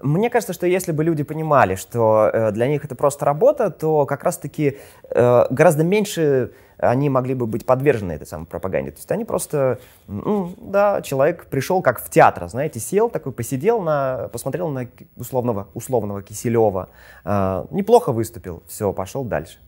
Мне 0.00 0.30
кажется, 0.30 0.52
что 0.52 0.66
если 0.66 0.90
бы 0.90 1.04
люди 1.04 1.22
понимали, 1.22 1.76
что 1.76 2.28
э, 2.32 2.50
для 2.50 2.66
них 2.66 2.84
это 2.84 2.96
просто 2.96 3.24
работа, 3.24 3.70
то 3.70 4.04
как 4.04 4.24
раз-таки 4.24 4.78
э, 5.10 5.46
гораздо 5.50 5.84
меньше 5.84 6.52
они 6.78 7.08
могли 7.08 7.34
бы 7.34 7.46
быть 7.46 7.64
подвержены 7.64 8.12
этой 8.12 8.26
самой 8.26 8.46
пропаганде. 8.46 8.90
То 8.90 8.98
есть 8.98 9.10
они 9.10 9.24
просто, 9.24 9.78
да, 10.06 11.00
человек 11.02 11.46
пришел 11.46 11.80
как 11.80 12.00
в 12.00 12.10
театр, 12.10 12.48
знаете, 12.48 12.80
сел 12.80 13.08
такой, 13.08 13.32
посидел, 13.32 13.80
на, 13.80 14.28
посмотрел 14.32 14.68
на 14.68 14.88
условного, 15.16 15.68
условного 15.72 16.22
Киселева, 16.22 16.90
э, 17.24 17.66
неплохо 17.70 18.12
выступил, 18.12 18.62
все, 18.66 18.92
пошел 18.92 19.24
дальше. 19.24 19.58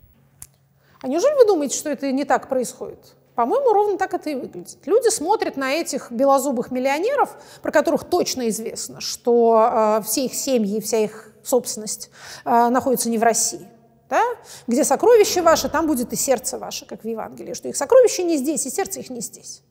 А 1.00 1.08
неужели 1.08 1.34
вы 1.36 1.46
думаете, 1.46 1.78
что 1.78 1.90
это 1.90 2.10
не 2.12 2.24
так 2.24 2.48
происходит? 2.48 3.14
По-моему, 3.38 3.72
ровно 3.72 3.98
так 3.98 4.14
это 4.14 4.30
и 4.30 4.34
выглядит. 4.34 4.78
Люди 4.84 5.10
смотрят 5.10 5.56
на 5.56 5.72
этих 5.72 6.10
белозубых 6.10 6.72
миллионеров, 6.72 7.36
про 7.62 7.70
которых 7.70 8.02
точно 8.02 8.48
известно, 8.48 9.00
что 9.00 10.00
э, 10.00 10.02
все 10.04 10.24
их 10.24 10.34
семьи, 10.34 10.80
вся 10.80 10.98
их 10.98 11.32
собственность 11.44 12.10
э, 12.44 12.68
находится 12.68 13.08
не 13.08 13.16
в 13.16 13.22
России. 13.22 13.64
Да? 14.10 14.20
Где 14.66 14.82
сокровище 14.82 15.42
ваше, 15.42 15.68
там 15.68 15.86
будет 15.86 16.12
и 16.12 16.16
сердце 16.16 16.58
ваше, 16.58 16.84
как 16.84 17.04
в 17.04 17.06
Евангелии, 17.06 17.54
что 17.54 17.68
их 17.68 17.76
сокровище 17.76 18.24
не 18.24 18.38
здесь, 18.38 18.66
и 18.66 18.70
сердце 18.70 18.98
их 18.98 19.08
не 19.08 19.20
здесь. 19.20 19.62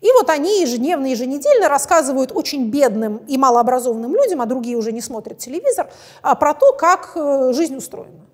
И 0.00 0.10
вот 0.12 0.30
они 0.30 0.62
ежедневно, 0.62 1.04
еженедельно 1.04 1.68
рассказывают 1.68 2.32
очень 2.32 2.70
бедным 2.70 3.18
и 3.28 3.36
малообразованным 3.36 4.14
людям, 4.14 4.40
а 4.40 4.46
другие 4.46 4.78
уже 4.78 4.92
не 4.92 5.02
смотрят 5.02 5.36
телевизор, 5.36 5.90
а, 6.22 6.34
про 6.34 6.54
то, 6.54 6.72
как 6.72 7.12
э, 7.14 7.52
жизнь 7.52 7.76
устроена. 7.76 8.24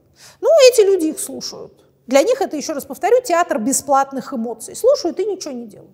Ну, 0.41 0.49
эти 0.71 0.83
люди 0.83 1.07
их 1.07 1.19
слушают. 1.19 1.82
Для 2.07 2.23
них 2.23 2.41
это, 2.41 2.57
еще 2.57 2.73
раз 2.73 2.85
повторю, 2.85 3.21
театр 3.23 3.59
бесплатных 3.59 4.33
эмоций. 4.33 4.75
Слушают 4.75 5.19
и 5.21 5.25
ничего 5.25 5.53
не 5.53 5.67
делают. 5.67 5.91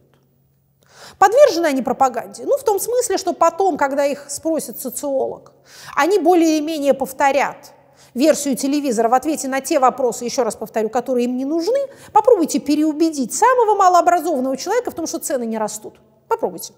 Подвержены 1.19 1.67
они 1.67 1.83
пропаганде? 1.83 2.45
Ну, 2.45 2.57
в 2.57 2.65
том 2.65 2.79
смысле, 2.81 3.19
что 3.19 3.33
потом, 3.33 3.77
когда 3.77 4.05
их 4.05 4.27
спросит 4.29 4.81
социолог, 4.81 5.53
они 5.97 6.19
более 6.19 6.57
или 6.57 6.65
менее 6.65 6.95
повторят 6.95 7.73
версию 8.15 8.57
телевизора 8.57 9.09
в 9.09 9.15
ответе 9.15 9.49
на 9.49 9.61
те 9.61 9.79
вопросы, 9.79 10.25
еще 10.25 10.43
раз 10.43 10.57
повторю, 10.57 10.89
которые 10.89 11.27
им 11.27 11.37
не 11.37 11.45
нужны, 11.45 11.79
попробуйте 12.13 12.59
переубедить 12.59 13.35
самого 13.35 13.77
малообразованного 13.77 14.57
человека 14.57 14.91
в 14.91 14.95
том, 14.95 15.07
что 15.07 15.19
цены 15.19 15.45
не 15.45 15.59
растут. 15.59 16.01
Попробуйте. 16.29 16.73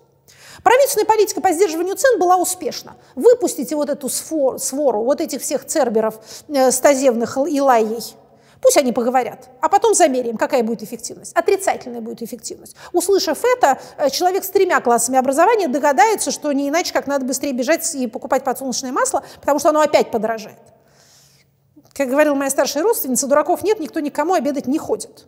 Правительственная 0.62 1.06
политика 1.06 1.40
по 1.40 1.52
сдерживанию 1.52 1.96
цен 1.96 2.18
была 2.18 2.36
успешна. 2.36 2.96
Выпустите 3.14 3.76
вот 3.76 3.88
эту 3.88 4.08
свору, 4.08 5.04
вот 5.04 5.20
этих 5.20 5.40
всех 5.40 5.64
церберов 5.64 6.20
э, 6.48 6.70
стазевных 6.70 7.38
и 7.48 7.60
лаей 7.60 8.14
Пусть 8.60 8.76
они 8.76 8.92
поговорят, 8.92 9.48
а 9.60 9.68
потом 9.68 9.94
замеряем, 9.94 10.36
какая 10.36 10.62
будет 10.62 10.82
эффективность. 10.82 11.34
Отрицательная 11.34 12.00
будет 12.00 12.22
эффективность. 12.22 12.76
Услышав 12.92 13.42
это, 13.42 13.78
э, 13.96 14.10
человек 14.10 14.44
с 14.44 14.48
тремя 14.50 14.80
классами 14.80 15.18
образования 15.18 15.66
догадается, 15.66 16.30
что 16.30 16.52
не 16.52 16.68
иначе, 16.68 16.92
как 16.92 17.06
надо 17.06 17.24
быстрее 17.24 17.52
бежать 17.52 17.94
и 17.94 18.06
покупать 18.06 18.44
подсолнечное 18.44 18.92
масло, 18.92 19.24
потому 19.40 19.58
что 19.58 19.70
оно 19.70 19.80
опять 19.80 20.10
подорожает. 20.10 20.58
Как 21.94 22.08
говорила 22.08 22.34
моя 22.34 22.50
старшая 22.50 22.82
родственница, 22.82 23.26
дураков 23.26 23.62
нет, 23.62 23.80
никто 23.80 24.00
никому 24.00 24.34
обедать 24.34 24.66
не 24.66 24.78
ходит. 24.78 25.26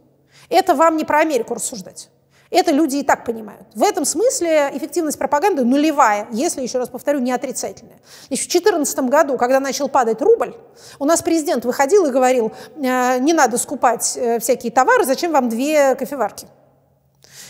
Это 0.49 0.75
вам 0.75 0.97
не 0.97 1.05
про 1.05 1.21
Америку 1.21 1.55
рассуждать. 1.55 2.11
Это 2.53 2.71
люди 2.71 2.97
и 2.97 3.03
так 3.03 3.25
понимают. 3.25 3.67
В 3.75 3.83
этом 3.83 4.05
смысле 4.05 4.71
эффективность 4.75 5.19
пропаганды 5.19 5.65
нулевая, 5.65 6.29
если, 6.33 6.61
еще 6.61 6.79
раз 6.79 6.91
повторю, 6.91 7.19
не 7.21 7.33
отрицательная. 7.33 7.99
Еще 8.29 8.43
в 8.43 8.53
2014 8.53 8.99
году, 9.09 9.39
когда 9.39 9.59
начал 9.59 9.89
падать 9.89 10.21
рубль, 10.21 10.55
у 10.99 11.07
нас 11.07 11.23
президент 11.23 11.65
выходил 11.65 12.05
и 12.05 12.11
говорил, 12.11 12.53
«Э, 12.77 13.19
не 13.19 13.33
надо 13.33 13.57
скупать 13.57 14.19
э, 14.19 14.39
всякие 14.39 14.71
товары, 14.71 15.07
зачем 15.07 15.33
вам 15.33 15.49
две 15.49 15.95
кофеварки? 15.95 16.47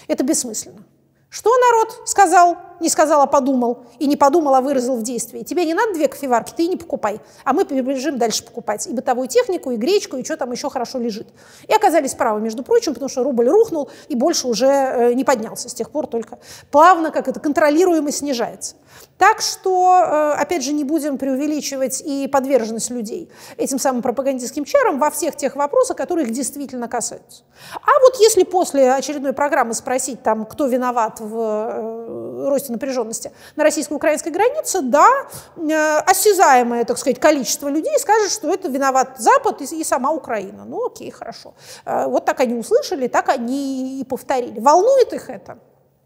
Это 0.06 0.22
бессмысленно. 0.22 0.84
Что 1.28 1.50
народ 1.50 2.08
сказал? 2.08 2.56
Не 2.80 2.88
сказал, 2.88 3.22
а 3.22 3.26
подумал. 3.26 3.84
И 3.98 4.06
не 4.06 4.16
подумал, 4.16 4.54
а 4.54 4.60
выразил 4.60 4.96
в 4.96 5.02
действии. 5.02 5.42
Тебе 5.42 5.64
не 5.64 5.74
надо 5.74 5.94
две 5.94 6.08
кофеварки, 6.08 6.52
ты 6.56 6.64
и 6.64 6.68
не 6.68 6.76
покупай. 6.76 7.20
А 7.44 7.52
мы 7.52 7.64
побежим 7.64 8.18
дальше 8.18 8.44
покупать. 8.44 8.86
И 8.86 8.92
бытовую 8.92 9.28
технику, 9.28 9.70
и 9.70 9.76
гречку, 9.76 10.16
и 10.16 10.24
что 10.24 10.36
там 10.36 10.52
еще 10.52 10.70
хорошо 10.70 10.98
лежит. 10.98 11.28
И 11.68 11.72
оказались 11.72 12.14
правы, 12.14 12.40
между 12.40 12.62
прочим, 12.62 12.94
потому 12.94 13.08
что 13.08 13.22
рубль 13.22 13.48
рухнул 13.48 13.90
и 14.08 14.14
больше 14.14 14.48
уже 14.48 14.66
э, 14.66 15.12
не 15.14 15.24
поднялся. 15.24 15.68
С 15.68 15.74
тех 15.74 15.90
пор 15.90 16.06
только 16.06 16.38
плавно, 16.70 17.10
как 17.10 17.28
это 17.28 17.40
контролируемо 17.40 18.10
снижается. 18.10 18.76
Так 19.18 19.40
что, 19.40 20.02
э, 20.04 20.32
опять 20.40 20.64
же, 20.64 20.72
не 20.72 20.84
будем 20.84 21.16
преувеличивать 21.16 22.02
и 22.04 22.26
подверженность 22.26 22.90
людей 22.90 23.30
этим 23.56 23.78
самым 23.78 24.02
пропагандистским 24.02 24.64
чарам 24.64 24.98
во 24.98 25.10
всех 25.10 25.36
тех 25.36 25.54
вопросах, 25.54 25.96
которые 25.96 26.26
их 26.26 26.32
действительно 26.32 26.88
касаются. 26.88 27.42
А 27.74 28.00
вот 28.02 28.18
если 28.18 28.42
после 28.42 28.92
очередной 28.92 29.32
программы 29.32 29.74
спросить, 29.74 30.22
там, 30.22 30.44
кто 30.44 30.66
виноват 30.66 31.20
в 31.20 31.36
э, 31.38 32.46
напряженности 32.72 33.32
на 33.56 33.64
российско-украинской 33.64 34.30
границе, 34.30 34.80
да, 34.82 35.08
э, 35.56 35.98
осязаемое, 35.98 36.84
так 36.84 36.98
сказать, 36.98 37.20
количество 37.20 37.68
людей 37.68 37.98
скажет, 37.98 38.32
что 38.32 38.52
это 38.52 38.68
виноват 38.68 39.18
Запад 39.18 39.60
и, 39.62 39.84
сама 39.84 40.10
Украина. 40.12 40.64
Ну, 40.64 40.86
окей, 40.86 41.10
хорошо. 41.10 41.54
Вот 41.84 42.24
так 42.24 42.40
они 42.40 42.54
услышали, 42.54 43.08
так 43.08 43.28
они 43.28 44.00
и 44.00 44.04
повторили. 44.04 44.60
Волнует 44.60 45.12
их 45.12 45.30
это? 45.30 45.58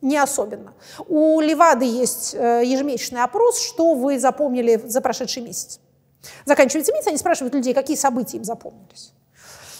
Не 0.02 0.18
особенно. 0.18 0.74
У 1.08 1.40
Левады 1.40 1.84
есть 1.84 2.34
э, 2.34 2.62
ежемесячный 2.64 3.22
опрос, 3.22 3.60
что 3.60 3.94
вы 3.94 4.18
запомнили 4.18 4.76
за 4.84 5.00
прошедший 5.00 5.42
месяц. 5.42 5.80
Заканчивается 6.44 6.92
месяц, 6.92 7.08
они 7.08 7.16
спрашивают 7.16 7.54
людей, 7.54 7.72
какие 7.74 7.96
события 7.96 8.36
им 8.36 8.44
запомнились. 8.44 9.12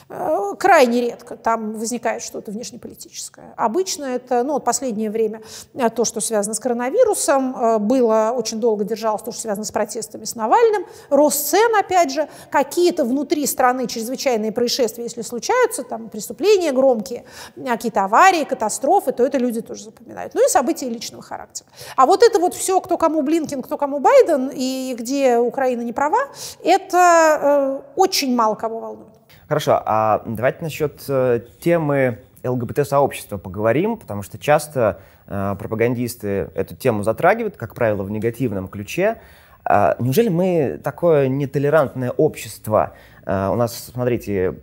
Э, 0.08 0.52
крайне 0.56 1.00
редко 1.00 1.36
там 1.36 1.72
возникает 1.72 2.22
что-то 2.22 2.52
внешнеполитическое. 2.52 3.52
Обычно 3.56 4.04
это, 4.04 4.44
ну, 4.44 4.52
вот 4.52 4.64
последнее 4.64 5.10
время, 5.10 5.42
э, 5.74 5.90
то, 5.90 6.04
что 6.04 6.20
связано 6.20 6.54
с 6.54 6.60
коронавирусом, 6.60 7.56
э, 7.56 7.78
было 7.78 8.32
очень 8.36 8.60
долго 8.60 8.84
держалось 8.84 9.22
то, 9.22 9.32
что 9.32 9.40
связано 9.40 9.64
с 9.64 9.72
протестами 9.72 10.24
с 10.24 10.36
Навальным, 10.36 10.86
рост 11.10 11.48
цен, 11.48 11.74
опять 11.74 12.12
же, 12.12 12.28
какие-то 12.50 13.04
внутри 13.04 13.46
страны 13.46 13.88
чрезвычайные 13.88 14.52
происшествия, 14.52 15.02
если 15.02 15.22
случаются, 15.22 15.82
там, 15.82 16.08
преступления 16.08 16.70
громкие, 16.70 17.24
какие-то 17.56 18.04
аварии, 18.04 18.44
катастрофы, 18.44 19.10
то 19.10 19.26
это 19.26 19.38
люди 19.38 19.60
тоже 19.60 19.84
запоминают. 19.84 20.34
Ну 20.34 20.46
и 20.46 20.48
события 20.48 20.88
личного 20.88 21.22
характера. 21.24 21.68
А 21.96 22.06
вот 22.06 22.22
это 22.22 22.38
вот 22.38 22.54
все, 22.54 22.80
кто 22.80 22.96
кому 22.96 23.22
Блинкин, 23.22 23.60
кто 23.60 23.76
кому 23.76 23.98
Байден, 23.98 24.52
и 24.54 24.94
где 24.96 25.38
Украина 25.38 25.82
не 25.82 25.92
права, 25.92 26.28
это 26.62 27.82
э, 27.86 27.90
очень 27.96 28.36
мало 28.36 28.54
кого 28.54 28.78
волнует. 28.78 29.15
Хорошо, 29.48 29.80
а 29.84 30.22
давайте 30.26 30.58
насчет 30.62 31.04
э, 31.08 31.40
темы 31.60 32.18
ЛГБТ-сообщества 32.42 33.36
поговорим, 33.36 33.96
потому 33.96 34.22
что 34.22 34.38
часто 34.38 34.98
э, 35.28 35.54
пропагандисты 35.56 36.50
эту 36.56 36.74
тему 36.74 37.04
затрагивают, 37.04 37.56
как 37.56 37.76
правило, 37.76 38.02
в 38.02 38.10
негативном 38.10 38.66
ключе. 38.66 39.18
Э, 39.64 39.94
неужели 40.00 40.30
мы 40.30 40.80
такое 40.82 41.28
нетолерантное 41.28 42.10
общество? 42.10 42.94
Э, 43.24 43.48
у 43.52 43.54
нас, 43.54 43.84
смотрите, 43.92 44.54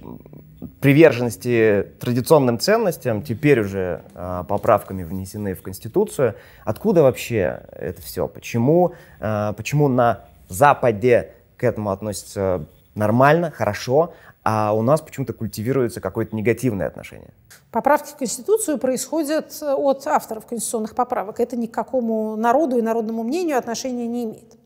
приверженности 0.81 1.87
традиционным 2.01 2.59
ценностям 2.59 3.21
теперь 3.21 3.61
уже 3.61 4.01
поправками 4.47 5.03
внесены 5.03 5.55
в 5.55 5.61
Конституцию. 5.61 6.35
Откуда 6.65 7.03
вообще 7.03 7.63
это 7.71 8.01
все? 8.01 8.29
Почему, 8.29 8.93
почему 9.19 9.89
на 9.89 10.21
Западе 10.47 11.33
к 11.57 11.65
этому 11.65 11.91
относятся 11.91 12.65
нормально, 12.95 13.51
хорошо, 13.51 14.13
а 14.43 14.73
у 14.73 14.81
нас 14.81 15.01
почему-то 15.01 15.33
культивируется 15.33 16.01
какое-то 16.01 16.35
негативное 16.35 16.87
отношение. 16.87 17.33
Поправки 17.71 18.09
в 18.11 18.15
Конституцию 18.15 18.77
происходят 18.77 19.57
э, 19.61 19.73
от 19.73 20.05
авторов 20.05 20.45
конституционных 20.45 20.95
поправок. 20.95 21.39
Это 21.39 21.55
ни 21.55 21.65
к 21.65 21.73
какому 21.73 22.35
народу 22.35 22.77
и 22.77 22.81
народному 22.81 23.23
мнению 23.23 23.57
отношения 23.57 24.07
не 24.07 24.25
имеет. 24.25 24.57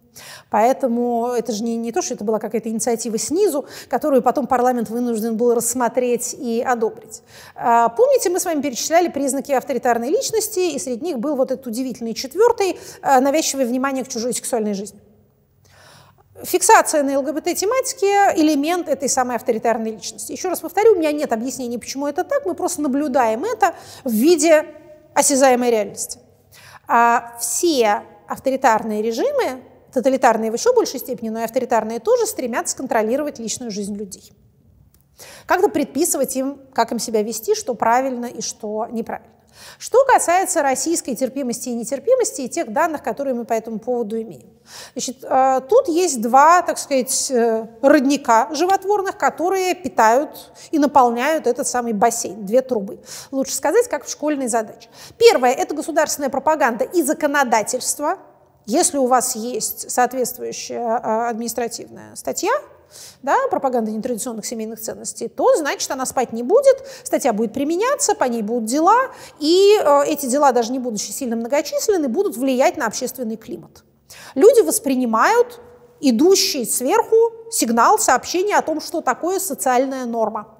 Поэтому 0.49 1.28
это 1.28 1.51
же 1.51 1.63
не, 1.63 1.78
не 1.78 1.91
то, 1.91 2.01
что 2.01 2.15
это 2.15 2.23
была 2.23 2.39
какая-то 2.39 2.69
инициатива 2.69 3.17
снизу, 3.17 3.65
которую 3.88 4.21
потом 4.21 4.47
парламент 4.47 4.89
вынужден 4.89 5.38
был 5.38 5.53
рассмотреть 5.53 6.34
и 6.34 6.61
одобрить. 6.61 7.21
А, 7.55 7.89
помните, 7.89 8.30
мы 8.30 8.39
с 8.39 8.45
вами 8.45 8.61
перечисляли 8.61 9.09
признаки 9.09 9.51
авторитарной 9.51 10.09
личности, 10.09 10.73
и 10.73 10.80
среди 10.80 11.05
них 11.05 11.19
был 11.19 11.36
вот 11.36 11.51
этот 11.51 11.67
удивительный 11.67 12.13
четвертый, 12.13 12.80
э, 13.01 13.19
навязчивое 13.19 13.65
внимание 13.65 14.03
к 14.03 14.07
чужой 14.07 14.34
сексуальной 14.34 14.73
жизни. 14.73 14.99
Фиксация 16.43 17.01
на 17.01 17.17
ЛГБТ-тематике– 17.19 18.33
элемент 18.35 18.88
этой 18.88 19.09
самой 19.09 19.38
авторитарной 19.38 19.91
личности. 19.91 20.31
Еще 20.31 20.49
раз 20.49 20.59
повторю, 20.59 20.93
у 20.93 20.95
меня 20.95 21.11
нет 21.11 21.33
объяснений, 21.33 21.79
почему 21.79 22.05
это 22.05 22.23
так, 22.23 22.45
мы 22.45 22.53
просто 22.53 22.81
наблюдаем 22.81 23.43
это 23.43 23.73
в 24.03 24.11
виде 24.11 24.65
осязаемой 25.15 25.71
реальности. 25.71 26.19
А 26.88 27.35
все 27.39 28.03
авторитарные 28.27 29.01
режимы, 29.01 29.63
тоталитарные 29.91 30.51
в 30.51 30.53
еще 30.53 30.73
большей 30.73 30.99
степени, 30.99 31.29
но 31.29 31.39
и 31.39 31.43
авторитарные 31.43 31.99
тоже 31.99 32.27
стремятся 32.27 32.77
контролировать 32.77 33.39
личную 33.39 33.71
жизнь 33.71 33.95
людей. 33.95 34.31
Как-то 35.47 35.69
предписывать 35.69 36.35
им, 36.35 36.61
как 36.71 36.91
им 36.91 36.99
себя 36.99 37.23
вести, 37.23 37.55
что 37.55 37.73
правильно 37.73 38.27
и 38.27 38.41
что 38.41 38.85
неправильно. 38.91 39.36
Что 39.78 40.03
касается 40.05 40.62
российской 40.62 41.16
терпимости 41.16 41.70
и 41.70 41.74
нетерпимости 41.74 42.41
и 42.41 42.49
тех 42.49 42.72
данных, 42.72 43.03
которые 43.03 43.34
мы 43.34 43.45
по 43.45 43.53
этому 43.53 43.80
поводу 43.80 44.20
имеем. 44.22 44.58
Значит, 44.93 45.24
э, 45.24 45.62
тут 45.70 45.88
есть 45.88 46.22
два, 46.22 46.62
так 46.62 46.78
сказать, 46.78 47.32
э, 47.32 47.68
родника 47.82 48.49
животворных, 48.53 49.18
которые 49.18 49.76
питают 49.76 50.51
и 50.72 50.80
наполняют 50.80 51.47
этот 51.47 51.68
самый 51.68 51.93
бассейн, 51.93 52.45
две 52.45 52.62
трубы. 52.62 52.99
Лучше 53.32 53.53
сказать, 53.53 53.88
как 53.88 54.05
в 54.05 54.10
школьной 54.10 54.47
задаче. 54.47 54.89
Первое– 55.18 55.51
это 55.53 55.76
государственная 55.76 56.30
пропаганда 56.30 56.84
и 56.84 57.01
законодательство. 57.03 58.18
Если 58.66 58.97
у 58.97 59.05
вас 59.05 59.36
есть 59.36 59.89
соответствующая 59.89 60.82
э, 60.82 61.30
административная 61.30 62.16
статья, 62.16 62.51
да, 63.21 63.35
пропаганда 63.49 63.91
нетрадиционных 63.91 64.45
семейных 64.45 64.79
ценностей, 64.79 65.27
то 65.27 65.55
значит 65.55 65.89
она 65.91 66.05
спать 66.05 66.33
не 66.33 66.43
будет, 66.43 66.83
статья 67.03 67.33
будет 67.33 67.53
применяться, 67.53 68.15
по 68.15 68.25
ней 68.25 68.41
будут 68.41 68.65
дела, 68.65 69.11
и 69.39 69.77
э, 69.79 70.03
эти 70.05 70.25
дела, 70.25 70.51
даже 70.51 70.71
не 70.71 70.79
будучи 70.79 71.11
сильно 71.11 71.35
многочисленны, 71.35 72.07
будут 72.07 72.38
влиять 72.38 72.77
на 72.77 72.88
общественный 72.88 73.38
климат. 73.38 73.83
Люди 74.35 74.61
воспринимают 74.61 75.59
идущий 75.99 76.65
сверху 76.65 77.15
сигнал, 77.51 77.99
сообщение 77.99 78.57
о 78.57 78.61
том, 78.61 78.81
что 78.81 79.01
такое 79.01 79.39
социальная 79.39 80.05
норма. 80.05 80.53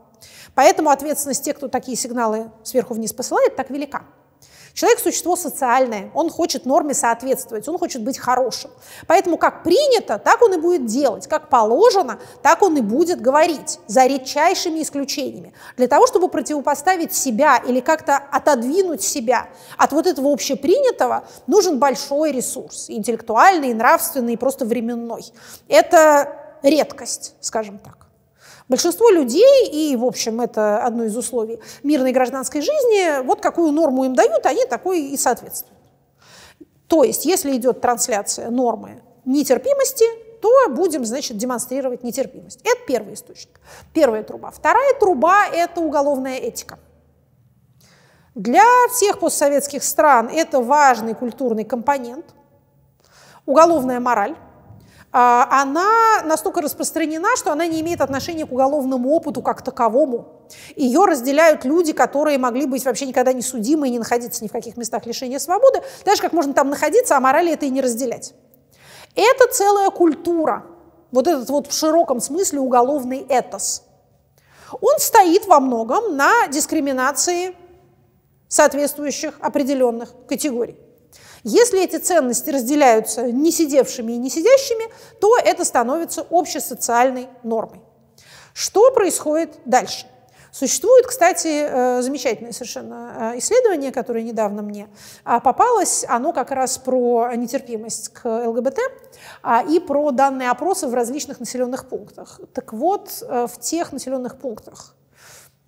Поэтому 0.56 0.90
ответственность 0.90 1.44
тех, 1.44 1.58
кто 1.58 1.68
такие 1.68 1.96
сигналы 1.96 2.52
сверху 2.64 2.96
вниз 2.96 3.14
посылает, 3.14 3.56
так 3.56 3.70
велика. 3.70 4.04
Человек– 4.78 5.00
существо 5.04 5.36
социальное, 5.36 6.12
он 6.14 6.30
хочет 6.30 6.68
норме 6.68 6.94
соответствовать, 6.94 7.68
он 7.68 7.80
хочет 7.80 8.04
быть 8.04 8.20
хорошим. 8.20 8.70
Поэтому 9.08 9.38
как 9.38 9.64
принято, 9.64 10.20
так 10.20 10.44
он 10.44 10.54
и 10.54 10.58
будет 10.58 10.86
делать, 10.86 11.26
как 11.26 11.50
положено, 11.50 12.20
так 12.44 12.62
он 12.62 12.78
и 12.78 12.82
будет 12.82 13.20
говорить, 13.20 13.80
за 13.88 14.06
редчайшими 14.06 14.84
исключениями. 14.84 15.52
Для 15.78 15.88
того, 15.88 16.06
чтобы 16.06 16.28
противопоставить 16.28 17.12
себя 17.12 17.58
или 17.58 17.80
как-то 17.80 18.18
отодвинуть 18.18 19.02
себя 19.02 19.48
от 19.80 19.94
вот 19.94 20.06
этого 20.06 20.32
общепринятого, 20.32 21.24
нужен 21.48 21.80
большой 21.80 22.32
ресурс, 22.32 22.86
интеллектуальный, 22.88 23.74
нравственный, 23.74 24.34
и 24.34 24.38
просто 24.38 24.64
временной. 24.64 25.26
Это 25.68 26.38
редкость, 26.62 27.34
скажем 27.42 27.80
так. 27.80 28.07
Большинство 28.70 29.10
людей, 29.10 29.68
и, 29.70 29.96
в 29.96 30.04
общем, 30.04 30.42
это 30.42 30.84
одно 30.84 31.06
из 31.06 31.16
условий 31.16 31.60
мирной 31.84 32.12
гражданской 32.12 32.62
жизни, 32.62 33.24
вот 33.24 33.40
какую 33.40 33.72
норму 33.72 34.04
им 34.06 34.14
дают, 34.14 34.46
они 34.46 34.66
такой 34.66 35.02
и 35.02 35.18
соответствуют. 35.18 35.78
То 36.88 37.04
есть, 37.04 37.26
если 37.26 37.56
идет 37.56 37.80
трансляция 37.80 38.50
нормы 38.50 39.02
нетерпимости, 39.24 40.06
то 40.42 40.50
будем, 40.70 41.06
значит, 41.06 41.38
демонстрировать 41.38 42.04
нетерпимость. 42.04 42.60
Это 42.64 42.80
первый 42.86 43.14
источник, 43.14 43.60
первая 43.94 44.24
труба. 44.24 44.52
Вторая 44.52 44.94
труба– 45.00 45.48
это 45.54 45.82
уголовная 45.82 46.38
этика. 46.38 46.78
Для 48.36 48.64
всех 48.92 49.20
постсоветских 49.20 49.84
стран 49.84 50.30
это 50.32 50.62
важный 50.62 51.16
культурный 51.16 51.64
компонент. 51.64 52.26
Уголовная 53.46 54.00
мораль, 54.00 54.36
она 55.20 56.22
настолько 56.26 56.62
распространена, 56.62 57.36
что 57.38 57.52
она 57.52 57.66
не 57.66 57.82
имеет 57.82 58.02
отношения 58.02 58.46
к 58.46 58.52
уголовному 58.52 59.10
опыту 59.10 59.42
как 59.42 59.64
таковому. 59.64 60.44
Ее 60.76 61.06
разделяют 61.06 61.66
люди, 61.66 61.92
которые 61.92 62.38
могли 62.38 62.68
быть 62.68 62.86
вообще 62.86 63.08
никогда 63.08 63.34
не 63.34 63.42
судимы 63.42 63.88
и 63.88 63.92
не 63.92 64.00
находиться 64.00 64.44
ни 64.44 64.48
в 64.48 64.52
каких 64.52 64.78
местах 64.78 65.06
лишения 65.08 65.40
свободы, 65.40 65.82
даже 66.06 66.22
как 66.22 66.34
можно 66.34 66.54
там 66.54 66.70
находиться, 66.70 67.18
а 67.18 67.20
морали 67.20 67.54
это 67.54 67.66
и 67.66 67.70
не 67.70 67.82
разделять. 67.82 68.36
Это 69.16 69.52
целая 69.52 69.90
культура, 69.90 70.66
вот 71.12 71.28
этот 71.28 71.50
вот 71.50 71.68
в 71.68 71.74
широком 71.74 72.20
смысле 72.20 72.60
уголовный 72.60 73.26
этос. 73.28 73.84
Он 74.72 75.00
стоит 75.00 75.48
во 75.48 75.60
многом 75.60 76.16
на 76.16 76.48
дискриминации 76.48 77.56
соответствующих 78.48 79.34
определенных 79.40 80.14
категорий. 80.28 80.78
Если 81.50 81.82
эти 81.82 81.96
ценности 81.96 82.50
разделяются 82.50 83.32
не 83.32 83.54
сидевшими 83.54 84.12
и 84.12 84.18
не 84.18 84.30
сидящими, 84.30 84.92
то 85.22 85.38
это 85.38 85.64
становится 85.64 86.28
общесоциальной 86.30 87.30
нормой. 87.42 87.80
Что 88.54 88.92
происходит 88.92 89.58
дальше? 89.64 90.08
Существует, 90.52 91.08
кстати, 91.08 91.48
э, 91.48 92.02
замечательное 92.02 92.52
совершенно 92.52 93.34
э, 93.34 93.38
исследование, 93.38 93.94
которое 93.94 94.24
недавно 94.26 94.62
мне 94.62 94.90
а, 95.24 95.40
попалось. 95.40 96.04
Оно 96.10 96.34
как 96.34 96.52
раз 96.52 96.78
про 96.80 97.34
нетерпимость 97.36 98.10
к 98.10 98.26
ЛГБТ 98.26 98.80
а, 99.42 99.64
и 99.64 99.80
про 99.80 100.12
данные 100.12 100.50
опросы 100.50 100.88
в 100.88 100.94
различных 100.94 101.40
населенных 101.40 101.88
пунктах. 101.88 102.42
Так 102.54 102.74
вот, 102.74 103.10
э, 103.22 103.48
в 103.48 103.58
тех 103.62 103.94
населенных 103.94 104.38
пунктах, 104.38 104.96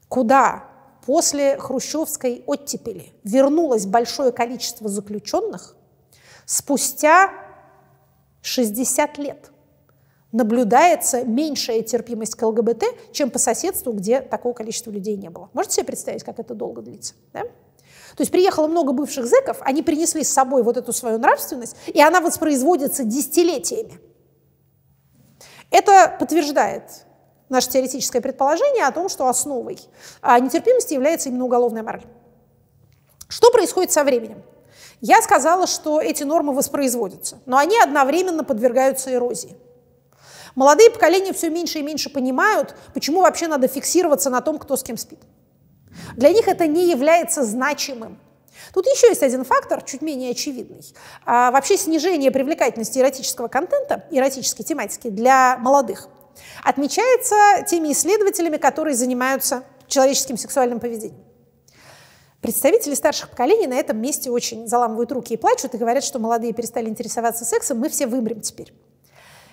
куда 0.09 0.65
после 1.05 1.57
хрущевской 1.57 2.43
оттепели 2.45 3.13
вернулось 3.23 3.85
большое 3.85 4.31
количество 4.31 4.89
заключенных, 4.89 5.75
спустя 6.45 7.31
60 8.41 9.17
лет 9.17 9.51
наблюдается 10.31 11.23
меньшая 11.23 11.81
терпимость 11.81 12.35
к 12.35 12.43
ЛГБТ, 12.43 12.83
чем 13.11 13.31
по 13.31 13.39
соседству, 13.39 13.93
где 13.93 14.21
такого 14.21 14.53
количества 14.53 14.91
людей 14.91 15.15
не 15.15 15.29
было. 15.29 15.49
Можете 15.53 15.75
себе 15.75 15.85
представить, 15.85 16.23
как 16.23 16.39
это 16.39 16.53
долго 16.53 16.81
длится? 16.81 17.15
Да? 17.33 17.43
То 18.15 18.21
есть 18.21 18.31
приехало 18.31 18.67
много 18.67 18.91
бывших 18.91 19.25
зэков, 19.25 19.57
они 19.61 19.81
принесли 19.81 20.23
с 20.23 20.29
собой 20.29 20.63
вот 20.63 20.77
эту 20.77 20.93
свою 20.93 21.17
нравственность, 21.17 21.75
и 21.87 22.01
она 22.01 22.21
воспроизводится 22.21 23.03
десятилетиями. 23.03 23.99
Это 25.71 26.15
подтверждает 26.19 26.83
наше 27.49 27.69
теоретическое 27.69 28.21
предположение 28.21 28.85
о 28.85 28.91
том, 28.91 29.09
что 29.09 29.27
основой 29.27 29.79
а, 30.21 30.39
нетерпимости 30.39 30.93
является 30.93 31.29
именно 31.29 31.45
уголовная 31.45 31.83
мораль. 31.83 32.05
Что 33.27 33.51
происходит 33.51 33.91
со 33.91 34.03
временем? 34.03 34.41
Я 35.01 35.21
сказала, 35.21 35.67
что 35.67 36.01
эти 36.01 36.23
нормы 36.23 36.53
воспроизводятся, 36.53 37.39
но 37.45 37.57
они 37.57 37.79
одновременно 37.79 38.43
подвергаются 38.43 39.13
эрозии. 39.13 39.55
Молодые 40.55 40.89
поколения 40.89 41.31
все 41.31 41.49
меньше 41.49 41.79
и 41.79 41.83
меньше 41.83 42.09
понимают, 42.09 42.75
почему 42.93 43.21
вообще 43.21 43.47
надо 43.47 43.67
фиксироваться 43.67 44.29
на 44.29 44.41
том, 44.41 44.57
кто 44.57 44.75
с 44.75 44.83
кем 44.83 44.97
спит. 44.97 45.19
Для 46.15 46.31
них 46.31 46.47
это 46.47 46.67
не 46.67 46.89
является 46.89 47.43
значимым. 47.43 48.19
Тут 48.73 48.85
еще 48.85 49.07
есть 49.07 49.23
один 49.23 49.45
фактор, 49.45 49.81
чуть 49.83 50.01
менее 50.01 50.31
очевидный. 50.31 50.81
А, 51.25 51.51
вообще 51.51 51.77
снижение 51.77 52.29
привлекательности 52.29 52.99
эротического 52.99 53.47
контента, 53.47 54.05
эротической 54.11 54.65
тематики 54.65 55.09
для 55.09 55.57
молодых 55.59 56.09
отмечается 56.63 57.35
теми 57.67 57.91
исследователями, 57.91 58.57
которые 58.57 58.95
занимаются 58.95 59.63
человеческим 59.87 60.37
сексуальным 60.37 60.79
поведением. 60.79 61.23
Представители 62.41 62.93
старших 62.93 63.29
поколений 63.31 63.67
на 63.67 63.73
этом 63.73 63.97
месте 63.97 64.31
очень 64.31 64.67
заламывают 64.67 65.11
руки 65.11 65.33
и 65.33 65.37
плачут 65.37 65.73
и 65.73 65.77
говорят, 65.77 66.03
что 66.03 66.19
молодые 66.19 66.53
перестали 66.53 66.87
интересоваться 66.87 67.43
сексом, 67.43 67.79
мы 67.79 67.89
все 67.89 68.07
вымрем 68.07 68.39
теперь. 68.39 68.73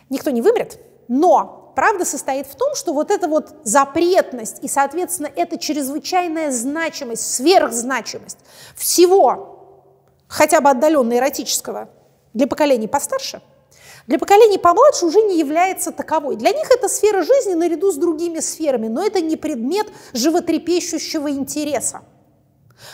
Никто 0.08 0.30
не 0.30 0.40
вымрет, 0.40 0.78
но 1.08 1.72
правда 1.74 2.04
состоит 2.04 2.46
в 2.46 2.54
том, 2.54 2.76
что 2.76 2.92
вот 2.92 3.10
эта 3.10 3.26
вот 3.26 3.56
запретность 3.64 4.62
и, 4.62 4.68
соответственно, 4.68 5.30
эта 5.34 5.58
чрезвычайная 5.58 6.52
значимость, 6.52 7.34
сверхзначимость 7.34 8.38
всего, 8.76 9.84
хотя 10.28 10.60
бы 10.60 10.70
отдаленно 10.70 11.14
эротического, 11.14 11.88
для 12.34 12.46
поколений 12.46 12.86
постарше– 12.86 13.42
для 14.06 14.18
поколений 14.18 14.58
помладше 14.58 15.06
уже 15.06 15.20
не 15.22 15.38
является 15.38 15.90
таковой. 15.92 16.36
Для 16.36 16.50
них 16.50 16.70
это 16.70 16.88
сфера 16.88 17.22
жизни 17.22 17.54
наряду 17.54 17.90
с 17.90 17.96
другими 17.96 18.40
сферами, 18.40 18.88
но 18.88 19.04
это 19.04 19.20
не 19.20 19.36
предмет 19.36 19.88
животрепещущего 20.12 21.30
интереса. 21.30 22.02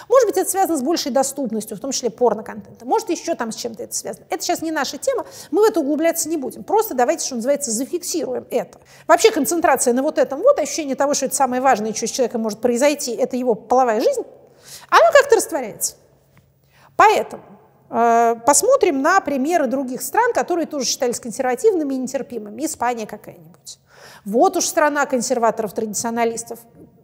Может 0.08 0.28
быть, 0.28 0.36
это 0.36 0.48
связано 0.48 0.76
с 0.76 0.82
большей 0.82 1.10
доступностью, 1.10 1.76
в 1.76 1.80
том 1.80 1.90
числе 1.90 2.08
порно-контента. 2.10 2.84
Может, 2.86 3.10
еще 3.10 3.34
там 3.34 3.50
с 3.50 3.56
чем-то 3.56 3.82
это 3.82 3.94
связано. 3.94 4.26
Это 4.30 4.42
сейчас 4.42 4.62
не 4.62 4.70
наша 4.70 4.96
тема, 4.96 5.26
мы 5.50 5.62
в 5.62 5.64
это 5.70 5.80
углубляться 5.80 6.28
не 6.28 6.36
будем. 6.36 6.62
Просто 6.62 6.94
давайте, 6.94 7.26
что 7.26 7.34
называется, 7.34 7.70
зафиксируем 7.70 8.46
это. 8.50 8.80
Вообще 9.06 9.30
концентрация 9.30 9.92
на 9.92 10.02
вот 10.02 10.18
этом 10.18 10.40
вот, 10.40 10.58
ощущение 10.58 10.94
того, 10.94 11.14
что 11.14 11.26
это 11.26 11.34
самое 11.34 11.60
важное, 11.60 11.92
что 11.92 12.06
с 12.06 12.10
человеком 12.10 12.42
может 12.42 12.60
произойти, 12.60 13.12
это 13.12 13.36
его 13.36 13.54
половая 13.54 14.00
жизнь, 14.00 14.22
оно 14.88 15.04
как-то 15.12 15.36
растворяется. 15.36 15.96
Поэтому 16.96 17.42
посмотрим 17.92 19.02
на 19.02 19.20
примеры 19.20 19.66
других 19.66 20.00
стран, 20.00 20.32
которые 20.32 20.66
тоже 20.66 20.86
считались 20.86 21.20
консервативными 21.20 21.94
и 21.94 21.98
нетерпимыми. 21.98 22.64
Испания 22.64 23.06
какая-нибудь. 23.06 23.78
Вот 24.24 24.56
уж 24.56 24.64
страна 24.64 25.04
консерваторов-традиционалистов. 25.04 26.58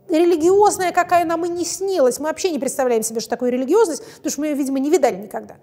Религиозная, 0.09 0.93
какая 0.93 1.27
нам 1.27 1.45
и 1.45 1.49
не 1.51 1.67
снилась. 1.67 2.19
Мы 2.19 2.29
вообще 2.29 2.51
не 2.51 2.59
представляем 2.59 3.03
себе, 3.03 3.21
что 3.21 3.29
такое 3.29 3.51
религиозность, 3.51 4.03
потому 4.17 4.31
что 4.31 4.41
мы 4.41 4.47
ее, 4.47 4.55
видимо, 4.55 4.79
не 4.79 4.89
видали 4.89 5.17
никогда. 5.17 5.57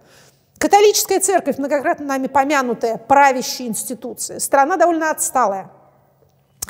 Католическая 0.59 1.19
церковь, 1.19 1.57
многократно 1.57 2.05
нами 2.05 2.27
помянутая, 2.27 2.97
правящая 2.97 3.67
институция. 3.67 4.39
Страна 4.39 4.77
довольно 4.77 5.09
отсталая. 5.09 5.71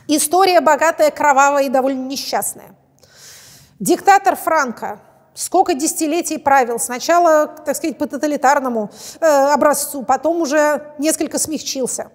История 0.07 0.61
богатая, 0.61 1.11
кровавая 1.11 1.65
и 1.65 1.69
довольно 1.69 2.05
несчастная. 2.07 2.75
Диктатор 3.79 4.37
Франко, 4.37 5.01
сколько 5.35 5.75
десятилетий 5.75 6.39
правил. 6.39 6.79
Сначала, 6.79 7.47
так 7.47 7.75
сказать, 7.75 7.97
по 7.97 8.07
тоталитарному 8.07 8.89
э, 9.19 9.25
образцу, 9.25 10.01
потом 10.01 10.41
уже 10.41 10.93
несколько 10.97 11.37
смягчился. 11.37 12.09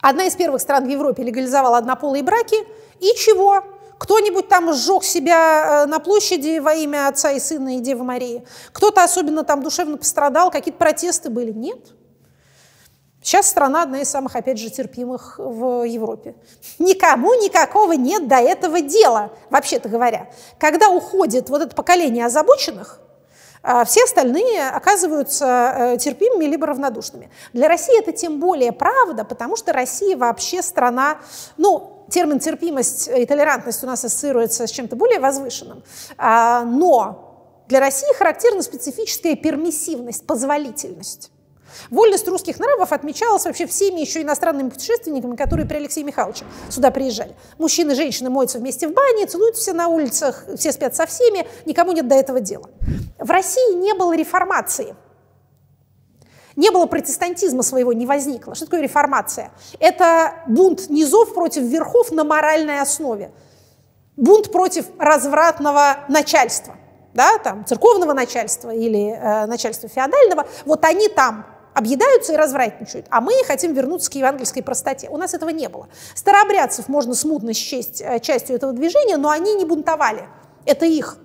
Одна 0.00 0.24
из 0.24 0.36
первых 0.36 0.60
стран 0.60 0.84
в 0.84 0.88
Европе 0.88 1.22
легализовала 1.24 1.78
однополые 1.78 2.22
браки. 2.22 2.56
И 3.00 3.14
чего? 3.16 3.64
Кто-нибудь 3.98 4.48
там 4.48 4.72
сжег 4.72 5.02
себя 5.02 5.84
э, 5.84 5.86
на 5.86 5.98
площади 5.98 6.58
во 6.58 6.74
имя 6.74 7.08
Отца 7.08 7.32
и 7.32 7.40
Сына 7.40 7.78
и 7.78 7.80
Девы 7.80 8.04
Марии? 8.04 8.44
Кто-то 8.72 9.02
особенно 9.02 9.44
там 9.44 9.62
душевно 9.62 9.96
пострадал? 9.96 10.50
Какие-то 10.50 10.78
протесты 10.78 11.30
были? 11.30 11.52
Нет. 11.52 11.94
Сейчас 13.24 13.48
страна 13.48 13.84
одна 13.84 14.02
из 14.02 14.10
самых, 14.10 14.36
опять 14.36 14.58
же, 14.58 14.68
терпимых 14.68 15.36
в 15.38 15.84
Европе. 15.84 16.34
Никому 16.78 17.32
никакого 17.42 17.92
нет 17.92 18.28
до 18.28 18.34
этого 18.36 18.82
дела, 18.82 19.32
вообще-то 19.48 19.88
говоря. 19.88 20.28
Когда 20.58 20.90
уходит 20.90 21.48
вот 21.48 21.62
это 21.62 21.74
поколение 21.74 22.26
озабоченных, 22.26 23.00
а, 23.62 23.86
все 23.86 24.04
остальные 24.04 24.68
оказываются 24.68 25.74
э, 25.74 25.96
терпимыми 25.96 26.44
либо 26.44 26.66
равнодушными. 26.66 27.30
Для 27.54 27.66
России 27.66 27.98
это 27.98 28.12
тем 28.12 28.40
более 28.40 28.72
правда, 28.72 29.24
потому 29.24 29.56
что 29.56 29.72
Россия 29.72 30.18
вообще 30.18 30.60
страна, 30.60 31.16
ну, 31.56 32.04
термин 32.10 32.40
терпимость 32.40 33.08
и 33.08 33.24
толерантность 33.24 33.82
у 33.82 33.86
нас 33.86 34.04
ассоциируется 34.04 34.66
с 34.66 34.70
чем-то 34.70 34.96
более 34.96 35.18
возвышенным, 35.18 35.82
а, 36.18 36.62
но 36.64 37.64
для 37.68 37.80
России 37.80 38.12
характерна 38.18 38.60
специфическая 38.60 39.34
пермиссивность, 39.34 40.26
позволительность. 40.26 41.30
Вольность 41.90 42.26
русских 42.28 42.58
нравов 42.58 42.92
отмечалась 42.92 43.44
вообще 43.44 43.66
всеми 43.66 44.00
еще 44.00 44.22
иностранными 44.22 44.70
путешественниками, 44.70 45.36
которые 45.36 45.66
при 45.66 45.76
Алексее 45.76 46.04
Михайловиче 46.04 46.44
сюда 46.70 46.90
приезжали. 46.90 47.34
Мужчины 47.58 47.92
и 47.92 47.94
женщины 47.94 48.30
моются 48.30 48.58
вместе 48.58 48.88
в 48.88 48.92
бане, 48.92 49.26
целуются 49.26 49.62
все 49.62 49.72
на 49.72 49.88
улицах, 49.88 50.44
все 50.56 50.72
спят 50.72 50.94
со 50.94 51.06
всеми, 51.06 51.46
никому 51.66 51.92
нет 51.92 52.08
до 52.08 52.14
этого 52.14 52.40
дела. 52.40 52.68
В 53.18 53.30
России 53.30 53.74
не 53.74 53.94
было 53.94 54.16
реформации. 54.16 54.96
Не 56.56 56.70
было 56.70 56.86
протестантизма 56.86 57.62
своего, 57.62 57.92
не 57.92 58.06
возникло. 58.06 58.54
Что 58.54 58.66
такое 58.66 58.82
реформация? 58.82 59.50
Это 59.80 60.34
бунт 60.46 60.88
низов 60.88 61.34
против 61.34 61.62
верхов 61.62 62.12
на 62.12 62.22
моральной 62.22 62.80
основе. 62.80 63.32
Бунт 64.16 64.52
против 64.52 64.86
развратного 64.98 66.04
начальства 66.08 66.76
да, 67.14 67.38
там, 67.38 67.64
церковного 67.64 68.12
начальства 68.12 68.70
или 68.70 69.12
э, 69.12 69.46
начальства 69.46 69.88
феодального, 69.88 70.46
вот 70.64 70.84
они 70.84 71.08
там 71.08 71.46
объедаются 71.74 72.32
и 72.32 72.36
развратничают, 72.36 73.06
а 73.10 73.20
мы 73.20 73.32
хотим 73.46 73.74
вернуться 73.74 74.10
к 74.10 74.14
евангельской 74.14 74.62
простоте. 74.62 75.08
У 75.10 75.16
нас 75.16 75.34
этого 75.34 75.50
не 75.50 75.68
было. 75.68 75.88
Старообрядцев 76.14 76.88
можно 76.88 77.14
смутно 77.14 77.52
счесть 77.52 78.00
э, 78.00 78.20
частью 78.20 78.56
этого 78.56 78.72
движения, 78.72 79.16
но 79.16 79.30
они 79.30 79.54
не 79.54 79.64
бунтовали. 79.64 80.28
Это 80.64 80.86
их 80.86 81.18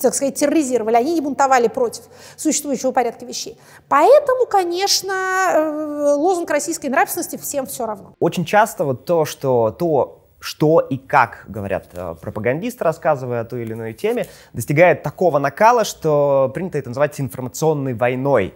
так 0.00 0.14
сказать, 0.14 0.34
терроризировали, 0.34 0.94
они 0.94 1.14
не 1.14 1.22
бунтовали 1.22 1.68
против 1.68 2.02
существующего 2.36 2.92
порядка 2.92 3.24
вещей. 3.24 3.58
Поэтому, 3.88 4.46
конечно, 4.46 5.12
э, 5.52 6.14
лозунг 6.16 6.50
российской 6.50 6.88
нравственности 6.88 7.36
всем 7.36 7.66
все 7.66 7.86
равно. 7.86 8.14
Очень 8.20 8.44
часто 8.44 8.84
вот 8.84 9.06
то, 9.06 9.24
что 9.24 9.70
то, 9.70 10.22
что 10.38 10.80
и 10.80 10.98
как 10.98 11.44
говорят 11.48 11.86
э, 11.92 12.14
пропагандисты, 12.20 12.84
рассказывая 12.84 13.40
о 13.40 13.44
той 13.44 13.62
или 13.62 13.72
иной 13.72 13.94
теме, 13.94 14.26
достигает 14.52 15.02
такого 15.02 15.38
накала, 15.38 15.84
что 15.84 16.50
принято 16.54 16.78
это 16.78 16.90
называть 16.90 17.18
информационной 17.20 17.94
войной. 17.94 18.54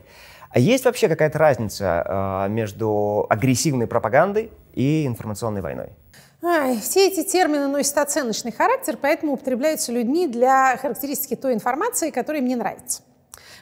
А 0.51 0.59
есть 0.59 0.85
вообще 0.85 1.09
какая-то 1.09 1.39
разница 1.39 2.05
э, 2.05 2.49
между 2.51 3.27
агрессивной 3.31 3.87
пропагандой 3.87 4.51
и 4.73 5.07
информационной 5.07 5.61
войной? 5.61 5.91
Ай, 6.43 6.79
все 6.81 7.07
эти 7.07 7.23
термины 7.23 7.69
носят 7.69 7.99
оценочный 7.99 8.51
характер, 8.51 8.99
поэтому 9.01 9.35
употребляются 9.35 9.93
людьми 9.93 10.27
для 10.27 10.77
характеристики 10.79 11.37
той 11.37 11.55
информации, 11.55 12.11
которая 12.11 12.43
мне 12.43 12.57
нравится. 12.57 13.03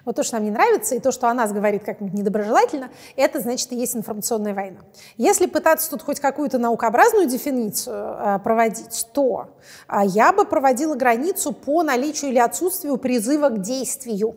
Вот 0.05 0.17
то, 0.17 0.23
что 0.23 0.37
нам 0.37 0.45
не 0.45 0.51
нравится, 0.51 0.95
и 0.95 1.01
то, 1.01 1.13
что 1.13 1.29
о 1.29 1.35
нас 1.35 1.53
говорит 1.53 1.85
как-нибудь 1.85 2.15
недоброжелательно, 2.19 2.89
это 3.17 3.41
значит 3.41 3.71
и 3.73 3.77
есть 3.77 3.95
информационная 3.95 4.55
война. 4.55 4.79
Если 5.19 5.45
пытаться 5.45 5.91
тут 5.91 6.03
хоть 6.03 6.21
какую-то 6.21 6.59
наукообразную 6.59 7.29
дефиницию 7.29 8.17
э, 8.19 8.39
проводить, 8.43 9.07
то 9.13 9.49
э, 9.89 9.99
я 10.07 10.33
бы 10.33 10.47
проводила 10.47 10.95
границу 10.95 11.53
по 11.53 11.83
наличию 11.83 12.31
или 12.31 12.39
отсутствию 12.39 12.97
призыва 12.97 13.51
к 13.51 13.61
действию. 13.61 14.37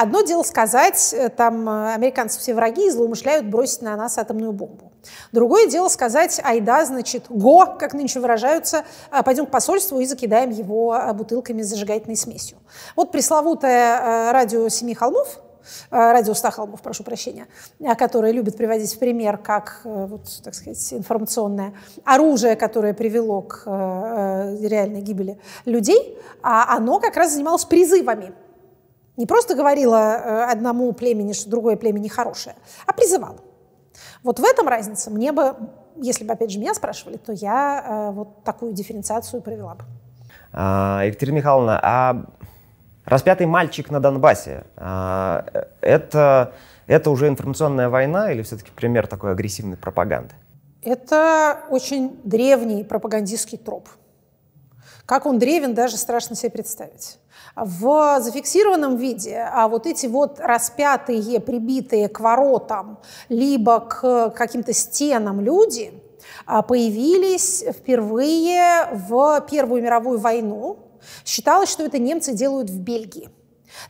Одно 0.00 0.22
дело 0.22 0.44
сказать, 0.44 1.12
э, 1.12 1.28
там, 1.28 1.68
э, 1.68 1.94
американцы 1.94 2.38
все 2.38 2.54
враги 2.54 2.86
и 2.86 2.90
злоумышляют 2.90 3.46
бросить 3.46 3.82
на 3.82 3.96
нас 3.96 4.16
атомную 4.16 4.52
бомбу. 4.52 4.92
Другое 5.32 5.66
дело 5.66 5.88
сказать, 5.88 6.40
айда, 6.44 6.84
значит, 6.84 7.24
го, 7.28 7.66
как 7.66 7.94
нынче 7.94 8.20
выражаются, 8.20 8.84
э, 9.10 9.24
пойдем 9.24 9.46
к 9.46 9.50
посольству 9.50 9.98
и 9.98 10.06
закидаем 10.06 10.50
его 10.50 10.96
бутылками 11.14 11.62
с 11.62 11.66
зажигательной 11.70 12.14
смесью. 12.14 12.58
Вот 12.94 13.10
пресловутое 13.10 14.30
радио 14.30 14.68
«Семи 14.68 14.94
холмов», 14.94 15.40
радио 15.90 16.32
«Ста 16.32 16.52
холмов», 16.52 16.80
прошу 16.80 17.02
прощения, 17.02 17.48
которое 17.98 18.30
любит 18.30 18.56
приводить 18.56 18.94
в 18.94 19.00
пример 19.00 19.36
как, 19.36 19.80
вот, 19.82 20.22
так 20.44 20.54
сказать, 20.54 20.92
информационное 20.92 21.74
оружие, 22.04 22.54
которое 22.54 22.94
привело 22.94 23.42
к 23.42 23.64
реальной 23.66 25.00
гибели 25.00 25.40
людей, 25.64 26.16
а 26.40 26.76
оно 26.76 27.00
как 27.00 27.16
раз 27.16 27.32
занималось 27.32 27.64
призывами 27.64 28.32
не 29.18 29.26
просто 29.26 29.54
говорила 29.54 29.96
э, 29.96 30.44
одному 30.50 30.92
племени, 30.92 31.32
что 31.32 31.50
другое 31.50 31.76
племя 31.76 31.98
нехорошее, 31.98 32.54
а 32.86 32.92
призывала. 32.92 33.40
Вот 34.22 34.38
в 34.38 34.44
этом 34.44 34.68
разница. 34.68 35.10
Мне 35.10 35.32
бы, 35.32 35.56
если 35.96 36.24
бы, 36.24 36.32
опять 36.32 36.52
же, 36.52 36.58
меня 36.58 36.72
спрашивали, 36.72 37.16
то 37.16 37.32
я 37.32 37.84
э, 37.84 38.10
вот 38.12 38.44
такую 38.44 38.72
дифференциацию 38.72 39.42
провела 39.42 39.74
бы. 39.74 39.84
А, 40.52 41.02
Екатерина 41.04 41.36
Михайловна, 41.36 41.80
а 41.82 42.24
распятый 43.04 43.46
мальчик 43.46 43.90
на 43.90 43.98
Донбассе, 44.00 44.64
а, 44.76 45.44
это, 45.80 46.52
это 46.86 47.10
уже 47.10 47.26
информационная 47.26 47.88
война 47.88 48.30
или 48.30 48.42
все-таки 48.42 48.70
пример 48.70 49.08
такой 49.08 49.32
агрессивной 49.32 49.76
пропаганды? 49.76 50.34
Это 50.82 51.64
очень 51.70 52.20
древний 52.22 52.84
пропагандистский 52.84 53.58
троп. 53.58 53.88
Как 55.06 55.26
он 55.26 55.40
древен, 55.40 55.74
даже 55.74 55.96
страшно 55.96 56.36
себе 56.36 56.50
представить 56.50 57.18
в 57.64 58.20
зафиксированном 58.20 58.96
виде, 58.96 59.48
а 59.52 59.68
вот 59.68 59.86
эти 59.86 60.06
вот 60.06 60.40
распятые, 60.40 61.40
прибитые 61.40 62.08
к 62.08 62.20
воротам, 62.20 62.98
либо 63.28 63.80
к 63.80 64.30
каким-то 64.30 64.72
стенам 64.72 65.40
люди 65.40 65.92
а, 66.46 66.62
появились 66.62 67.64
впервые 67.70 68.88
в 68.92 69.46
Первую 69.50 69.82
мировую 69.82 70.18
войну. 70.18 70.78
Считалось, 71.24 71.70
что 71.70 71.84
это 71.84 71.98
немцы 71.98 72.32
делают 72.32 72.70
в 72.70 72.80
Бельгии. 72.80 73.30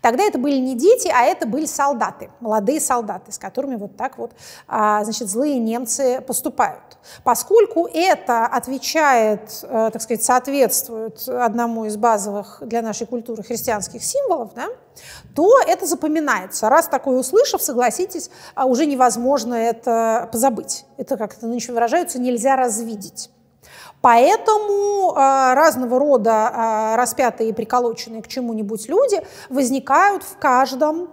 Тогда 0.01 0.25
это 0.25 0.39
были 0.39 0.57
не 0.57 0.75
дети, 0.75 1.11
а 1.15 1.25
это 1.25 1.47
были 1.47 1.67
солдаты, 1.67 2.31
молодые 2.41 2.81
солдаты, 2.81 3.33
с 3.33 3.39
которыми 3.39 3.77
вот 3.77 3.97
так 3.97 4.19
вот, 4.19 4.33
а, 4.67 5.05
значит, 5.05 5.29
злые 5.29 5.59
немцы 5.59 6.21
поступают. 6.21 6.99
Поскольку 7.25 7.89
это 7.93 8.47
отвечает, 8.47 9.61
э, 9.63 9.91
так 9.93 10.03
сказать, 10.03 10.23
соответствует 10.23 11.29
одному 11.29 11.85
из 11.85 11.97
базовых 11.97 12.59
для 12.63 12.83
нашей 12.83 13.07
культуры 13.07 13.43
христианских 13.43 14.03
символов, 14.03 14.53
да, 14.55 14.67
то 15.35 15.61
это 15.67 15.87
запоминается. 15.87 16.69
Раз 16.69 16.89
такое 16.89 17.19
услышав, 17.19 17.63
согласитесь, 17.63 18.31
а 18.55 18.67
уже 18.67 18.87
невозможно 18.87 19.55
это 19.55 20.29
позабыть. 20.33 20.85
Это, 20.97 21.17
как 21.17 21.37
это 21.37 21.47
нынче 21.47 21.73
выражаются, 21.73 22.21
нельзя 22.21 22.57
развидеть. 22.57 23.31
Поэтому 24.01 25.13
э, 25.13 25.55
разного 25.55 25.99
рода 25.99 26.31
э, 26.31 26.97
распятые 26.97 27.51
и 27.51 27.53
приколоченные 27.53 28.23
к 28.23 28.29
чему-нибудь 28.29 28.89
люди 28.89 29.21
возникают 29.49 30.23
в 30.23 30.39
каждом 30.39 31.05
э, 31.05 31.07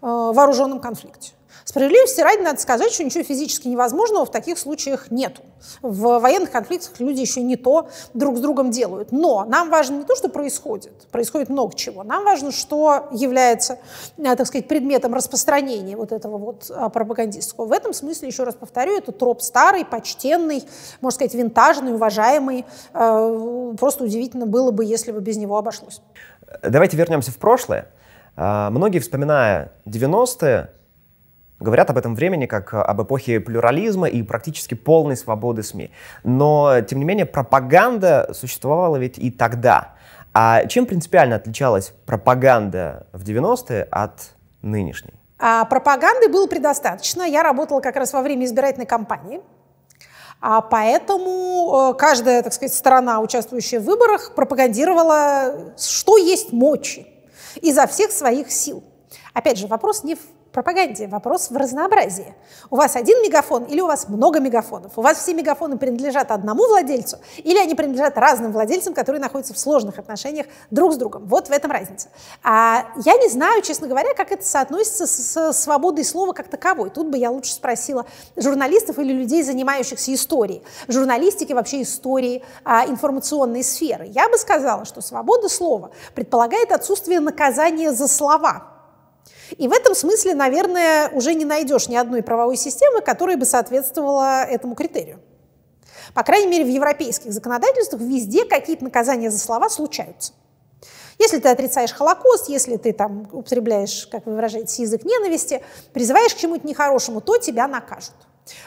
вооруженном 0.00 0.80
конфликте. 0.80 1.32
Справедливости 1.68 2.22
ради 2.22 2.40
надо 2.40 2.58
сказать, 2.58 2.90
что 2.90 3.04
ничего 3.04 3.22
физически 3.22 3.68
невозможного 3.68 4.24
в 4.24 4.30
таких 4.30 4.58
случаях 4.58 5.10
нету. 5.10 5.42
В 5.82 6.18
военных 6.18 6.50
конфликтах 6.50 6.98
люди 6.98 7.20
еще 7.20 7.42
не 7.42 7.56
то 7.56 7.90
друг 8.14 8.38
с 8.38 8.40
другом 8.40 8.70
делают. 8.70 9.12
Но 9.12 9.44
нам 9.44 9.68
важно 9.68 9.96
не 9.96 10.04
то, 10.04 10.16
что 10.16 10.30
происходит, 10.30 10.94
происходит 11.10 11.50
много 11.50 11.76
чего. 11.76 12.04
Нам 12.04 12.24
важно, 12.24 12.52
что 12.52 13.08
является, 13.12 13.78
э, 14.16 14.34
так 14.34 14.46
сказать, 14.46 14.66
предметом 14.66 15.12
распространения 15.12 15.94
вот 15.94 16.10
этого 16.10 16.38
вот 16.38 16.70
э, 16.70 16.88
пропагандистского. 16.88 17.66
В 17.66 17.72
этом 17.72 17.92
смысле, 17.92 18.28
еще 18.28 18.44
раз 18.44 18.54
повторю, 18.54 18.96
это 18.96 19.12
троп 19.12 19.42
старый, 19.42 19.84
почтенный, 19.84 20.64
можно 21.02 21.16
сказать, 21.16 21.34
винтажный, 21.34 21.92
уважаемый. 21.92 22.64
Э, 22.94 23.74
просто 23.78 24.04
удивительно 24.04 24.46
было 24.46 24.70
бы, 24.70 24.86
если 24.86 25.12
бы 25.12 25.20
без 25.20 25.36
него 25.36 25.58
обошлось. 25.58 26.00
Давайте 26.62 26.96
вернемся 26.96 27.30
в 27.30 27.36
прошлое. 27.36 27.88
Многие, 28.36 29.00
вспоминая 29.00 29.72
90-е, 29.84 30.70
Говорят 31.60 31.90
об 31.90 31.98
этом 31.98 32.14
времени 32.14 32.46
как 32.46 32.72
об 32.72 33.02
эпохе 33.02 33.40
плюрализма 33.40 34.08
и 34.08 34.22
практически 34.22 34.74
полной 34.74 35.16
свободы 35.16 35.62
СМИ. 35.64 35.90
Но, 36.22 36.80
тем 36.82 37.00
не 37.00 37.04
менее, 37.04 37.26
пропаганда 37.26 38.30
существовала 38.32 38.96
ведь 38.96 39.18
и 39.18 39.30
тогда. 39.30 39.94
А 40.32 40.66
чем 40.66 40.86
принципиально 40.86 41.36
отличалась 41.36 41.92
пропаганда 42.06 43.08
в 43.12 43.24
90-е 43.24 43.82
от 43.90 44.34
нынешней? 44.62 45.14
А 45.40 45.64
пропаганды 45.64 46.28
было 46.28 46.46
предостаточно. 46.46 47.22
Я 47.22 47.42
работала 47.42 47.80
как 47.80 47.96
раз 47.96 48.12
во 48.12 48.22
время 48.22 48.44
избирательной 48.44 48.86
кампании. 48.86 49.40
А 50.40 50.60
поэтому 50.60 51.90
э, 51.90 51.98
каждая, 51.98 52.42
так 52.42 52.52
сказать, 52.52 52.72
сторона, 52.72 53.20
участвующая 53.20 53.80
в 53.80 53.84
выборах, 53.84 54.36
пропагандировала, 54.36 55.74
что 55.76 56.16
есть 56.16 56.52
мочи 56.52 57.08
изо 57.60 57.88
всех 57.88 58.12
своих 58.12 58.52
сил. 58.52 58.84
Опять 59.34 59.58
же, 59.58 59.66
вопрос 59.66 60.04
не 60.04 60.14
в 60.14 60.20
пропаганде, 60.52 61.06
вопрос 61.06 61.50
в 61.50 61.56
разнообразии. 61.56 62.34
У 62.70 62.76
вас 62.76 62.96
один 62.96 63.22
мегафон 63.22 63.64
или 63.64 63.80
у 63.80 63.86
вас 63.86 64.08
много 64.08 64.40
мегафонов? 64.40 64.92
У 64.96 65.02
вас 65.02 65.18
все 65.18 65.34
мегафоны 65.34 65.78
принадлежат 65.78 66.30
одному 66.30 66.66
владельцу 66.66 67.18
или 67.38 67.58
они 67.58 67.74
принадлежат 67.74 68.16
разным 68.16 68.52
владельцам, 68.52 68.94
которые 68.94 69.20
находятся 69.20 69.54
в 69.54 69.58
сложных 69.58 69.98
отношениях 69.98 70.46
друг 70.70 70.94
с 70.94 70.96
другом? 70.96 71.26
Вот 71.26 71.48
в 71.48 71.52
этом 71.52 71.70
разница. 71.70 72.08
А 72.42 72.86
я 73.04 73.16
не 73.18 73.28
знаю, 73.28 73.62
честно 73.62 73.86
говоря, 73.86 74.14
как 74.14 74.32
это 74.32 74.44
соотносится 74.44 75.06
с, 75.06 75.52
с 75.52 75.52
свободой 75.52 76.04
слова 76.04 76.32
как 76.32 76.48
таковой. 76.48 76.90
Тут 76.90 77.08
бы 77.08 77.18
я 77.18 77.30
лучше 77.30 77.52
спросила 77.52 78.06
журналистов 78.36 78.98
или 78.98 79.12
людей, 79.12 79.42
занимающихся 79.42 80.14
историей. 80.14 80.62
Журналистики, 80.88 81.52
вообще 81.52 81.82
истории 81.82 82.42
а, 82.64 82.86
информационной 82.86 83.62
сферы. 83.62 84.06
Я 84.06 84.28
бы 84.28 84.38
сказала, 84.38 84.84
что 84.84 85.00
свобода 85.00 85.48
слова 85.48 85.90
предполагает 86.14 86.72
отсутствие 86.72 87.20
наказания 87.20 87.92
за 87.92 88.08
слова. 88.08 88.77
И 89.56 89.68
в 89.68 89.72
этом 89.72 89.94
смысле, 89.94 90.34
наверное, 90.34 91.08
уже 91.10 91.34
не 91.34 91.44
найдешь 91.44 91.88
ни 91.88 91.96
одной 91.96 92.22
правовой 92.22 92.56
системы, 92.56 93.00
которая 93.00 93.36
бы 93.36 93.44
соответствовала 93.44 94.44
этому 94.44 94.74
критерию. 94.74 95.20
По 96.14 96.22
крайней 96.22 96.48
мере, 96.48 96.64
в 96.64 96.68
европейских 96.68 97.32
законодательствах 97.32 98.00
везде 98.02 98.44
какие-то 98.44 98.84
наказания 98.84 99.30
за 99.30 99.38
слова 99.38 99.68
случаются. 99.68 100.32
Если 101.18 101.38
ты 101.38 101.48
отрицаешь 101.48 101.92
Холокост, 101.92 102.48
если 102.48 102.76
ты 102.76 102.92
там 102.92 103.28
употребляешь, 103.32 104.06
как 104.06 104.26
вы 104.26 104.34
выражаете, 104.34 104.82
язык 104.82 105.04
ненависти, 105.04 105.62
призываешь 105.92 106.34
к 106.34 106.38
чему-то 106.38 106.66
нехорошему, 106.66 107.20
то 107.20 107.38
тебя 107.38 107.66
накажут. 107.66 108.14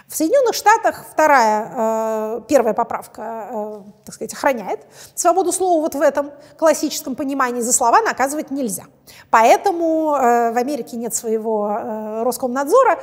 В 0.07 0.15
Соединенных 0.15 0.53
Штатах 0.53 1.05
вторая, 1.11 1.71
э, 1.75 2.41
первая 2.47 2.73
поправка, 2.73 3.47
э, 3.51 3.81
так 4.05 4.15
сказать, 4.15 4.33
охраняет 4.33 4.81
свободу 5.15 5.51
слова 5.51 5.81
вот 5.81 5.95
в 5.95 6.01
этом 6.01 6.31
классическом 6.57 7.15
понимании. 7.15 7.61
За 7.61 7.73
слова 7.73 8.01
наказывать 8.01 8.51
нельзя. 8.51 8.83
Поэтому 9.29 10.15
э, 10.15 10.51
в 10.51 10.57
Америке 10.57 10.97
нет 10.97 11.13
своего 11.13 12.23
Роскомнадзора. 12.23 12.99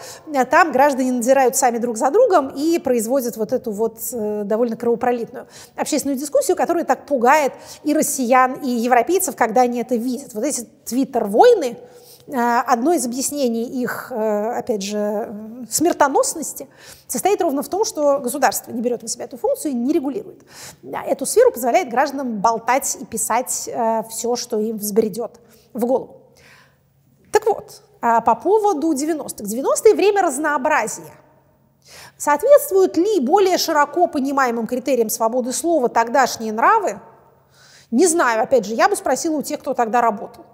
Там 0.50 0.72
граждане 0.72 1.12
надзирают 1.12 1.56
сами 1.56 1.78
друг 1.78 1.96
за 1.96 2.10
другом 2.10 2.48
и 2.48 2.78
производят 2.78 3.36
вот 3.36 3.52
эту 3.52 3.70
вот 3.70 3.98
довольно 4.12 4.76
кровопролитную 4.76 5.46
общественную 5.76 6.18
дискуссию, 6.18 6.56
которая 6.56 6.84
так 6.84 7.06
пугает 7.06 7.52
и 7.84 7.94
россиян, 7.94 8.54
и 8.54 8.68
европейцев, 8.68 9.36
когда 9.36 9.62
они 9.62 9.80
это 9.80 9.94
видят. 9.96 10.34
Вот 10.34 10.44
эти 10.44 10.66
твиттер-войны, 10.84 11.78
одно 12.32 12.92
из 12.92 13.06
объяснений 13.06 13.64
их, 13.64 14.12
э, 14.12 14.58
опять 14.58 14.82
же, 14.82 15.34
смертоносности 15.70 16.68
состоит 17.06 17.40
ровно 17.40 17.62
в 17.62 17.68
том, 17.68 17.84
что 17.84 18.18
государство 18.18 18.70
не 18.70 18.82
берет 18.82 19.02
на 19.02 19.08
себя 19.08 19.24
эту 19.24 19.38
функцию 19.38 19.72
и 19.72 19.74
не 19.74 19.92
регулирует. 19.92 20.42
Эту 21.06 21.24
сферу 21.24 21.52
позволяет 21.52 21.88
гражданам 21.88 22.40
болтать 22.40 22.98
и 23.00 23.04
писать 23.06 23.68
э, 23.72 24.02
все, 24.10 24.36
что 24.36 24.60
им 24.60 24.76
взбредет 24.76 25.40
в 25.72 25.86
голову. 25.86 26.20
Так 27.32 27.46
вот, 27.46 27.82
по 28.00 28.34
поводу 28.34 28.92
90-х. 28.92 29.44
90-е 29.44 29.94
время 29.94 30.22
разнообразия. 30.22 31.12
Соответствуют 32.16 32.96
ли 32.96 33.20
более 33.20 33.58
широко 33.58 34.06
понимаемым 34.06 34.66
критериям 34.66 35.08
свободы 35.08 35.52
слова 35.52 35.88
тогдашние 35.88 36.52
нравы? 36.52 37.00
Не 37.90 38.06
знаю, 38.06 38.42
опять 38.42 38.66
же, 38.66 38.74
я 38.74 38.88
бы 38.88 38.96
спросила 38.96 39.36
у 39.36 39.42
тех, 39.42 39.60
кто 39.60 39.74
тогда 39.74 40.00
работал. 40.00 40.44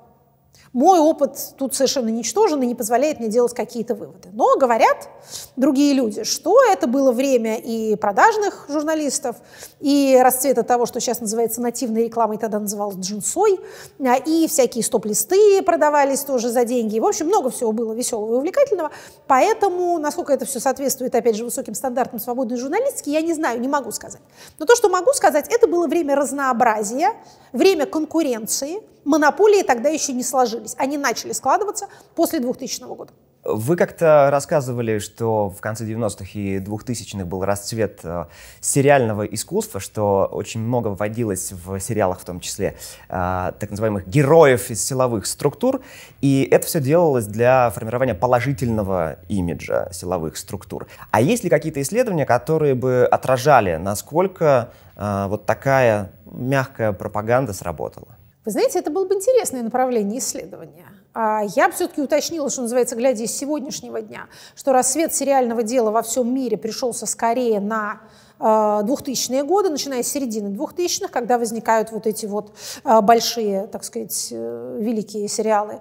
Мой 0.75 0.99
опыт 0.99 1.55
тут 1.57 1.73
совершенно 1.73 2.09
ничтожен 2.09 2.61
и 2.61 2.67
не 2.67 2.75
позволяет 2.75 3.21
мне 3.21 3.29
делать 3.29 3.55
какие-то 3.55 3.95
выводы. 3.95 4.31
Но 4.33 4.59
говорят 4.59 5.09
другие 5.55 5.95
люди, 5.95 6.25
что 6.25 6.61
это 6.65 6.89
было 6.89 7.13
время 7.13 7.59
и 7.59 7.95
продажных 7.95 8.67
журналистов, 8.69 9.37
и 9.79 10.21
расцвета 10.21 10.65
того, 10.65 10.87
что 10.87 10.99
сейчас 10.99 11.21
называется 11.21 11.61
нативной 11.61 12.07
рекламой, 12.07 12.39
тогда 12.39 12.59
называлось 12.59 12.97
джинсой, 12.97 13.61
а, 14.01 14.17
и 14.17 14.49
всякие 14.49 14.83
стоп-листы 14.83 15.63
продавались 15.63 16.23
тоже 16.23 16.49
за 16.49 16.65
деньги. 16.65 16.99
В 16.99 17.07
общем, 17.07 17.27
много 17.27 17.51
всего 17.51 17.71
было 17.71 17.93
веселого 17.93 18.35
и 18.35 18.37
увлекательного. 18.39 18.91
Поэтому, 19.29 19.99
насколько 19.99 20.33
это 20.33 20.45
все 20.45 20.59
соответствует, 20.59 21.15
опять 21.15 21.37
же, 21.37 21.45
высоким 21.45 21.77
стандартам 21.77 22.19
свободной 22.19 22.57
журналистики, 22.57 23.11
я 23.11 23.21
не 23.21 23.35
знаю, 23.35 23.61
не 23.61 23.69
могу 23.69 23.93
сказать. 23.93 24.21
Но 24.59 24.67
то, 24.67 24.75
что 24.75 24.89
могу 24.89 25.13
сказать, 25.13 25.47
это 25.49 25.69
было 25.69 25.87
время 25.87 26.17
разнообразия, 26.17 27.13
время 27.53 27.87
конкуренции, 27.87 28.83
монополии 29.05 29.63
тогда 29.63 29.89
еще 29.89 30.13
не 30.13 30.23
сложились. 30.23 30.64
Они 30.79 30.99
начали 30.99 31.33
складываться 31.33 31.89
после 32.15 32.41
2000 32.41 32.83
года. 32.85 33.13
Вы 33.45 33.77
как-то 33.77 34.29
рассказывали, 34.31 34.99
что 34.99 35.51
в 35.51 35.61
конце 35.61 35.85
90-х 35.85 36.31
и 36.33 36.59
2000-х 36.61 37.27
был 37.27 37.45
расцвет 37.45 38.01
э, 38.03 38.25
сериального 38.61 39.25
искусства, 39.25 39.81
что 39.81 40.27
очень 40.33 40.61
много 40.61 40.89
вводилось 40.89 41.53
в 41.53 41.79
сериалах, 41.79 42.21
в 42.21 42.25
том 42.25 42.41
числе 42.41 42.77
э, 43.11 43.53
так 43.59 43.69
называемых 43.69 44.09
героев 44.09 44.71
из 44.71 44.83
силовых 44.83 45.27
структур, 45.27 45.83
и 46.23 46.49
это 46.51 46.67
все 46.67 46.81
делалось 46.81 47.27
для 47.27 47.69
формирования 47.69 48.15
положительного 48.15 49.19
имиджа 49.29 49.91
силовых 49.93 50.39
структур. 50.39 50.87
А 51.11 51.21
есть 51.21 51.45
ли 51.45 51.51
какие-то 51.51 51.83
исследования, 51.83 52.25
которые 52.25 52.75
бы 52.75 53.07
отражали, 53.11 53.77
насколько 53.77 54.71
э, 54.97 55.27
вот 55.29 55.45
такая 55.45 56.13
мягкая 56.25 56.93
пропаганда 56.93 57.53
сработала? 57.53 58.17
Вы 58.45 58.53
знаете, 58.53 58.79
это 58.79 58.91
было 58.91 59.07
бы 59.07 59.15
интересное 59.15 59.63
направление 59.63 60.19
исследования. 60.19 60.87
А 61.15 61.43
я 61.55 61.69
бы 61.69 61.75
все-таки 61.75 62.03
уточнила, 62.03 62.51
что 62.51 62.63
называется, 62.63 62.97
глядя 62.97 63.25
из 63.25 63.35
сегодняшнего 63.35 64.03
дня, 64.03 64.27
что 64.55 64.73
рассвет 64.73 65.15
сериального 65.15 65.63
дела 65.63 65.91
во 65.91 66.03
всем 66.03 66.35
мире 66.35 66.59
пришелся 66.59 67.07
скорее 67.07 67.61
на 67.61 68.01
2000-е 68.41 69.41
а, 69.41 69.45
годы, 69.45 69.71
начиная 69.71 70.03
с 70.03 70.09
середины 70.09 70.49
2000-х, 70.49 71.09
когда 71.09 71.39
возникают 71.39 71.93
вот 71.93 72.07
эти 72.07 72.27
вот 72.27 72.53
а, 72.83 73.01
большие, 73.01 73.69
так 73.69 73.85
сказать, 73.85 74.29
э, 74.33 74.79
великие 74.81 75.29
сериалы 75.29 75.81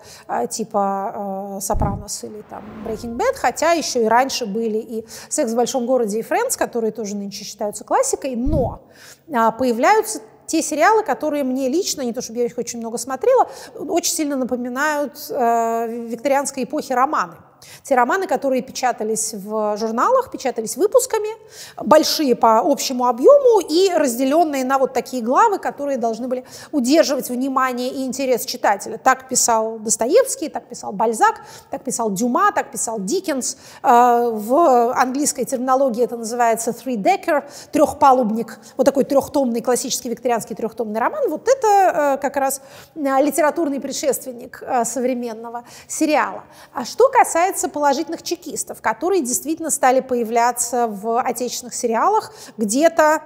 типа 0.50 1.58
«Сопранос» 1.60 2.24
или 2.24 2.44
там 2.50 2.64
«Breaking 2.86 3.18
Bad», 3.18 3.36
хотя 3.36 3.72
еще 3.72 4.04
и 4.04 4.08
раньше 4.08 4.46
были 4.46 4.78
и 4.78 5.06
«Секс 5.30 5.52
в 5.52 5.56
большом 5.56 5.88
городе» 5.88 6.20
и 6.20 6.22
«Френдс», 6.22 6.56
которые 6.56 6.92
тоже 6.92 7.16
нынче 7.16 7.44
считаются 7.44 7.84
классикой, 7.84 8.36
но 8.36 8.84
появляются 9.28 10.22
те 10.48 10.62
сериалы, 10.62 11.04
которые 11.04 11.44
мне 11.44 11.70
лично, 11.70 12.02
не 12.02 12.14
то 12.14 12.22
чтобы 12.22 12.40
я 12.40 12.46
их 12.46 12.58
очень 12.58 12.80
много 12.80 12.98
смотрела, 12.98 13.50
очень 13.76 14.14
сильно 14.14 14.36
напоминают 14.36 15.14
э, 15.30 16.08
викторианской 16.10 16.64
эпохи 16.64 16.94
романы. 16.94 17.36
Те 17.84 17.96
романы, 17.96 18.28
которые 18.28 18.62
печатались 18.62 19.34
в 19.34 19.78
журналах, 19.78 20.32
печатались 20.32 20.78
выпусками, 20.78 21.30
большие 21.78 22.36
по 22.36 22.60
общему 22.60 23.08
объему 23.08 23.60
и 23.60 23.92
разделенные 23.94 24.64
на 24.64 24.78
вот 24.78 24.94
такие 24.94 25.24
главы, 25.24 25.60
которые 25.60 25.98
должны 25.98 26.28
были 26.28 26.46
удерживать 26.72 27.30
внимание 27.30 27.90
и 27.90 28.06
интерес 28.06 28.46
читателя. 28.46 28.98
Так 28.98 29.30
писал 29.30 29.80
Достоевский, 29.80 30.50
так 30.50 30.66
писал 30.66 30.92
Бальзак, 30.92 31.42
так 31.70 31.84
писал 31.84 32.12
Дюма, 32.12 32.52
так 32.52 32.72
писал 32.72 33.00
Диккенс. 33.00 33.58
Э, 33.82 34.30
в 34.32 34.94
английской 34.94 35.46
терминологии 35.46 36.04
это 36.04 36.18
называется 36.18 36.72
three-decker, 36.72 37.44
трехпалубник, 37.72 38.60
вот 38.78 38.84
такой 38.86 39.04
трехтомный 39.04 39.62
классический 39.62 40.10
викторианский 40.10 40.56
трехтомный 40.56 41.00
роман. 41.00 41.30
Вот 41.30 41.48
это 41.48 41.68
э, 41.68 42.22
как 42.22 42.38
раз 42.38 42.62
э, 42.96 43.00
литературный 43.22 43.80
предшественник 43.80 44.64
современного 44.86 45.64
сериала. 45.88 46.44
А 46.74 46.86
что 46.86 47.10
касается 47.10 47.53
касается 47.54 47.70
положительных 47.70 48.24
чекистов, 48.24 48.82
которые 48.82 49.22
действительно 49.22 49.70
стали 49.70 50.00
появляться 50.00 50.88
в 50.88 51.22
отечественных 51.22 51.76
сериалах 51.76 52.34
где-то 52.58 53.22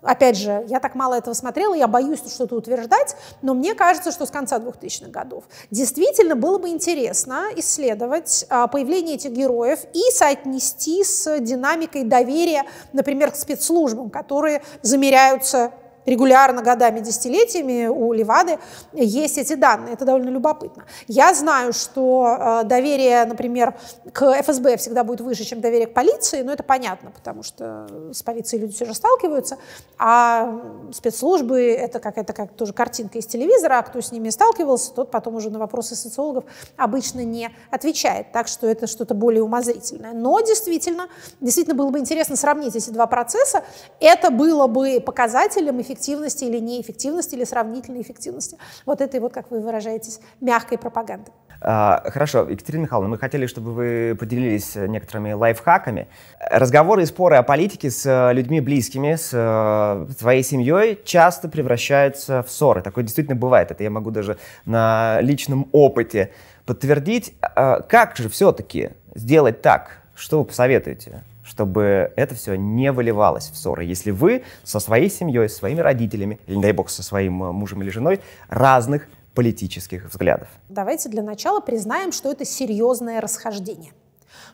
Опять 0.00 0.36
же, 0.36 0.64
я 0.68 0.78
так 0.78 0.94
мало 0.94 1.14
этого 1.14 1.34
смотрела, 1.34 1.74
я 1.74 1.88
боюсь 1.88 2.20
что-то 2.32 2.54
утверждать, 2.54 3.16
но 3.42 3.52
мне 3.52 3.74
кажется, 3.74 4.12
что 4.12 4.26
с 4.26 4.30
конца 4.30 4.58
2000-х 4.58 5.10
годов 5.10 5.42
действительно 5.72 6.36
было 6.36 6.58
бы 6.58 6.68
интересно 6.68 7.46
исследовать 7.56 8.46
а, 8.48 8.68
появление 8.68 9.16
этих 9.16 9.32
героев 9.32 9.80
и 9.92 10.02
соотнести 10.12 11.02
с 11.02 11.40
динамикой 11.40 12.04
доверия, 12.04 12.62
например, 12.92 13.32
к 13.32 13.34
спецслужбам, 13.34 14.08
которые 14.08 14.62
замеряются 14.82 15.72
регулярно, 16.06 16.62
годами, 16.62 17.00
десятилетиями 17.00 17.86
у 17.86 18.12
Левады 18.12 18.58
есть 18.92 19.38
эти 19.38 19.54
данные. 19.54 19.94
Это 19.94 20.04
довольно 20.04 20.30
любопытно. 20.30 20.84
Я 21.06 21.34
знаю, 21.34 21.72
что 21.72 22.36
э, 22.38 22.64
доверие, 22.64 23.24
например, 23.24 23.74
к 24.12 24.42
ФСБ 24.42 24.78
всегда 24.78 25.04
будет 25.04 25.20
выше, 25.20 25.44
чем 25.44 25.60
доверие 25.60 25.86
к 25.86 25.94
полиции, 25.94 26.42
но 26.42 26.52
это 26.52 26.62
понятно, 26.62 27.10
потому 27.10 27.42
что 27.42 27.86
с 28.12 28.22
полицией 28.22 28.62
люди 28.62 28.74
все 28.74 28.86
же 28.86 28.94
сталкиваются, 28.94 29.58
а 29.98 30.60
спецслужбы— 30.92 31.60
это 31.78 32.00
какая-то 32.00 32.32
как 32.32 32.52
тоже 32.54 32.72
картинка 32.72 33.18
из 33.18 33.26
телевизора, 33.26 33.78
а 33.78 33.82
кто 33.82 34.00
с 34.00 34.10
ними 34.12 34.30
сталкивался, 34.30 34.92
тот 34.94 35.10
потом 35.10 35.36
уже 35.36 35.50
на 35.50 35.58
вопросы 35.58 35.94
социологов 35.94 36.44
обычно 36.76 37.24
не 37.24 37.50
отвечает, 37.70 38.32
так 38.32 38.48
что 38.48 38.66
это 38.66 38.86
что-то 38.86 39.14
более 39.14 39.42
умозрительное. 39.42 40.12
Но 40.12 40.40
действительно, 40.40 41.08
действительно 41.40 41.76
было 41.76 41.90
бы 41.90 41.98
интересно 41.98 42.36
сравнить 42.36 42.74
эти 42.74 42.90
два 42.90 43.06
процесса. 43.06 43.62
Это 44.00 44.30
было 44.30 44.66
бы 44.66 45.02
показателем 45.04 45.80
эффективности 45.80 45.97
эффективности 45.98 46.44
или 46.44 46.58
неэффективности, 46.58 47.34
или 47.34 47.44
сравнительной 47.44 48.02
эффективности 48.02 48.56
вот 48.86 49.00
этой 49.00 49.20
вот, 49.20 49.32
как 49.32 49.50
вы 49.50 49.60
выражаетесь, 49.60 50.20
мягкой 50.40 50.78
пропаганды. 50.78 51.30
А, 51.60 52.04
хорошо, 52.10 52.48
Екатерина 52.48 52.82
Михайловна, 52.82 53.10
мы 53.10 53.18
хотели, 53.18 53.46
чтобы 53.46 53.72
вы 53.72 54.16
поделились 54.18 54.76
некоторыми 54.76 55.32
лайфхаками. 55.32 56.06
Разговоры 56.50 57.02
и 57.02 57.06
споры 57.06 57.36
о 57.36 57.42
политике 57.42 57.90
с 57.90 58.32
людьми 58.32 58.60
близкими, 58.60 59.16
с 59.16 60.06
твоей 60.18 60.44
семьей 60.44 61.00
часто 61.04 61.48
превращаются 61.48 62.44
в 62.44 62.50
ссоры. 62.50 62.80
Такое 62.80 63.02
действительно 63.02 63.36
бывает. 63.36 63.72
Это 63.72 63.82
я 63.82 63.90
могу 63.90 64.12
даже 64.12 64.38
на 64.66 65.20
личном 65.20 65.68
опыте 65.72 66.30
подтвердить. 66.64 67.34
А, 67.42 67.80
как 67.80 68.16
же 68.16 68.28
все-таки 68.28 68.90
сделать 69.16 69.60
так? 69.60 69.98
Что 70.14 70.38
вы 70.38 70.44
посоветуете? 70.44 71.22
Чтобы 71.48 72.12
это 72.14 72.34
все 72.34 72.56
не 72.56 72.92
выливалось 72.92 73.48
в 73.50 73.56
ссоры. 73.56 73.84
Если 73.84 74.10
вы 74.10 74.44
со 74.64 74.80
своей 74.80 75.10
семьей, 75.10 75.48
своими 75.48 75.80
родителями, 75.80 76.38
или, 76.46 76.60
дай 76.60 76.72
бог, 76.72 76.90
со 76.90 77.02
своим 77.02 77.42
э, 77.42 77.52
мужем 77.52 77.82
или 77.82 77.88
женой 77.88 78.20
разных 78.48 79.08
политических 79.34 80.10
взглядов. 80.10 80.48
Давайте 80.68 81.08
для 81.08 81.22
начала 81.22 81.60
признаем, 81.60 82.12
что 82.12 82.30
это 82.30 82.44
серьезное 82.44 83.20
расхождение. 83.20 83.92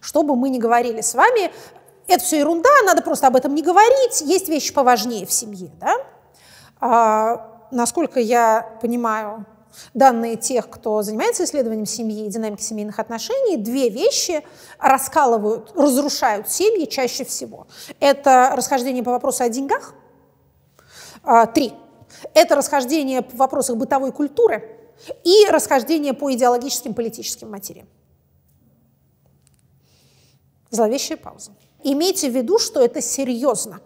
Что 0.00 0.22
бы 0.22 0.36
мы 0.36 0.50
ни 0.50 0.58
говорили 0.58 1.00
с 1.00 1.14
вами, 1.14 1.50
это 2.06 2.22
все 2.22 2.38
ерунда, 2.38 2.68
надо 2.84 3.02
просто 3.02 3.26
об 3.26 3.34
этом 3.34 3.54
не 3.54 3.62
говорить, 3.62 4.20
есть 4.20 4.48
вещи 4.48 4.72
поважнее 4.72 5.26
в 5.26 5.32
семье. 5.32 5.70
Да? 5.80 5.96
А, 6.80 7.66
насколько 7.72 8.20
я 8.20 8.78
понимаю, 8.80 9.46
данные 9.92 10.36
тех, 10.36 10.68
кто 10.68 11.02
занимается 11.02 11.44
исследованием 11.44 11.86
семьи 11.86 12.26
и 12.26 12.28
динамики 12.28 12.62
семейных 12.62 12.98
отношений, 12.98 13.56
две 13.56 13.88
вещи 13.88 14.44
раскалывают, 14.78 15.72
разрушают 15.74 16.48
семьи 16.48 16.86
чаще 16.86 17.24
всего. 17.24 17.66
Это 18.00 18.52
расхождение 18.56 19.02
по 19.02 19.10
вопросу 19.10 19.44
о 19.44 19.48
деньгах. 19.48 19.94
А, 21.22 21.46
три. 21.46 21.72
Это 22.34 22.56
расхождение 22.56 23.22
по 23.22 23.36
вопросах 23.36 23.76
бытовой 23.76 24.12
культуры 24.12 24.78
и 25.24 25.46
расхождение 25.48 26.14
по 26.14 26.32
идеологическим 26.32 26.94
политическим 26.94 27.50
материям. 27.50 27.88
Зловещая 30.70 31.18
пауза. 31.18 31.52
Имейте 31.82 32.30
в 32.30 32.34
виду, 32.34 32.58
что 32.58 32.82
это 32.82 33.00
серьезно. 33.00 33.80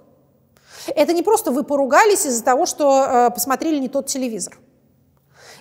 Это 0.86 1.12
не 1.12 1.22
просто 1.22 1.50
вы 1.50 1.64
поругались 1.64 2.24
из-за 2.24 2.42
того, 2.42 2.64
что 2.64 3.04
э, 3.04 3.30
посмотрели 3.30 3.78
не 3.78 3.88
тот 3.88 4.06
телевизор. 4.06 4.58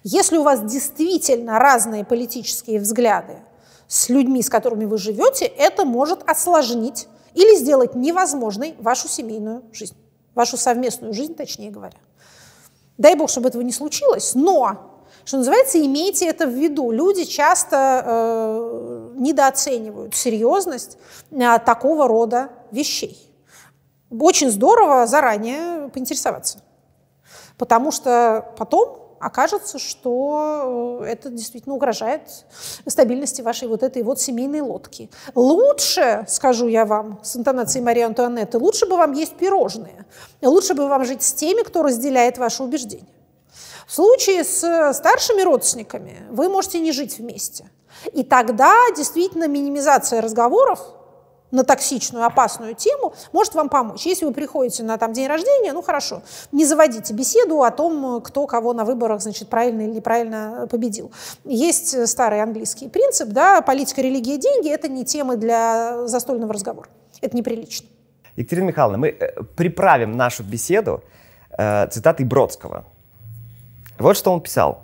Если 0.04 0.38
у 0.38 0.44
вас 0.44 0.62
действительно 0.62 1.60
разные 1.60 2.06
политические 2.06 2.80
взгляды 2.80 3.38
с 3.88 4.10
людьми, 4.10 4.42
с 4.42 4.50
которыми 4.50 4.86
вы 4.86 4.98
живете, 4.98 5.46
это 5.46 5.86
может 5.86 6.28
осложнить 6.30 7.08
или 7.34 7.56
сделать 7.56 7.96
невозможной 7.96 8.76
вашу 8.80 9.08
семейную 9.08 9.64
жизнь, 9.72 9.96
вашу 10.36 10.58
совместную 10.58 11.14
жизнь, 11.14 11.36
точнее 11.36 11.72
говоря. 11.72 11.98
Дай 12.98 13.16
бог, 13.16 13.30
чтобы 13.30 13.50
этого 13.50 13.62
не 13.62 13.72
случилось, 13.72 14.34
но, 14.34 15.04
что 15.24 15.38
называется, 15.38 15.80
имейте 15.80 16.28
это 16.28 16.48
в 16.48 16.52
виду. 16.52 16.92
Люди 16.92 17.26
часто 17.26 18.04
э, 18.06 19.14
недооценивают 19.18 20.16
серьезность 20.16 20.98
э, 21.32 21.60
такого 21.60 22.08
рода 22.08 22.50
вещей. 22.72 23.24
Очень 24.10 24.50
здорово 24.50 25.06
заранее 25.06 25.90
поинтересоваться, 25.90 26.60
потому 27.58 27.92
что 27.92 28.54
потом 28.58 29.07
окажется, 29.20 29.80
что 29.80 31.00
э, 31.02 31.06
это 31.06 31.30
действительно 31.30 31.76
угрожает 31.76 32.22
стабильности 32.86 33.42
вашей 33.42 33.68
вот 33.68 33.84
этой 33.84 34.04
вот 34.04 34.20
семейной 34.20 34.62
лодки. 34.62 35.10
Лучше, 35.36 36.26
скажу 36.28 36.68
я 36.68 36.86
вам 36.86 37.20
с 37.24 37.36
интонацией 37.36 37.84
Марии 37.84 38.04
Антуанетты, 38.04 38.58
лучше 38.58 38.86
бы 38.86 38.98
вам 38.98 39.14
есть 39.14 39.36
пирожные, 39.36 40.06
лучше 40.42 40.74
бы 40.74 40.88
вам 40.88 41.06
жить 41.06 41.24
с 41.24 41.34
теми, 41.34 41.64
кто 41.64 41.84
разделяет 41.84 42.38
ваши 42.38 42.64
убеждения. 42.64 43.08
В 43.88 43.94
случае 43.94 44.44
с 44.44 44.94
старшими 44.94 45.42
родственниками 45.42 46.24
вы 46.30 46.50
можете 46.50 46.80
не 46.80 46.92
жить 46.92 47.18
вместе. 47.20 47.70
И 48.14 48.24
тогда 48.24 48.74
действительно 48.96 49.48
минимизация 49.48 50.22
разговоров 50.22 50.80
на 51.52 51.64
токсичную, 51.64 52.26
опасную 52.26 52.76
тему, 52.76 53.14
может 53.32 53.56
вам 53.56 53.70
помочь. 53.70 54.06
Если 54.06 54.26
вы 54.26 54.34
приходите 54.34 54.84
на 54.84 54.98
там, 54.98 55.14
день 55.14 55.28
рождения, 55.28 55.74
ну 55.74 55.82
хорошо, 55.82 56.22
не 56.52 56.66
заводите 56.66 57.14
беседу 57.14 57.64
о 57.64 57.72
том, 57.72 58.22
кто 58.22 58.48
кого 58.48 58.74
на 58.74 58.86
выборах 58.86 59.22
значит, 59.22 59.50
правильно 59.50 59.82
или 59.82 59.92
неправильно 59.92 60.68
победил. 60.70 61.12
Есть 61.46 62.08
старый 62.08 62.42
английский 62.42 62.90
принцип, 62.90 63.30
да, 63.30 63.62
политика, 63.62 64.02
религия, 64.02 64.38
деньги– 64.38 64.70
это 64.72 64.88
не 64.88 65.06
темы 65.06 65.38
для 65.38 66.08
застольного 66.08 66.54
разговора. 66.54 66.90
Это 67.22 67.36
неприлично. 67.36 67.88
Екатерина 68.36 68.68
Михайловна, 68.68 68.98
мы 68.98 69.10
э, 69.10 69.42
приправим 69.56 70.16
нашу 70.16 70.44
беседу 70.44 71.04
э, 71.58 71.88
цитатой 71.88 72.26
Бродского. 72.26 72.86
Вот 73.98 74.16
что 74.16 74.32
он 74.32 74.42
писал. 74.42 74.84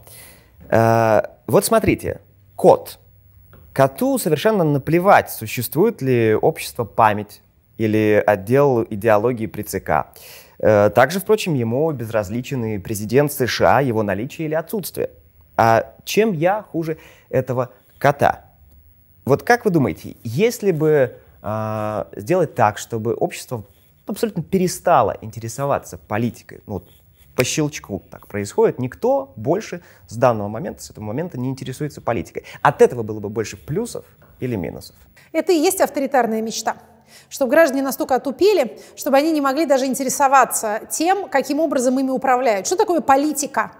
Э, 0.70 1.22
вот 1.45 1.66
смотрите, 1.66 2.22
кот– 2.55 2.99
Коту 3.74 4.20
совершенно 4.20 4.64
наплевать, 4.64 5.32
существует 5.32 6.02
ли 6.04 6.36
общество 6.36 6.84
память 6.84 7.42
или 7.78 8.24
отдел 8.26 8.84
идеологии 8.84 9.48
при 9.48 9.64
ЦК. 9.64 10.14
Э, 10.60 10.92
также, 10.92 11.20
впрочем, 11.20 11.56
ему 11.56 11.92
безразличен 11.92 12.64
и 12.66 12.78
президент 12.78 13.34
США, 13.34 13.80
его 13.80 14.04
наличие 14.04 14.48
или 14.48 14.54
отсутствие. 14.54 15.10
А 15.58 15.92
чем 16.06 16.34
я 16.34 16.62
хуже 16.62 16.98
этого 17.30 17.72
кота? 17.98 18.46
Вот 19.26 19.42
как 19.42 19.66
вы 19.66 19.72
думаете, 19.72 20.18
если 20.24 20.72
бы 20.72 21.16
э, 21.42 22.06
сделать 22.16 22.54
так, 22.54 22.78
чтобы 22.78 23.16
общество 23.16 23.64
абсолютно 24.06 24.44
перестало 24.44 25.18
интересоваться 25.22 25.98
политикой, 25.98 26.62
ну, 26.68 26.84
по 27.36 27.44
щелчку 27.44 28.04
так 28.10 28.28
происходит, 28.28 28.80
никто 28.80 29.34
больше 29.36 29.82
с 30.08 30.16
данного 30.16 30.48
момента, 30.48 30.84
с 30.84 30.92
этого 30.92 31.04
момента 31.04 31.40
не 31.40 31.50
интересуется 31.50 32.02
политикой. 32.02 32.44
От 32.62 32.82
этого 32.82 33.04
было 33.04 33.20
бы 33.20 33.30
больше 33.30 33.58
плюсов 33.58 34.06
или 34.40 34.56
минусов? 34.56 34.96
Это 35.32 35.52
и 35.52 35.58
есть 35.58 35.82
авторитарная 35.82 36.42
мечта 36.42 36.76
чтобы 37.30 37.52
граждане 37.52 37.84
настолько 37.84 38.16
отупели, 38.16 38.80
чтобы 38.96 39.18
они 39.18 39.32
не 39.32 39.42
могли 39.42 39.66
даже 39.68 39.86
интересоваться 39.86 40.82
тем, 40.90 41.30
каким 41.30 41.60
образом 41.60 42.00
ими 42.00 42.10
управляют. 42.10 42.66
Что 42.66 42.76
такое 42.76 43.02
политика? 43.02 43.74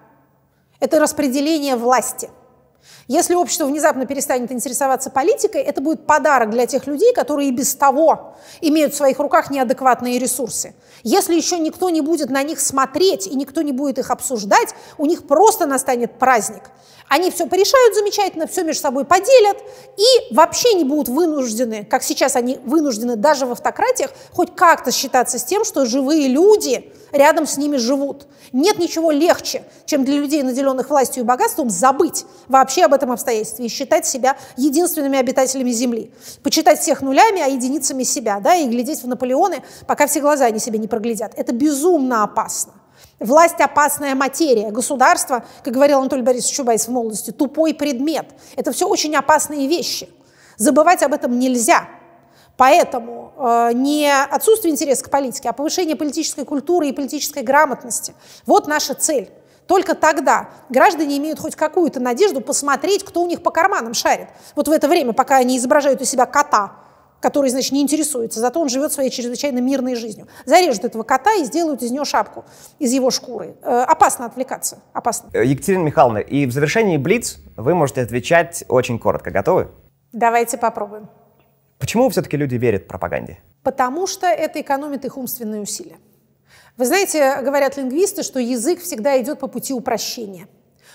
Это 0.80 1.00
распределение 1.00 1.76
власти– 1.76 2.30
если 3.08 3.36
общество 3.36 3.66
внезапно 3.66 4.06
перестанет 4.06 4.52
интересоваться 4.52 5.10
политикой, 5.10 5.62
это 5.62 5.82
будет 5.82 6.06
подарок 6.06 6.52
для 6.52 6.66
тех 6.66 6.88
людей, 6.88 7.14
которые 7.14 7.50
и 7.50 7.52
без 7.52 7.76
того 7.76 8.36
имеют 8.62 8.94
в 8.94 8.98
своих 8.98 9.20
руках 9.20 9.50
неадекватные 9.50 10.20
ресурсы. 10.20 10.74
Если 11.04 11.36
еще 11.36 11.60
никто 11.60 11.90
не 11.90 12.02
будет 12.02 12.30
на 12.30 12.44
них 12.44 12.60
смотреть 12.60 13.28
и 13.28 13.36
никто 13.36 13.62
не 13.62 13.74
будет 13.74 14.00
их 14.00 14.10
обсуждать, 14.10 14.70
у 14.98 15.06
них 15.06 15.28
просто 15.28 15.66
настанет 15.66 16.18
праздник. 16.18 16.64
Они 17.10 17.30
все 17.30 17.46
порешают 17.46 17.94
замечательно, 17.96 18.48
все 18.48 18.64
между 18.64 18.82
собой 18.82 19.06
поделят 19.06 19.58
и 19.98 20.34
вообще 20.34 20.74
не 20.74 20.84
будут 20.84 21.10
вынуждены, 21.10 21.86
как 21.86 22.02
сейчас 22.02 22.36
они 22.36 22.58
вынуждены 22.64 23.16
даже 23.16 23.46
в 23.46 23.52
автократиях, 23.52 24.12
хоть 24.32 24.56
как-то 24.56 24.92
считаться 24.92 25.38
с 25.38 25.44
тем, 25.44 25.66
что 25.66 25.86
живые 25.86 26.28
люди 26.28 26.92
рядом 27.12 27.46
с 27.46 27.58
ними 27.58 27.78
живут. 27.78 28.26
Нет 28.52 28.80
ничего 28.80 29.12
легче, 29.12 29.64
чем 29.86 30.06
для 30.06 30.18
людей, 30.18 30.42
наделенных 30.44 30.90
властью 30.90 31.24
и 31.24 31.26
богатством, 31.26 31.70
забыть 31.70 32.26
вообще 32.48 32.86
об 32.86 32.93
этом 32.94 33.12
обстоятельстве 33.12 33.66
и 33.66 33.70
считать 33.70 34.06
себя 34.06 34.38
единственными 34.56 35.20
обитателями 35.20 35.72
Земли. 35.72 36.12
Почитать 36.44 36.80
всех 36.80 37.02
нулями, 37.02 37.42
а 37.42 37.48
единицами 37.48 38.04
себя, 38.04 38.40
да, 38.40 38.56
и 38.56 38.68
глядеть 38.68 39.04
в 39.04 39.08
Наполеоны, 39.08 39.64
пока 39.88 40.08
все 40.08 40.22
глаза 40.22 40.46
они 40.46 40.60
себе 40.60 40.80
не 40.80 40.88
проглядят. 40.88 41.34
Это 41.36 41.54
безумно 41.54 42.24
опасно. 42.24 42.74
Власть– 43.20 43.56
опасная 43.60 44.16
материя. 44.16 44.72
Государство, 44.72 45.46
как 45.64 45.74
говорил 45.74 46.00
Анатолий 46.00 46.24
Борисович 46.24 46.56
Чубайс 46.56 46.88
в 46.88 46.92
молодости, 46.92 47.32
тупой 47.32 47.74
предмет. 47.74 48.28
Это 48.56 48.72
все 48.72 48.88
очень 48.88 49.16
опасные 49.16 49.68
вещи. 49.68 50.10
Забывать 50.58 51.04
об 51.04 51.14
этом 51.14 51.40
нельзя. 51.40 51.88
Поэтому 52.58 53.34
э, 53.38 53.72
не 53.74 54.12
отсутствие 54.12 54.72
интереса 54.72 55.06
к 55.06 55.10
политике, 55.10 55.50
а 55.50 55.54
повышение 55.54 55.96
политической 55.96 56.46
культуры 56.46 56.90
и 56.90 56.92
политической 56.92 57.44
грамотности– 57.44 58.14
вот 58.46 58.68
наша 58.68 58.94
цель. 58.94 59.32
Только 59.68 59.96
тогда 59.96 60.50
граждане 60.70 61.18
имеют 61.18 61.40
хоть 61.40 61.56
какую-то 61.56 62.00
надежду 62.00 62.42
посмотреть, 62.42 63.04
кто 63.04 63.22
у 63.22 63.28
них 63.28 63.42
по 63.42 63.52
карманам 63.52 63.94
шарит. 63.94 64.28
Вот 64.56 64.68
в 64.68 64.72
это 64.72 64.88
время, 64.88 65.14
пока 65.14 65.38
они 65.38 65.58
изображают 65.58 66.02
у 66.02 66.06
себя 66.06 66.26
кота, 66.26 66.74
который, 67.24 67.50
значит, 67.50 67.72
не 67.72 67.82
интересуется, 67.82 68.42
зато 68.42 68.60
он 68.60 68.68
живет 68.68 68.92
своей 68.92 69.10
чрезвычайно 69.10 69.60
мирной 69.60 69.96
жизнью. 69.96 70.28
Зарежут 70.46 70.84
этого 70.84 71.04
кота 71.04 71.34
и 71.36 71.46
сделают 71.46 71.82
из 71.82 71.90
него 71.92 72.04
шапку, 72.04 72.44
из 72.80 72.92
его 72.92 73.12
шкуры. 73.12 73.56
Э, 73.62 73.84
опасно 73.88 74.26
отвлекаться, 74.26 74.80
опасно. 74.92 75.30
Э, 75.32 75.46
Екатерина 75.46 75.84
Михайловна, 75.84 76.18
и 76.18 76.46
в 76.46 76.52
завершении 76.52 76.98
Блиц 76.98 77.38
вы 77.56 77.76
можете 77.76 78.02
отвечать 78.02 78.66
очень 78.68 79.00
коротко. 79.00 79.32
Готовы? 79.32 79.70
Давайте 80.12 80.58
попробуем. 80.58 81.10
Почему 81.80 82.10
все-таки 82.10 82.36
люди 82.36 82.56
верят 82.56 82.88
пропаганде? 82.88 83.40
Потому 83.64 84.06
что 84.06 84.28
это 84.28 84.60
экономит 84.60 85.06
их 85.06 85.16
умственные 85.16 85.62
усилия. 85.62 85.96
Вы 86.76 86.86
знаете, 86.86 87.42
говорят 87.42 87.78
лингвисты, 87.78 88.24
что 88.24 88.40
язык 88.40 88.82
всегда 88.82 89.20
идет 89.22 89.40
по 89.40 89.48
пути 89.48 89.74
упрощения. 89.74 90.48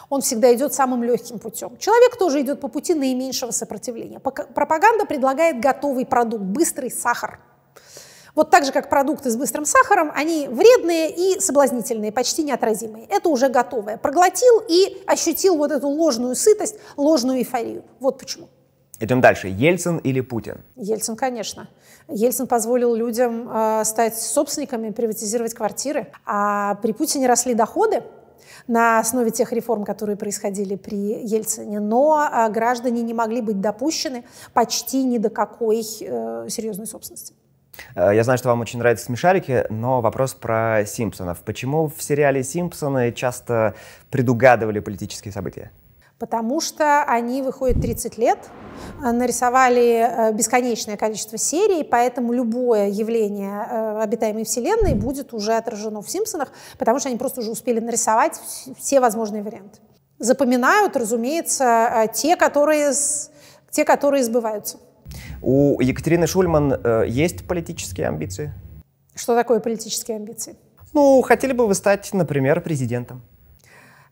Он 0.09 0.22
всегда 0.22 0.53
идет 0.55 0.74
самым 0.74 1.05
легким 1.05 1.39
путем. 1.39 1.76
Человек 1.79 2.16
тоже 2.16 2.41
идет 2.41 2.61
по 2.61 2.68
пути 2.68 2.95
наименьшего 2.95 3.53
сопротивления. 3.53 4.18
Пропаганда 4.18 5.05
предлагает 5.05 5.61
готовый 5.61 6.05
продукт, 6.05 6.43
быстрый 6.43 6.91
сахар. 6.91 7.41
Вот 8.35 8.51
так 8.51 8.64
же, 8.64 8.72
как 8.72 8.89
продукты 8.89 9.31
с 9.31 9.37
быстрым 9.37 9.64
сахаром, 9.64 10.11
они 10.14 10.49
вредные 10.49 11.11
и 11.11 11.41
соблазнительные, 11.41 12.12
почти 12.12 12.43
неотразимые. 12.43 13.07
Это 13.07 13.29
уже 13.29 13.49
готовое. 13.49 13.99
Проглотил 13.99 14.62
и 14.68 15.03
ощутил 15.07 15.57
вот 15.57 15.72
эту 15.72 15.89
ложную 15.89 16.35
сытость, 16.35 16.76
ложную 16.97 17.39
эйфорию. 17.39 17.85
Вот 18.01 18.18
почему. 18.18 18.49
Идем 19.01 19.20
дальше. 19.20 19.49
Ельцин 19.49 19.99
или 19.99 20.20
Путин? 20.20 20.61
Ельцин, 20.76 21.16
конечно. 21.16 21.68
Ельцин 22.09 22.47
позволил 22.47 22.95
людям 22.95 23.49
э, 23.51 23.85
стать 23.85 24.19
собственниками, 24.19 24.91
приватизировать 24.91 25.55
квартиры. 25.55 26.09
А 26.25 26.77
при 26.77 26.93
Путине 26.93 27.27
росли 27.27 27.55
доходы, 27.55 28.03
на 28.67 28.99
основе 29.01 29.31
тех 29.31 29.53
реформ, 29.53 29.85
которые 29.85 30.17
происходили 30.17 30.77
при 30.77 31.25
Ельцине. 31.25 31.81
Но 31.81 32.29
э, 32.31 32.51
граждане 32.51 33.03
не 33.03 33.15
могли 33.15 33.41
быть 33.41 33.61
допущены 33.61 34.25
почти 34.53 35.05
ни 35.05 35.19
до 35.19 35.31
какой 35.31 35.81
э, 35.81 36.47
серьезной 36.49 36.87
собственности. 36.87 37.35
Э, 37.95 38.15
я 38.15 38.25
знаю, 38.25 38.39
что 38.39 38.49
вам 38.49 38.61
очень 38.61 38.79
нравятся 38.79 39.07
смешарики, 39.07 39.65
но 39.71 40.01
вопрос 40.01 40.35
про 40.35 40.85
Симпсонов. 40.87 41.41
Почему 41.41 41.89
в 41.89 42.03
сериале 42.03 42.43
«Симпсоны» 42.45 43.13
часто 43.13 43.75
предугадывали 44.11 44.81
политические 44.81 45.33
события? 45.33 45.71
Потому 46.19 46.61
что 46.61 47.05
они 47.05 47.43
выходят 47.43 47.81
30 47.81 48.19
лет, 48.19 48.39
э, 49.03 49.12
нарисовали 49.12 50.31
э, 50.31 50.33
бесконечное 50.33 50.97
количество 50.97 51.39
серий, 51.39 51.85
поэтому 51.85 52.33
любое 52.33 52.89
явление 52.89 54.01
обитаемой 54.03 54.45
вселенной 54.45 54.95
будет 54.95 55.33
уже 55.33 55.55
отражено 55.55 56.03
в 56.03 56.11
«Симпсонах», 56.11 56.53
потому 56.79 56.99
что 56.99 57.09
они 57.09 57.19
просто 57.19 57.41
уже 57.41 57.51
успели 57.51 57.81
нарисовать 57.81 58.41
все 58.79 59.01
возможные 59.01 59.43
варианты. 59.43 59.79
Запоминают, 60.19 60.97
разумеется, 60.97 62.09
те, 62.12 62.37
которые, 62.37 62.93
те, 63.71 63.85
которые 63.85 64.25
сбываются. 64.25 64.79
У 65.41 65.81
Екатерины 65.81 66.27
Шульман 66.27 66.73
э, 66.73 67.05
есть 67.07 67.47
политические 67.47 68.09
амбиции? 68.09 68.53
Что 69.14 69.35
такое 69.35 69.61
политические 69.61 70.16
амбиции? 70.16 70.57
Ну, 70.93 71.23
хотели 71.23 71.53
бы 71.53 71.66
вы 71.66 71.75
стать, 71.75 72.12
например, 72.12 72.61
президентом? 72.61 73.23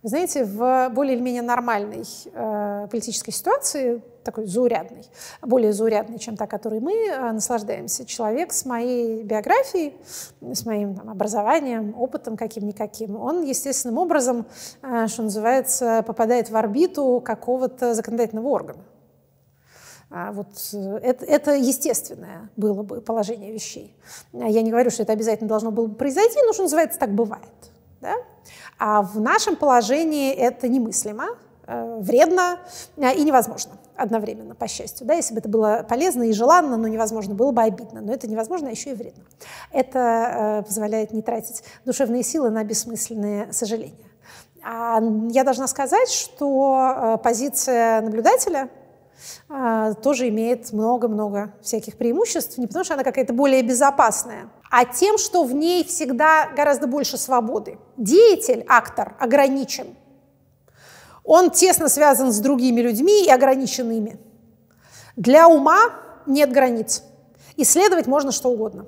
Вы 0.07 0.11
знаете, 0.11 0.45
в 0.45 0.89
более 0.91 1.17
или 1.17 1.21
менее 1.21 1.43
нормальной 1.43 2.05
э, 2.33 2.87
политической 2.89 3.33
ситуации, 3.33 4.01
такой 4.23 4.47
заурядной, 4.47 5.05
более 5.43 5.73
заурядной, 5.73 6.21
чем 6.21 6.37
та, 6.37 6.47
которой 6.47 6.79
мы 6.79 6.93
э, 6.93 7.33
наслаждаемся, 7.33 8.07
человек 8.07 8.53
с 8.53 8.65
моей 8.65 9.25
биографией, 9.25 9.97
с 10.41 10.65
моим 10.65 10.95
там, 10.95 11.11
образованием, 11.11 11.93
опытом 11.99 12.37
каким-никаким, 12.37 13.17
он 13.17 13.43
естественным 13.43 13.99
образом, 13.99 14.47
э, 14.81 15.09
что 15.09 15.23
называется, 15.25 16.05
попадает 16.07 16.51
в 16.51 16.57
орбиту 16.57 17.21
какого-то 17.21 17.93
законодательного 17.93 18.47
органа. 18.47 18.85
А 20.09 20.31
вот 20.31 20.53
э, 20.73 21.01
это, 21.03 21.25
это 21.25 21.57
естественное 21.57 22.49
было 22.57 22.85
бы 22.85 23.01
положение 23.01 23.53
вещей. 23.53 23.93
Я 24.33 24.63
не 24.63 24.71
говорю, 24.71 24.91
что 24.91 25.03
это 25.03 25.15
обязательно 25.15 25.49
должно 25.49 25.73
было 25.73 25.89
бы 25.89 25.97
произойти, 25.97 26.39
но, 26.47 26.53
что 26.53 26.63
называется, 26.63 26.97
так 26.97 27.11
бывает. 27.11 27.43
Да? 28.01 28.15
А 28.79 29.03
в 29.03 29.21
нашем 29.21 29.57
положении 29.57 30.33
это 30.33 30.69
немыслимо, 30.69 31.27
э, 31.67 31.99
вредно 32.01 32.59
э, 32.97 33.15
и 33.15 33.25
невозможно 33.25 33.73
одновременно, 33.97 34.55
по 34.55 34.69
счастью. 34.69 35.07
Да? 35.07 35.15
Если 35.15 35.33
бы 35.33 35.41
это 35.41 35.49
было 35.49 35.87
полезно 35.89 36.25
и 36.25 36.33
желанно, 36.33 36.77
но 36.77 36.87
невозможно, 36.87 37.35
было 37.35 37.53
бы 37.53 37.63
обидно. 37.63 38.03
Но 38.03 38.13
это 38.13 38.29
невозможно, 38.29 38.69
а 38.69 38.71
еще 38.71 38.91
и 38.91 38.95
вредно. 38.95 39.25
Это 39.73 40.63
позволяет 40.67 41.13
не 41.13 41.23
тратить 41.23 41.63
душевные 41.87 42.23
силы 42.23 42.51
на 42.51 42.63
бессмысленные 42.63 43.51
сожаления. 43.55 43.97
А 44.63 45.01
я 45.31 45.45
должна 45.45 45.67
сказать, 45.67 46.11
что 46.11 47.19
позиция 47.23 48.03
наблюдателя– 48.03 48.69
тоже 50.03 50.29
имеет 50.29 50.73
много-много 50.73 51.55
всяких 51.63 51.97
преимуществ, 51.97 52.59
не 52.59 52.67
потому 52.67 52.85
что 52.85 52.95
она 52.95 53.05
какая-то 53.05 53.33
более 53.33 53.63
безопасная, 53.63 54.51
а 54.71 54.85
тем, 54.85 55.19
что 55.19 55.45
в 55.45 55.53
ней 55.53 55.85
всегда 55.85 56.49
гораздо 56.57 56.87
больше 56.87 57.17
свободы. 57.17 57.79
Деятель, 57.97 58.65
актор 58.69 59.17
ограничен. 59.19 59.97
Он 61.25 61.51
тесно 61.51 61.89
связан 61.89 62.33
с 62.33 62.39
другими 62.39 62.81
людьми 62.81 63.25
и 63.25 63.31
ограничен 63.31 63.91
ими. 63.91 64.19
Для 65.17 65.49
ума 65.49 65.79
нет 66.27 66.53
границ. 66.53 67.03
Исследовать 67.57 68.07
можно 68.07 68.33
что 68.33 68.51
угодно. 68.51 68.87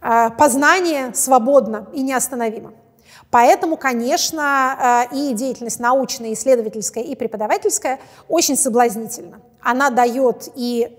А, 0.00 0.30
познание 0.30 1.14
свободно 1.14 1.88
и 1.92 2.02
неостановимо. 2.02 2.72
Поэтому, 3.32 3.78
конечно, 3.78 5.08
э, 5.10 5.16
и 5.16 5.32
деятельность 5.32 5.80
научная, 5.80 6.34
исследовательская 6.34 7.02
и 7.02 7.14
преподавательская 7.14 7.98
очень 8.28 8.56
соблазнительна. 8.56 9.40
Она 9.62 9.88
дает 9.88 10.50
и 10.54 10.98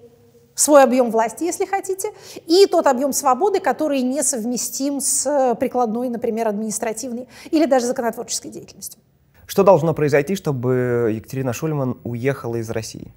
свой 0.55 0.81
объем 0.81 1.11
власти, 1.11 1.43
если 1.43 1.65
хотите, 1.65 2.09
и 2.47 2.65
тот 2.65 2.87
объем 2.87 3.13
свободы, 3.13 3.59
который 3.59 4.01
несовместим 4.01 4.99
с 4.99 5.55
прикладной, 5.59 6.09
например, 6.09 6.47
административной 6.47 7.27
или 7.51 7.65
даже 7.65 7.85
законотворческой 7.85 8.49
деятельностью. 8.49 8.99
Что 9.45 9.61
должно 9.61 9.93
произойти, 9.93 10.35
чтобы 10.35 11.11
Екатерина 11.15 11.53
Шульман 11.53 11.99
уехала 12.03 12.55
из 12.55 12.69
России? 12.71 13.13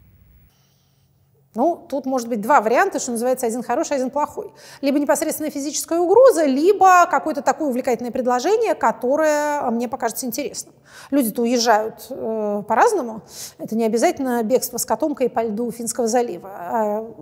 Ну, 1.56 1.86
тут 1.88 2.04
может 2.04 2.28
быть 2.28 2.42
два 2.42 2.60
варианта, 2.60 2.98
что 2.98 3.12
называется, 3.12 3.46
один 3.46 3.62
хороший, 3.62 3.96
один 3.96 4.10
плохой. 4.10 4.52
Либо 4.82 4.98
непосредственно 4.98 5.50
физическая 5.50 5.98
угроза, 5.98 6.44
либо 6.44 7.06
какое-то 7.10 7.40
такое 7.40 7.68
увлекательное 7.68 8.12
предложение, 8.12 8.74
которое 8.74 9.62
мне 9.70 9.88
покажется 9.88 10.26
интересным. 10.26 10.74
Люди-то 11.10 11.42
уезжают 11.42 12.06
э, 12.10 12.62
по-разному. 12.68 13.22
Это 13.58 13.74
не 13.74 13.84
обязательно 13.84 14.42
бегство 14.42 14.76
с 14.76 14.84
котомкой 14.84 15.30
по 15.30 15.42
льду 15.42 15.70
Финского 15.70 16.06
залива. 16.06 16.50
А 16.52 17.14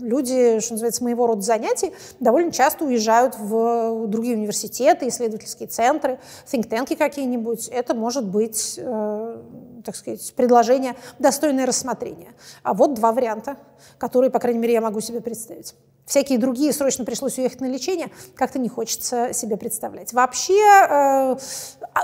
люди, 0.00 0.60
что 0.60 0.74
называется, 0.74 1.02
моего 1.02 1.26
рода 1.26 1.42
занятий 1.42 1.92
довольно 2.20 2.52
часто 2.52 2.84
уезжают 2.84 3.36
в 3.38 4.06
другие 4.06 4.36
университеты, 4.36 5.08
исследовательские 5.08 5.68
центры, 5.68 6.20
think-танки 6.50 6.94
какие-нибудь. 6.94 7.68
Это 7.68 7.94
может 7.94 8.24
быть, 8.24 8.78
э, 8.78 9.42
так 9.84 9.96
сказать, 9.96 10.32
предложение 10.36 10.94
достойное 11.18 11.66
рассмотрения. 11.66 12.34
А 12.62 12.72
вот 12.72 12.94
два 12.94 13.10
варианта 13.12 13.56
которые, 13.98 14.30
по 14.30 14.38
крайней 14.38 14.60
мере, 14.60 14.74
я 14.74 14.80
могу 14.80 15.00
себе 15.00 15.20
представить. 15.20 15.74
Всякие 16.10 16.38
другие 16.38 16.72
срочно 16.72 17.04
пришлось 17.04 17.38
уехать 17.38 17.60
на 17.60 17.66
лечение, 17.66 18.10
как-то 18.34 18.58
не 18.58 18.68
хочется 18.68 19.32
себе 19.32 19.56
представлять. 19.56 20.12
Вообще, 20.12 20.54
э, 20.54 21.36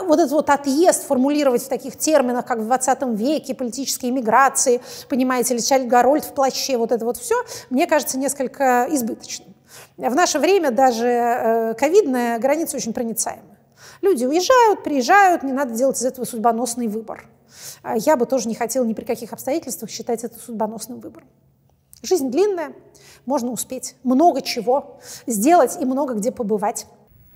вот 0.03 0.21
этот 0.21 0.31
вот 0.31 0.49
отъезд 0.49 1.05
формулировать 1.05 1.65
в 1.65 1.69
таких 1.69 1.97
терминах, 1.99 2.47
как 2.47 2.61
в 2.61 2.67
20 2.67 3.17
веке, 3.17 3.53
политические 3.55 4.13
миграции, 4.13 4.81
понимаете, 5.09 5.55
или 5.55 5.61
Чарльз 5.61 5.89
Гарольд 5.89 6.25
в 6.25 6.35
плаще, 6.35 6.77
вот 6.77 6.93
это 6.93 7.05
вот 7.05 7.17
все, 7.17 7.35
мне 7.69 7.89
кажется 7.89 8.17
несколько 8.17 8.87
избыточным. 8.91 9.49
В 9.97 10.15
наше 10.15 10.39
время 10.39 10.71
даже 10.71 11.07
э, 11.07 11.75
ковидная 11.75 12.39
граница 12.39 12.77
очень 12.77 12.93
проницаема. 12.93 13.57
Люди 14.03 14.25
уезжают, 14.25 14.85
приезжают, 14.85 15.43
не 15.43 15.53
надо 15.53 15.75
делать 15.75 15.99
из 15.99 16.05
этого 16.05 16.25
судьбоносный 16.25 16.87
выбор. 16.87 17.29
Я 17.97 18.17
бы 18.17 18.27
тоже 18.27 18.49
не 18.49 18.55
хотела 18.55 18.85
ни 18.85 18.93
при 18.93 19.05
каких 19.05 19.33
обстоятельствах 19.33 19.91
считать 19.91 20.23
это 20.23 20.39
судьбоносным 20.39 21.01
выбором. 21.01 21.29
Жизнь 22.03 22.31
длинная, 22.31 22.73
можно 23.25 23.51
успеть 23.51 23.97
много 24.05 24.43
чего 24.43 24.99
сделать 25.27 25.77
и 25.81 25.85
много 25.85 26.15
где 26.15 26.31
побывать. 26.31 26.87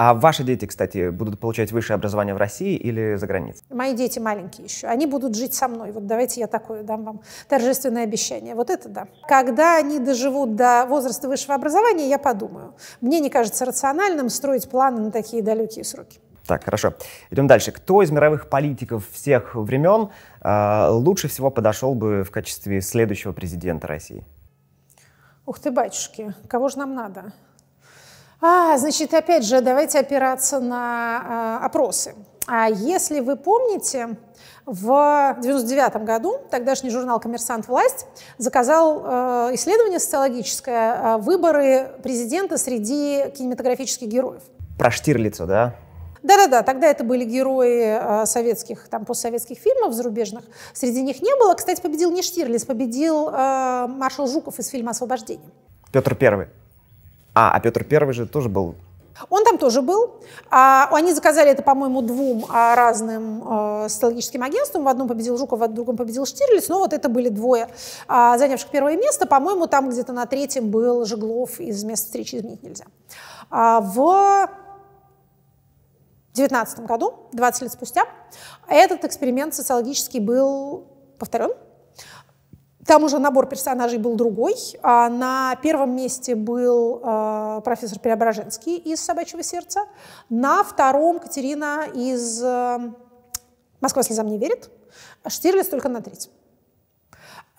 А 0.03 0.15
ваши 0.15 0.45
дети, 0.45 0.65
кстати, 0.65 1.11
будут 1.11 1.39
получать 1.39 1.73
высшее 1.73 1.97
образование 1.97 2.35
в 2.35 2.39
России 2.39 2.75
или 2.75 3.17
за 3.17 3.27
границей? 3.27 3.63
Мои 3.69 3.93
дети 3.93 4.19
маленькие 4.19 4.65
еще. 4.65 4.87
Они 4.87 5.05
будут 5.05 5.37
жить 5.37 5.53
со 5.53 5.69
мной. 5.69 5.93
Вот 5.93 6.07
давайте 6.07 6.41
я 6.41 6.47
такое 6.47 6.83
дам 6.83 7.05
вам 7.05 7.21
торжественное 7.49 8.05
обещание. 8.05 8.55
Вот 8.55 8.71
это 8.71 8.89
да. 8.89 9.09
Когда 9.29 9.77
они 9.77 9.99
доживут 9.99 10.57
до 10.57 10.87
возраста 10.89 11.29
высшего 11.29 11.55
образования, 11.55 12.09
я 12.09 12.19
подумаю. 12.19 12.75
Мне 13.03 13.21
не 13.21 13.29
кажется 13.29 13.67
рациональным 13.67 14.31
строить 14.31 14.71
планы 14.71 15.03
на 15.03 15.11
такие 15.11 15.43
далекие 15.43 15.85
сроки. 15.85 16.19
Так, 16.47 16.65
хорошо. 16.65 16.95
Идем 17.31 17.47
дальше. 17.47 17.71
Кто 17.71 18.01
из 18.01 18.11
мировых 18.11 18.49
политиков 18.49 19.05
всех 19.13 19.55
времен 19.55 20.09
э, 20.41 20.89
лучше 20.89 21.29
всего 21.29 21.51
подошел 21.51 21.95
бы 21.95 22.25
в 22.25 22.31
качестве 22.31 22.81
следующего 22.81 23.33
президента 23.33 23.87
России? 23.87 24.25
Ух 25.51 25.59
ты, 25.59 25.73
батюшки, 25.73 26.33
кого 26.49 26.69
же 26.69 26.79
нам 26.79 26.95
надо? 26.95 27.33
А, 28.41 28.79
значит, 28.79 29.13
опять 29.13 29.45
же, 29.45 29.61
давайте 29.61 29.99
опираться 29.99 30.61
на 30.61 31.59
э, 31.61 31.65
опросы. 31.65 32.15
А 32.47 32.71
если 32.71 33.19
вы 33.19 33.35
помните, 33.35 34.17
в 34.65 35.31
1999 35.31 36.05
году 36.05 36.39
тогдашний 36.53 36.91
журнал 36.91 37.19
«Коммерсант. 37.19 37.67
Власть» 37.67 38.07
заказал 38.39 39.03
э, 39.05 39.55
исследование 39.55 39.99
социологическое 39.99 40.95
э, 40.95 41.17
«Выборы 41.17 41.95
президента 42.05 42.57
среди 42.57 43.29
кинематографических 43.37 44.07
героев». 44.07 44.43
Про 44.79 44.93
Штирлица, 44.93 45.47
да? 45.47 45.75
Да-да-да, 46.23 46.63
тогда 46.63 46.87
это 46.89 47.03
были 47.05 47.25
герои 47.25 48.23
э, 48.23 48.27
советских, 48.27 48.89
там, 48.89 49.05
постсоветских 49.05 49.59
фильмов 49.59 49.95
зарубежных. 49.95 50.45
Среди 50.75 51.03
них 51.03 51.23
не 51.23 51.35
было. 51.37 51.55
Кстати, 51.55 51.81
победил 51.81 52.11
не 52.11 52.23
Штирлиц, 52.23 52.65
победил 52.65 53.29
э, 53.29 53.87
маршал 53.89 54.27
Жуков 54.27 54.59
из 54.59 54.69
фильма 54.69 54.91
«Освобождение». 54.91 55.49
Петр 55.93 56.15
Первый. 56.15 56.49
А, 57.35 57.53
а 57.53 57.61
Петр 57.61 57.85
Первый 57.85 58.13
же 58.13 58.27
тоже 58.27 58.49
был 58.49 58.75
Он 59.31 59.45
там 59.45 59.57
тоже 59.57 59.83
был. 59.83 60.21
А, 60.51 60.89
они 60.93 61.13
заказали 61.15 61.51
это, 61.51 61.63
по-моему, 61.63 62.03
двум 62.03 62.45
а, 62.49 62.75
разным 62.75 63.43
а, 63.47 63.89
социологическим 63.89 64.43
агентствам. 64.43 64.85
В 64.85 64.89
одном 64.89 65.09
победил 65.09 65.39
Жуков, 65.39 65.61
в 65.61 65.69
другом 65.69 65.97
победил 65.97 66.27
Штирлиц. 66.27 66.69
Но 66.69 66.81
вот 66.81 66.93
это 66.93 67.09
были 67.09 67.29
двое 67.29 67.69
занявших 68.09 68.71
первое 68.71 68.97
место. 68.97 69.27
По-моему, 69.27 69.67
там 69.67 69.89
где-то 69.89 70.13
на 70.13 70.27
третьем 70.27 70.71
был 70.71 71.05
Жеглов 71.05 71.61
из 71.61 71.83
места 71.85 72.07
встречи 72.07 72.37
изменить 72.37 72.63
нельзя». 72.63 72.85
А, 73.51 73.81
в 73.81 74.49
2019 76.35 76.81
году, 76.81 77.29
20 77.33 77.63
лет 77.63 77.73
спустя, 77.73 78.05
этот 78.69 79.05
эксперимент 79.05 79.55
социологический 79.55 80.21
был 80.21 80.87
повторен. 81.19 81.51
Там 82.87 83.05
уже 83.05 83.19
набор 83.19 83.47
персонажей 83.47 83.99
был 83.99 84.17
другой. 84.17 84.55
А 84.83 85.09
на 85.09 85.55
первом 85.63 85.95
месте 85.95 86.35
был 86.35 87.01
э, 87.03 87.61
профессор 87.63 87.99
Преображенский 88.01 88.77
из 88.79 89.01
«Собачьего 89.01 89.43
сердца». 89.43 89.83
На 90.29 90.65
втором 90.65 91.21
Катерина 91.21 91.87
из 91.95 92.43
э, 92.43 92.79
«Москва 93.81 94.03
слезам 94.03 94.29
не 94.29 94.39
верит». 94.39 94.71
Штирлиц 95.27 95.69
только 95.69 95.89
на 95.89 96.01
третьем. 96.01 96.33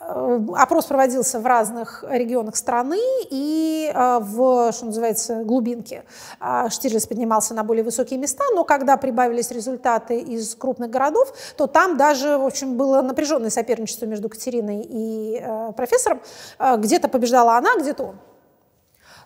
Э, 0.07 0.39
опрос 0.55 0.85
проводился 0.85 1.39
в 1.39 1.45
разных 1.45 2.03
регионах 2.07 2.55
страны, 2.55 2.99
и 3.29 3.91
э, 3.93 4.19
в, 4.19 4.71
что 4.71 4.85
называется, 4.85 5.43
глубинке 5.43 6.03
э, 6.39 6.69
Штирлиц 6.69 7.05
поднимался 7.07 7.53
на 7.53 7.63
более 7.63 7.83
высокие 7.83 8.19
места, 8.19 8.43
но 8.53 8.63
когда 8.63 8.97
прибавились 8.97 9.51
результаты 9.51 10.19
из 10.19 10.55
крупных 10.55 10.89
городов, 10.89 11.33
то 11.55 11.67
там 11.67 11.97
даже, 11.97 12.37
в 12.37 12.45
общем, 12.45 12.77
было 12.77 13.01
напряженное 13.01 13.49
соперничество 13.49 14.05
между 14.05 14.29
Катериной 14.29 14.85
и 14.87 15.43
профессором. 15.75 16.21
Где-то 16.77 17.07
побеждала 17.07 17.57
она, 17.57 17.77
где-то 17.77 18.03
он. 18.03 18.15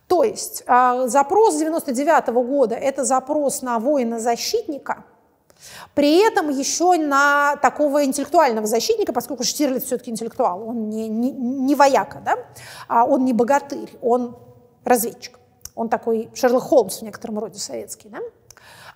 То 0.08 0.24
есть 0.24 0.64
запрос 0.66 1.56
99 1.56 2.30
-го 2.30 2.44
года– 2.44 2.76
это 2.76 3.04
запрос 3.04 3.62
на 3.62 3.80
воина-защитника– 3.80 5.06
при 5.94 6.18
этом 6.26 6.50
еще 6.50 6.98
на 6.98 7.56
такого 7.58 8.04
интеллектуального 8.06 8.68
защитника, 8.68 9.14
поскольку 9.14 9.44
Штирлиц 9.44 9.84
все-таки 9.86 10.12
интеллектуал, 10.12 10.68
он 10.68 10.90
не, 10.90 11.08
не, 11.08 11.32
не 11.32 11.76
вояка, 11.76 12.22
да? 12.24 12.38
а 12.88 13.06
он 13.06 13.26
не 13.26 13.34
богатырь, 13.34 13.92
он 14.02 14.38
разведчик. 14.84 15.40
Он 15.76 15.90
такой 15.90 16.30
Шерлок 16.34 16.64
Холмс 16.64 17.00
в 17.00 17.02
некотором 17.02 17.40
роде 17.40 17.60
советский. 17.60 18.10
Да? 18.10 18.20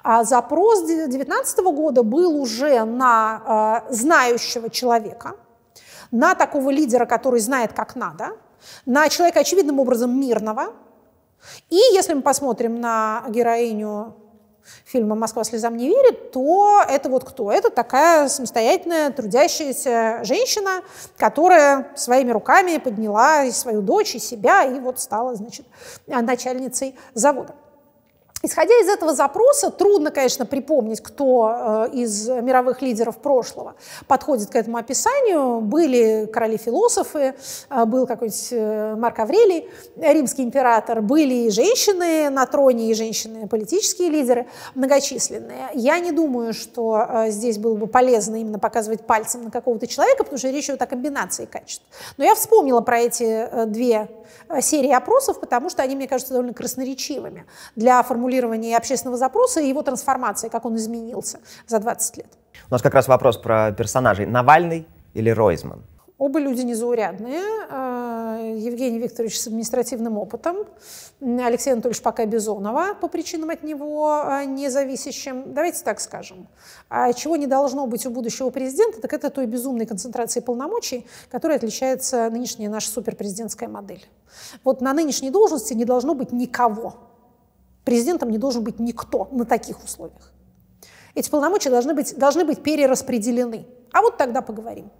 А 0.01 0.23
запрос 0.23 0.81
2019 0.81 1.59
года 1.59 2.03
был 2.03 2.41
уже 2.41 2.85
на 2.85 3.83
э, 3.89 3.93
знающего 3.93 4.69
человека, 4.69 5.35
на 6.11 6.35
такого 6.35 6.69
лидера, 6.69 7.05
который 7.05 7.41
знает, 7.41 7.73
как 7.73 7.95
надо, 7.95 8.37
на 8.85 9.09
человека 9.09 9.41
очевидным 9.41 9.79
образом 9.79 10.19
мирного. 10.19 10.73
И 11.69 11.75
если 11.93 12.13
мы 12.13 12.21
посмотрим 12.21 12.79
на 12.79 13.25
героиню 13.29 14.15
фильма 14.85 15.15
«Москва 15.15 15.43
слезам 15.43 15.77
не 15.77 15.87
верит», 15.87 16.31
то 16.31 16.83
это 16.87 17.09
вот 17.09 17.23
кто? 17.23 17.51
Это 17.51 17.69
такая 17.69 18.27
самостоятельная, 18.27 19.11
трудящаяся 19.11 20.19
женщина, 20.23 20.81
которая 21.17 21.91
своими 21.95 22.31
руками 22.31 22.77
подняла 22.77 23.43
и 23.43 23.51
свою 23.51 23.81
дочь, 23.81 24.15
и 24.15 24.19
себя, 24.19 24.63
и 24.63 24.79
вот 24.79 24.99
стала, 24.99 25.35
значит, 25.35 25.65
начальницей 26.07 26.95
завода. 27.13 27.55
Исходя 28.41 28.73
из 28.75 28.87
этого 28.87 29.13
запроса, 29.13 29.69
трудно, 29.69 30.11
конечно, 30.11 30.45
припомнить, 30.45 31.01
кто 31.01 31.87
э, 31.89 31.89
из 31.91 32.29
мировых 32.29 32.81
лидеров 32.81 33.17
прошлого 33.17 33.75
подходит 34.07 34.49
к 34.49 34.55
этому 34.55 34.77
описанию. 34.77 35.59
Были 35.59 36.25
короли-философы, 36.31 37.35
э, 37.69 37.85
был 37.85 38.07
какой-нибудь 38.07 38.47
э, 38.51 38.95
Марк 38.95 39.19
Аврелий, 39.19 39.67
римский 39.97 40.43
император, 40.43 41.01
были 41.01 41.33
и 41.33 41.49
женщины 41.49 42.29
на 42.29 42.45
троне, 42.45 42.91
и 42.91 42.93
женщины-политические 42.93 44.09
лидеры 44.09 44.47
многочисленные. 44.73 45.71
Я 45.73 45.99
не 45.99 46.13
думаю, 46.13 46.53
что 46.53 47.25
здесь 47.27 47.57
было 47.57 47.75
бы 47.75 47.87
полезно 47.87 48.37
именно 48.37 48.59
показывать 48.59 49.05
пальцем 49.05 49.43
на 49.43 49.51
какого-то 49.51 49.85
человека, 49.85 50.23
потому 50.23 50.37
что 50.37 50.49
речь 50.49 50.69
идет 50.69 50.81
о 50.81 50.87
комбинации 50.87 51.45
качеств. 51.45 51.83
Но 52.17 52.23
я 52.23 52.35
вспомнила 52.35 52.79
про 52.79 52.99
эти 52.99 53.49
две 53.65 54.07
серии 54.61 54.91
опросов, 54.91 55.39
потому 55.39 55.69
что 55.69 55.83
они, 55.83 55.95
мне 55.95 56.07
кажутся, 56.07 56.33
довольно 56.33 56.53
красноречивыми 56.53 57.45
для 57.75 58.01
формулировки 58.03 58.28
формулирования 58.29 58.77
общественного 58.77 59.17
запроса 59.17 59.59
и 59.59 59.67
его 59.67 59.81
трансформации, 59.81 60.49
как 60.49 60.65
он 60.65 60.75
изменился 60.75 61.39
за 61.67 61.79
20 61.79 62.17
лет. 62.17 62.27
У 62.69 62.73
нас 62.73 62.81
как 62.81 62.93
раз 62.93 63.07
вопрос 63.07 63.37
про 63.37 63.71
персонажей. 63.71 64.27
Навальный 64.27 64.87
или 65.15 65.31
Ройзман? 65.31 65.83
Оба 66.19 66.39
люди 66.39 66.61
незаурядные. 66.61 67.41
Э, 67.69 68.55
Евгений 68.57 68.99
Викторович 68.99 69.39
с 69.39 69.47
административным 69.47 70.17
опытом, 70.17 70.57
Алексей 71.21 71.71
Анатольевич 71.71 72.01
пока 72.01 72.25
Бизонова 72.25 72.93
по 73.01 73.07
причинам 73.07 73.49
от 73.49 73.63
него 73.63 74.21
э, 74.25 74.45
независящим. 74.45 75.53
Давайте 75.53 75.83
так 75.83 75.99
скажем. 75.99 76.47
А 76.89 77.11
чего 77.13 77.35
не 77.35 77.47
должно 77.47 77.87
быть 77.87 78.05
у 78.05 78.11
будущего 78.11 78.49
президента, 78.51 79.01
так 79.01 79.13
это 79.13 79.29
той 79.29 79.47
безумной 79.47 79.85
концентрации 79.85 80.41
полномочий, 80.41 81.07
которой 81.31 81.55
отличается 81.55 82.29
нынешняя 82.29 82.69
наша 82.69 82.89
суперпрезидентская 82.89 83.69
модель. 83.69 84.05
Вот 84.63 84.81
на 84.81 84.93
нынешней 84.93 85.31
должности 85.31 85.73
не 85.73 85.85
должно 85.85 86.13
быть 86.13 86.31
никого. 86.31 87.08
Президентом 87.83 88.29
не 88.29 88.37
должен 88.37 88.63
быть 88.63 88.79
никто 88.79 89.29
на 89.31 89.45
таких 89.45 89.83
условиях. 89.83 90.31
Эти 91.15 91.29
полномочия 91.29 91.69
должны 91.69 91.93
быть, 91.93 92.17
должны 92.17 92.45
быть 92.45 92.61
перераспределены. 92.61 93.65
А 93.91 94.01
вот 94.01 94.17
тогда 94.17 94.41
поговорим 94.41 94.91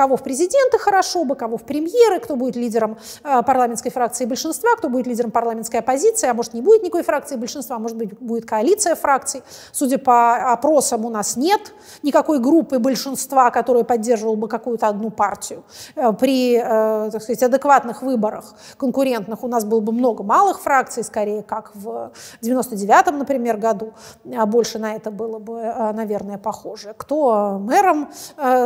кого 0.00 0.16
в 0.16 0.22
президенты 0.22 0.78
хорошо 0.78 1.24
бы, 1.24 1.36
кого 1.36 1.58
в 1.58 1.64
премьеры, 1.64 2.20
кто 2.20 2.34
будет 2.34 2.56
лидером 2.56 2.96
э, 3.22 3.42
парламентской 3.42 3.90
фракции 3.90 4.24
большинства, 4.24 4.70
кто 4.78 4.88
будет 4.88 5.06
лидером 5.06 5.30
парламентской 5.30 5.76
оппозиции, 5.76 6.26
а 6.26 6.32
может 6.32 6.54
не 6.54 6.62
будет 6.62 6.82
никакой 6.82 7.02
фракции 7.02 7.36
большинства, 7.36 7.78
может 7.78 7.98
быть 7.98 8.18
будет 8.18 8.46
коалиция 8.46 8.94
фракций. 8.94 9.42
Судя 9.72 9.98
по 9.98 10.52
опросам 10.52 11.04
у 11.04 11.10
нас 11.10 11.36
нет 11.36 11.74
никакой 12.02 12.38
группы 12.38 12.78
большинства, 12.78 13.50
которая 13.50 13.84
поддерживала 13.84 14.36
бы 14.36 14.48
какую-то 14.48 14.88
одну 14.88 15.10
партию. 15.10 15.64
Э, 15.96 16.14
при, 16.14 16.56
э, 16.56 17.10
так 17.12 17.22
сказать, 17.22 17.42
адекватных 17.42 18.00
выборах 18.00 18.54
конкурентных 18.78 19.44
у 19.44 19.48
нас 19.48 19.66
было 19.66 19.80
бы 19.80 19.92
много 19.92 20.22
малых 20.22 20.62
фракций, 20.62 21.04
скорее 21.04 21.42
как 21.42 21.72
в 21.74 22.10
99-м, 22.42 23.18
например, 23.18 23.58
году. 23.58 23.92
А 24.34 24.46
больше 24.46 24.78
на 24.78 24.94
это 24.94 25.10
было 25.10 25.38
бы, 25.38 25.60
наверное, 25.92 26.38
похоже. 26.38 26.94
Кто 26.96 27.58
мэром 27.58 28.08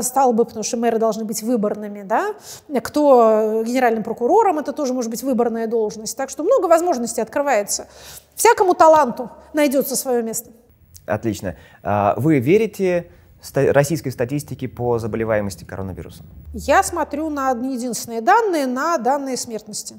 стал 0.00 0.32
бы, 0.32 0.44
потому 0.44 0.62
что 0.62 0.76
мэры 0.76 1.00
должны 1.00 1.23
должны 1.24 1.26
быть 1.26 1.42
выборными, 1.42 2.02
да, 2.02 2.34
кто 2.80 3.62
генеральным 3.64 4.02
прокурором, 4.02 4.58
это 4.58 4.72
тоже 4.72 4.92
может 4.92 5.10
быть 5.10 5.22
выборная 5.22 5.66
должность. 5.66 6.16
Так 6.16 6.30
что 6.30 6.42
много 6.42 6.66
возможностей 6.66 7.22
открывается. 7.22 7.86
Всякому 8.34 8.74
таланту 8.74 9.30
найдется 9.54 9.96
свое 9.96 10.22
место. 10.22 10.50
Отлично. 11.06 11.56
А, 11.82 12.14
вы 12.16 12.40
верите 12.40 13.10
российской 13.54 14.10
статистике 14.10 14.68
по 14.68 14.98
заболеваемости 14.98 15.64
коронавирусом? 15.64 16.26
Я 16.54 16.82
смотрю 16.82 17.30
на 17.30 17.50
одни 17.50 17.74
единственные 17.74 18.20
данные, 18.20 18.66
на 18.66 18.98
данные 18.98 19.36
смертности. 19.36 19.96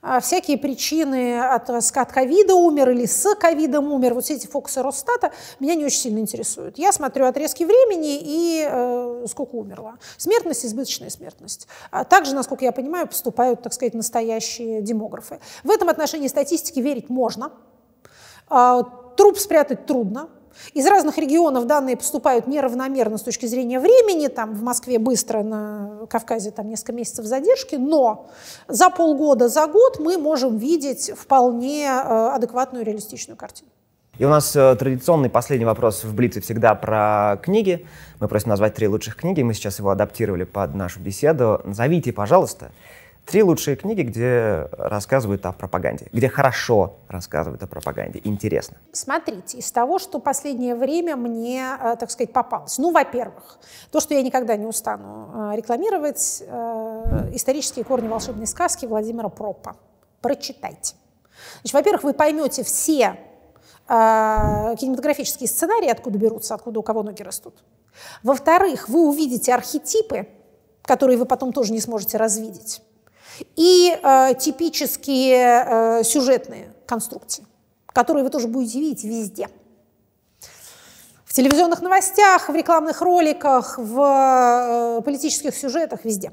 А, 0.00 0.20
всякие 0.20 0.58
причины 0.58 1.40
от, 1.40 1.68
от 1.70 2.12
ковида 2.12 2.54
умер 2.54 2.90
или 2.90 3.04
с 3.04 3.34
ковидом 3.34 3.90
умер, 3.90 4.14
вот 4.14 4.24
все 4.24 4.34
эти 4.34 4.46
фокусы 4.46 4.80
Росстата 4.80 5.32
меня 5.58 5.74
не 5.74 5.84
очень 5.84 5.98
сильно 5.98 6.20
интересуют. 6.20 6.78
Я 6.78 6.92
смотрю 6.92 7.26
отрезки 7.26 7.64
времени 7.64 8.18
и 8.20 8.68
э, 8.70 9.26
сколько 9.28 9.56
умерло. 9.56 9.98
Смертность, 10.16 10.64
избыточная 10.64 11.10
смертность. 11.10 11.66
А 11.90 12.04
также, 12.04 12.34
насколько 12.34 12.64
я 12.64 12.70
понимаю, 12.70 13.08
поступают, 13.08 13.62
так 13.62 13.72
сказать, 13.72 13.94
настоящие 13.94 14.82
демографы. 14.82 15.40
В 15.64 15.70
этом 15.70 15.88
отношении 15.88 16.28
статистике 16.28 16.80
верить 16.80 17.10
можно. 17.10 17.50
А, 18.48 18.84
труп 19.16 19.36
спрятать 19.36 19.86
трудно, 19.86 20.28
из 20.74 20.86
разных 20.86 21.18
регионов 21.18 21.66
данные 21.66 21.96
поступают 21.96 22.46
неравномерно 22.46 23.18
с 23.18 23.22
точки 23.22 23.46
зрения 23.46 23.80
времени. 23.80 24.28
Там 24.28 24.54
в 24.54 24.62
Москве 24.62 24.98
быстро, 24.98 25.42
на 25.42 26.06
Кавказе 26.08 26.50
там 26.50 26.68
несколько 26.68 26.92
месяцев 26.92 27.24
задержки. 27.24 27.76
Но 27.76 28.28
за 28.68 28.90
полгода, 28.90 29.48
за 29.48 29.66
год 29.66 29.98
мы 29.98 30.18
можем 30.18 30.56
видеть 30.58 31.12
вполне 31.16 31.86
э, 31.86 32.30
адекватную 32.34 32.84
реалистичную 32.84 33.36
картину. 33.36 33.70
И 34.18 34.24
у 34.24 34.28
нас 34.28 34.54
э, 34.56 34.74
традиционный 34.74 35.30
последний 35.30 35.64
вопрос 35.64 36.02
в 36.02 36.12
Блице 36.12 36.40
всегда 36.40 36.74
про 36.74 37.38
книги. 37.40 37.86
Мы 38.18 38.26
просим 38.26 38.48
назвать 38.48 38.74
три 38.74 38.88
лучших 38.88 39.14
книги. 39.14 39.42
Мы 39.42 39.54
сейчас 39.54 39.78
его 39.78 39.90
адаптировали 39.90 40.42
под 40.42 40.74
нашу 40.74 40.98
беседу. 40.98 41.60
Назовите, 41.64 42.12
пожалуйста, 42.12 42.72
Три 43.28 43.42
лучшие 43.42 43.76
книги, 43.76 44.00
где 44.00 44.70
рассказывают 44.72 45.44
о 45.44 45.52
пропаганде, 45.52 46.06
где 46.14 46.30
хорошо 46.30 46.96
рассказывают 47.08 47.62
о 47.62 47.66
пропаганде, 47.66 48.22
интересно. 48.24 48.78
Смотрите, 48.92 49.58
из 49.58 49.70
того, 49.70 49.98
что 49.98 50.18
последнее 50.18 50.74
время 50.74 51.14
мне, 51.14 51.76
э, 51.78 51.96
так 52.00 52.10
сказать, 52.10 52.32
попалось. 52.32 52.78
Ну, 52.78 52.90
во-первых, 52.90 53.58
то, 53.90 54.00
что 54.00 54.14
я 54.14 54.22
никогда 54.22 54.56
не 54.56 54.64
устану 54.64 55.52
э, 55.52 55.56
рекламировать, 55.56 56.42
э, 56.46 57.30
исторические 57.34 57.84
корни 57.84 58.08
волшебной 58.08 58.46
сказки 58.46 58.86
Владимира 58.86 59.28
Пропа. 59.28 59.76
Прочитайте. 60.22 60.94
Значит, 61.60 61.74
во-первых, 61.74 62.04
вы 62.04 62.14
поймете 62.14 62.64
все 62.64 63.18
кинематографические 63.88 65.48
сценарии, 65.48 65.88
откуда 65.88 66.18
берутся, 66.18 66.54
откуда 66.54 66.80
у 66.80 66.82
кого 66.82 67.02
ноги 67.02 67.22
растут. 67.22 67.64
Во-вторых, 68.22 68.90
вы 68.90 69.08
увидите 69.08 69.54
архетипы, 69.54 70.28
которые 70.82 71.16
вы 71.16 71.24
потом 71.24 71.54
тоже 71.54 71.72
не 71.72 71.80
сможете 71.80 72.18
развидеть 72.18 72.82
и 73.56 73.98
э, 74.02 74.34
типические 74.38 75.64
э, 76.00 76.04
сюжетные 76.04 76.72
конструкции 76.86 77.44
которые 77.98 78.22
вы 78.22 78.30
тоже 78.30 78.46
будете 78.46 78.78
видеть 78.78 79.02
везде. 79.02 79.48
В 81.24 81.32
телевизионных 81.32 81.82
новостях, 81.82 82.48
в 82.48 82.54
рекламных 82.54 83.00
роликах, 83.00 83.76
в 83.76 84.98
э, 84.98 85.02
политических 85.02 85.52
сюжетах, 85.52 86.04
везде. 86.04 86.32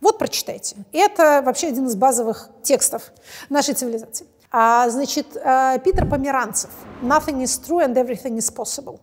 Вот 0.00 0.18
прочитайте. 0.18 0.76
Это 0.92 1.42
вообще 1.44 1.68
один 1.68 1.86
из 1.86 1.94
базовых 1.94 2.50
текстов 2.64 3.12
нашей 3.48 3.74
цивилизации. 3.74 4.26
А, 4.50 4.90
значит, 4.90 5.36
э, 5.36 5.78
Питер 5.84 6.08
Померанцев 6.08 6.70
«Nothing 7.02 7.44
is 7.44 7.62
true 7.64 7.80
and 7.80 7.94
everything 7.94 8.36
is 8.36 8.52
possible». 8.52 8.98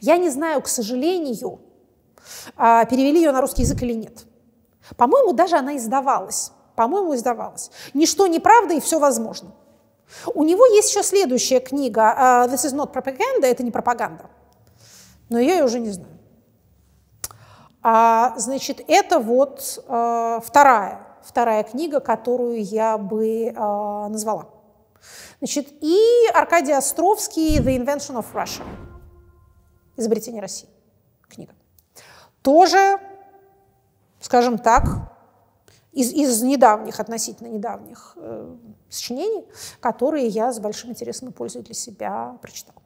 Я 0.00 0.16
не 0.16 0.28
знаю, 0.28 0.60
к 0.60 0.66
сожалению, 0.66 1.60
а, 2.56 2.84
перевели 2.84 3.20
ее 3.20 3.30
на 3.30 3.40
русский 3.40 3.62
язык 3.62 3.80
или 3.82 3.92
нет. 3.92 4.24
По-моему, 4.96 5.32
даже 5.32 5.56
она 5.56 5.76
издавалась. 5.76 6.52
По-моему, 6.74 7.14
издавалась. 7.14 7.70
Ничто 7.94 8.26
не 8.26 8.40
правда 8.40 8.74
и 8.74 8.80
все 8.80 8.98
возможно. 8.98 9.52
У 10.34 10.44
него 10.44 10.64
есть 10.66 10.90
еще 10.90 11.02
следующая 11.02 11.60
книга 11.60 12.02
uh, 12.02 12.48
«This 12.48 12.66
is 12.66 12.74
not 12.74 12.92
propaganda», 12.92 13.46
это 13.46 13.62
не 13.62 13.70
пропаганда. 13.70 14.26
Но 15.28 15.38
я 15.38 15.56
ее 15.56 15.64
уже 15.64 15.80
не 15.80 15.90
знаю. 15.90 16.16
А, 17.82 18.34
значит, 18.36 18.80
это 18.86 19.18
вот 19.18 19.60
uh, 19.88 20.42
вторая, 20.44 21.06
вторая 21.22 21.64
книга, 21.64 22.00
которую 22.00 22.62
я 22.62 22.98
бы 22.98 23.48
uh, 23.48 24.08
назвала. 24.08 24.46
Значит, 25.38 25.68
и 25.80 25.98
Аркадий 26.34 26.72
Островский 26.72 27.58
«The 27.58 27.76
Invention 27.76 28.16
of 28.16 28.26
Russia» 28.32 28.64
изобретение 29.96 30.42
России 30.42 30.68
книга. 31.28 31.54
Тоже, 32.42 33.00
скажем 34.26 34.58
так, 34.58 34.84
из, 35.92 36.12
из 36.12 36.42
недавних, 36.42 36.98
относительно 36.98 37.46
недавних 37.46 38.14
э, 38.16 38.54
сочинений, 38.90 39.44
которые 39.78 40.26
я 40.26 40.52
с 40.52 40.58
большим 40.58 40.90
интересом 40.90 41.28
и 41.28 41.32
пользой 41.32 41.62
для 41.62 41.74
себя 41.74 42.36
прочитала. 42.42 42.82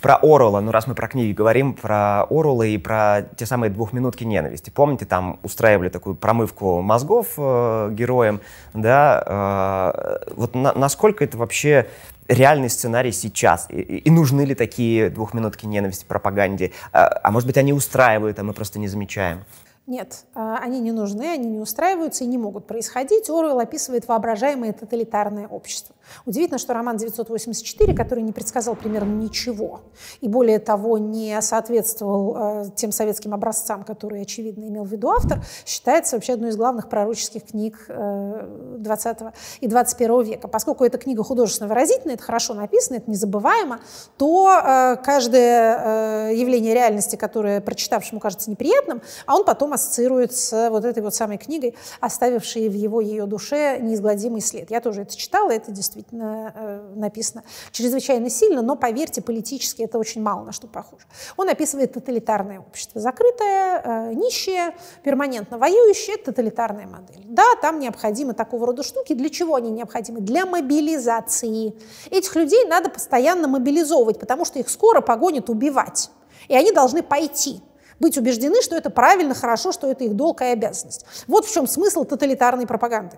Про 0.00 0.16
Оруэлла, 0.16 0.58
ну 0.58 0.72
раз 0.72 0.88
мы 0.88 0.96
про 0.96 1.06
книги 1.06 1.32
говорим, 1.32 1.74
про 1.74 2.24
Оруэлла 2.24 2.64
и 2.64 2.78
про 2.78 3.22
те 3.36 3.46
самые 3.46 3.70
двухминутки 3.70 4.24
ненависти. 4.24 4.70
Помните, 4.70 5.06
там 5.06 5.38
устраивали 5.44 5.88
такую 5.88 6.16
промывку 6.16 6.82
мозгов 6.82 7.34
э, 7.38 7.90
героям, 7.92 8.40
да? 8.74 9.22
Э, 9.24 10.32
вот 10.34 10.56
на, 10.56 10.72
насколько 10.72 11.22
это 11.22 11.38
вообще 11.38 11.86
реальный 12.26 12.68
сценарий 12.68 13.12
сейчас? 13.12 13.68
И, 13.70 13.80
и 13.80 14.10
нужны 14.10 14.40
ли 14.40 14.56
такие 14.56 15.10
двухминутки 15.10 15.66
ненависти 15.66 16.04
пропаганде? 16.04 16.72
А, 16.92 17.20
а 17.22 17.30
может 17.30 17.46
быть, 17.46 17.56
они 17.56 17.72
устраивают, 17.72 18.40
а 18.40 18.42
мы 18.42 18.52
просто 18.52 18.80
не 18.80 18.88
замечаем? 18.88 19.44
Нет, 19.86 20.24
а, 20.34 20.58
они 20.58 20.80
не 20.80 20.92
нужны, 20.92 21.24
они 21.24 21.48
не 21.48 21.58
устраиваются 21.58 22.24
и 22.24 22.28
не 22.28 22.38
могут 22.38 22.66
происходить. 22.66 23.28
Оруэлл 23.28 23.58
описывает 23.58 24.06
воображаемое 24.06 24.72
тоталитарное 24.72 25.48
общество. 25.48 25.91
Удивительно, 26.26 26.58
что 26.58 26.74
роман 26.74 26.96
984, 26.96 27.94
который 27.94 28.22
не 28.22 28.32
предсказал 28.32 28.74
примерно 28.74 29.12
ничего, 29.12 29.80
и 30.20 30.28
более 30.28 30.58
того, 30.58 30.98
не 30.98 31.40
соответствовал 31.40 32.36
э, 32.36 32.64
тем 32.76 32.92
советским 32.92 33.34
образцам, 33.34 33.84
которые, 33.84 34.22
очевидно, 34.22 34.64
имел 34.64 34.84
в 34.84 34.92
виду 34.92 35.10
автор, 35.10 35.42
считается 35.64 36.16
вообще 36.16 36.34
одной 36.34 36.50
из 36.50 36.56
главных 36.56 36.88
пророческих 36.88 37.46
книг 37.46 37.86
э, 37.88 38.76
20 38.78 39.18
и 39.60 39.66
21 39.66 40.22
века. 40.22 40.48
Поскольку 40.48 40.84
эта 40.84 40.98
книга 40.98 41.22
художественно 41.22 41.68
выразительная, 41.68 42.14
это 42.14 42.24
хорошо 42.24 42.54
написано, 42.54 42.96
это 42.96 43.10
незабываемо, 43.10 43.80
то 44.16 44.50
э, 44.50 44.96
каждое 45.02 46.30
э, 46.30 46.34
явление 46.34 46.74
реальности, 46.74 47.16
которое 47.16 47.60
прочитавшему 47.60 48.20
кажется 48.20 48.50
неприятным, 48.50 49.02
а 49.26 49.36
он 49.36 49.44
потом 49.44 49.72
ассоциирует 49.72 50.34
с 50.34 50.70
вот 50.70 50.84
этой 50.84 51.02
вот 51.02 51.14
самой 51.14 51.38
книгой, 51.38 51.74
оставившей 52.00 52.68
в 52.68 52.74
его 52.74 53.00
ее 53.00 53.26
душе 53.26 53.78
неизгладимый 53.80 54.40
след. 54.40 54.70
Я 54.70 54.80
тоже 54.80 55.02
это 55.02 55.16
читала, 55.16 55.50
это 55.50 55.70
действительно 55.70 56.01
действительно 56.02 56.52
э, 56.54 56.92
написано 56.96 57.44
чрезвычайно 57.70 58.28
сильно, 58.30 58.62
но, 58.62 58.76
поверьте, 58.76 59.22
политически 59.22 59.82
это 59.82 59.98
очень 59.98 60.22
мало 60.22 60.44
на 60.44 60.52
что 60.52 60.66
похоже. 60.66 61.04
Он 61.36 61.48
описывает 61.48 61.92
тоталитарное 61.92 62.60
общество. 62.60 63.00
Закрытое, 63.00 63.82
э, 63.82 64.14
нищее, 64.14 64.74
перманентно 65.02 65.58
воюющее– 65.58 66.16
тоталитарная 66.24 66.86
модель. 66.86 67.22
Да, 67.24 67.44
там 67.60 67.78
необходимы 67.78 68.34
такого 68.34 68.66
рода 68.66 68.82
штуки. 68.82 69.14
Для 69.14 69.30
чего 69.30 69.54
они 69.54 69.70
необходимы? 69.70 70.20
Для 70.20 70.46
мобилизации. 70.46 71.74
Этих 72.10 72.34
людей 72.36 72.66
надо 72.66 72.90
постоянно 72.90 73.48
мобилизовывать, 73.48 74.18
потому 74.18 74.44
что 74.44 74.58
их 74.58 74.68
скоро 74.68 75.00
погонят 75.00 75.48
убивать. 75.48 76.10
И 76.48 76.56
они 76.56 76.72
должны 76.72 77.02
пойти 77.02 77.62
быть 78.00 78.18
убеждены, 78.18 78.60
что 78.62 78.76
это 78.76 78.90
правильно, 78.90 79.34
хорошо, 79.34 79.70
что 79.70 79.90
это 79.90 80.04
их 80.04 80.14
долг 80.14 80.42
и 80.42 80.46
обязанность. 80.46 81.06
Вот 81.28 81.46
в 81.46 81.52
чем 81.52 81.68
смысл 81.68 82.04
тоталитарной 82.04 82.66
пропаганды. 82.66 83.16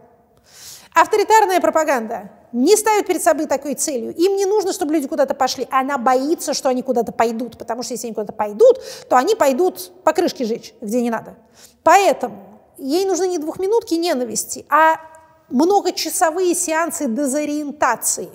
Авторитарная 0.94 1.60
пропаганда 1.60 2.30
не 2.52 2.76
ставит 2.76 3.08
перед 3.08 3.20
собой 3.20 3.46
такой 3.46 3.74
целью. 3.74 4.14
Им 4.14 4.36
не 4.36 4.46
нужно, 4.46 4.72
чтобы 4.72 4.94
люди 4.94 5.08
куда-то 5.08 5.34
пошли. 5.34 5.66
Она 5.72 5.98
боится, 5.98 6.54
что 6.54 6.68
они 6.68 6.82
куда-то 6.82 7.10
пойдут, 7.10 7.58
потому 7.58 7.82
что 7.82 7.94
если 7.94 8.06
они 8.06 8.14
куда-то 8.14 8.32
пойдут, 8.32 8.80
то 9.08 9.16
они 9.16 9.34
пойдут 9.34 9.90
по 10.04 10.12
крышке 10.12 10.44
жечь, 10.44 10.72
где 10.80 11.02
не 11.02 11.10
надо. 11.10 11.34
Поэтому 11.82 12.60
ей 12.78 13.04
нужны 13.06 13.26
не 13.26 13.38
двухминутки 13.38 13.94
ненависти, 13.94 14.66
а 14.70 15.00
многочасовые 15.48 16.54
сеансы 16.54 17.08
дезориентации. 17.08 18.30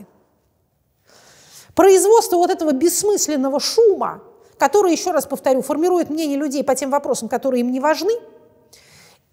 Производство 1.74 2.36
вот 2.36 2.52
этого 2.52 2.74
бессмысленного 2.74 3.62
шума, 3.62 4.22
который, 4.58 4.92
еще 4.92 5.12
раз 5.12 5.26
повторю, 5.26 5.62
формирует 5.62 6.10
мнение 6.10 6.38
людей 6.38 6.66
по 6.66 6.76
тем 6.76 6.90
вопросам, 6.90 7.30
которые 7.30 7.62
им 7.62 7.72
не 7.72 7.80
важны– 7.80 8.12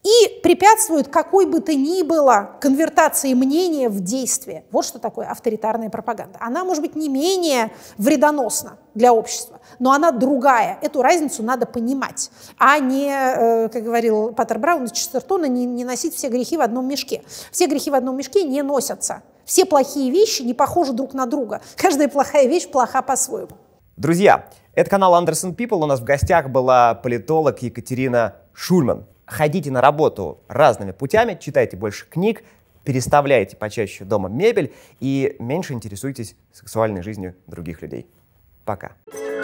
и 0.06 0.40
препятствует 0.40 1.08
какой 1.08 1.46
бы 1.46 1.60
то 1.60 1.74
ни 1.74 2.02
было 2.02 2.50
конвертации 2.60 3.34
мнения 3.34 3.88
в 3.88 4.00
действие. 4.00 4.64
Вот 4.70 4.84
что 4.84 5.00
такое 5.00 5.26
авторитарная 5.26 5.90
пропаганда. 5.90 6.38
Она 6.40 6.64
может 6.64 6.82
быть 6.82 6.94
не 6.94 7.08
менее 7.08 7.72
вредоносна 7.98 8.78
для 8.94 9.12
общества, 9.12 9.60
но 9.80 9.90
она 9.92 10.12
другая. 10.12 10.78
Эту 10.80 11.02
разницу 11.02 11.42
надо 11.42 11.66
понимать, 11.66 12.30
а 12.56 12.78
не, 12.78 13.08
э, 13.08 13.68
как 13.68 13.82
говорил 13.82 14.32
Паттер 14.32 14.60
Браун 14.60 14.84
из 14.84 14.92
Честертона, 14.92 15.46
не, 15.46 15.66
не 15.66 15.84
носить 15.84 16.14
все 16.14 16.28
грехи 16.28 16.56
в 16.56 16.60
одном 16.60 16.86
мешке. 16.86 17.22
Все 17.50 17.66
грехи 17.66 17.90
в 17.90 17.94
одном 17.94 18.16
мешке 18.16 18.44
не 18.44 18.62
носятся. 18.62 19.22
Все 19.44 19.64
плохие 19.64 20.12
вещи 20.12 20.42
не 20.42 20.54
похожи 20.54 20.92
друг 20.92 21.14
на 21.14 21.26
друга. 21.26 21.60
Каждая 21.76 22.08
плохая 22.08 22.46
вещь 22.46 22.68
плоха 22.68 23.02
по-своему. 23.02 23.50
Друзья, 23.96 24.46
это 24.72 24.88
канал 24.88 25.20
Anderson 25.20 25.56
People. 25.56 25.82
У 25.82 25.86
нас 25.86 25.98
в 25.98 26.04
гостях 26.04 26.48
была 26.48 26.94
политолог 26.94 27.60
Екатерина 27.62 28.36
Шульман 28.52 29.06
ходите 29.26 29.70
на 29.70 29.80
работу 29.80 30.40
разными 30.48 30.92
путями, 30.92 31.36
читайте 31.40 31.76
больше 31.76 32.06
книг, 32.06 32.42
переставляйте 32.84 33.56
почаще 33.56 34.04
дома 34.04 34.28
мебель 34.28 34.72
и 35.00 35.36
меньше 35.38 35.72
интересуйтесь 35.72 36.36
сексуальной 36.52 37.02
жизнью 37.02 37.34
других 37.46 37.82
людей. 37.82 38.06
Пока. 38.64 38.92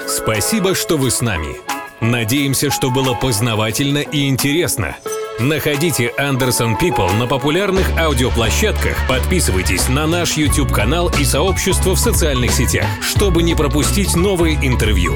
Спасибо, 0.07 0.75
что 0.75 0.97
вы 0.97 1.11
с 1.11 1.21
нами. 1.21 1.57
Надеемся, 2.01 2.71
что 2.71 2.91
было 2.91 3.15
познавательно 3.15 3.99
и 3.99 4.29
интересно. 4.29 4.97
Находите 5.39 6.13
Anderson 6.19 6.79
People 6.79 7.13
на 7.15 7.27
популярных 7.27 7.97
аудиоплощадках, 7.99 8.97
подписывайтесь 9.09 9.89
на 9.89 10.07
наш 10.07 10.37
YouTube-канал 10.37 11.11
и 11.19 11.25
сообщество 11.25 11.95
в 11.95 12.01
социальных 12.01 12.53
сетях, 12.53 12.87
чтобы 13.01 13.43
не 13.43 13.55
пропустить 13.55 14.15
новые 14.15 14.57
интервью. 14.57 15.15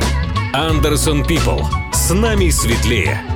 Anderson 0.54 1.26
People. 1.26 1.62
С 1.92 2.12
нами 2.14 2.48
светлее. 2.50 3.35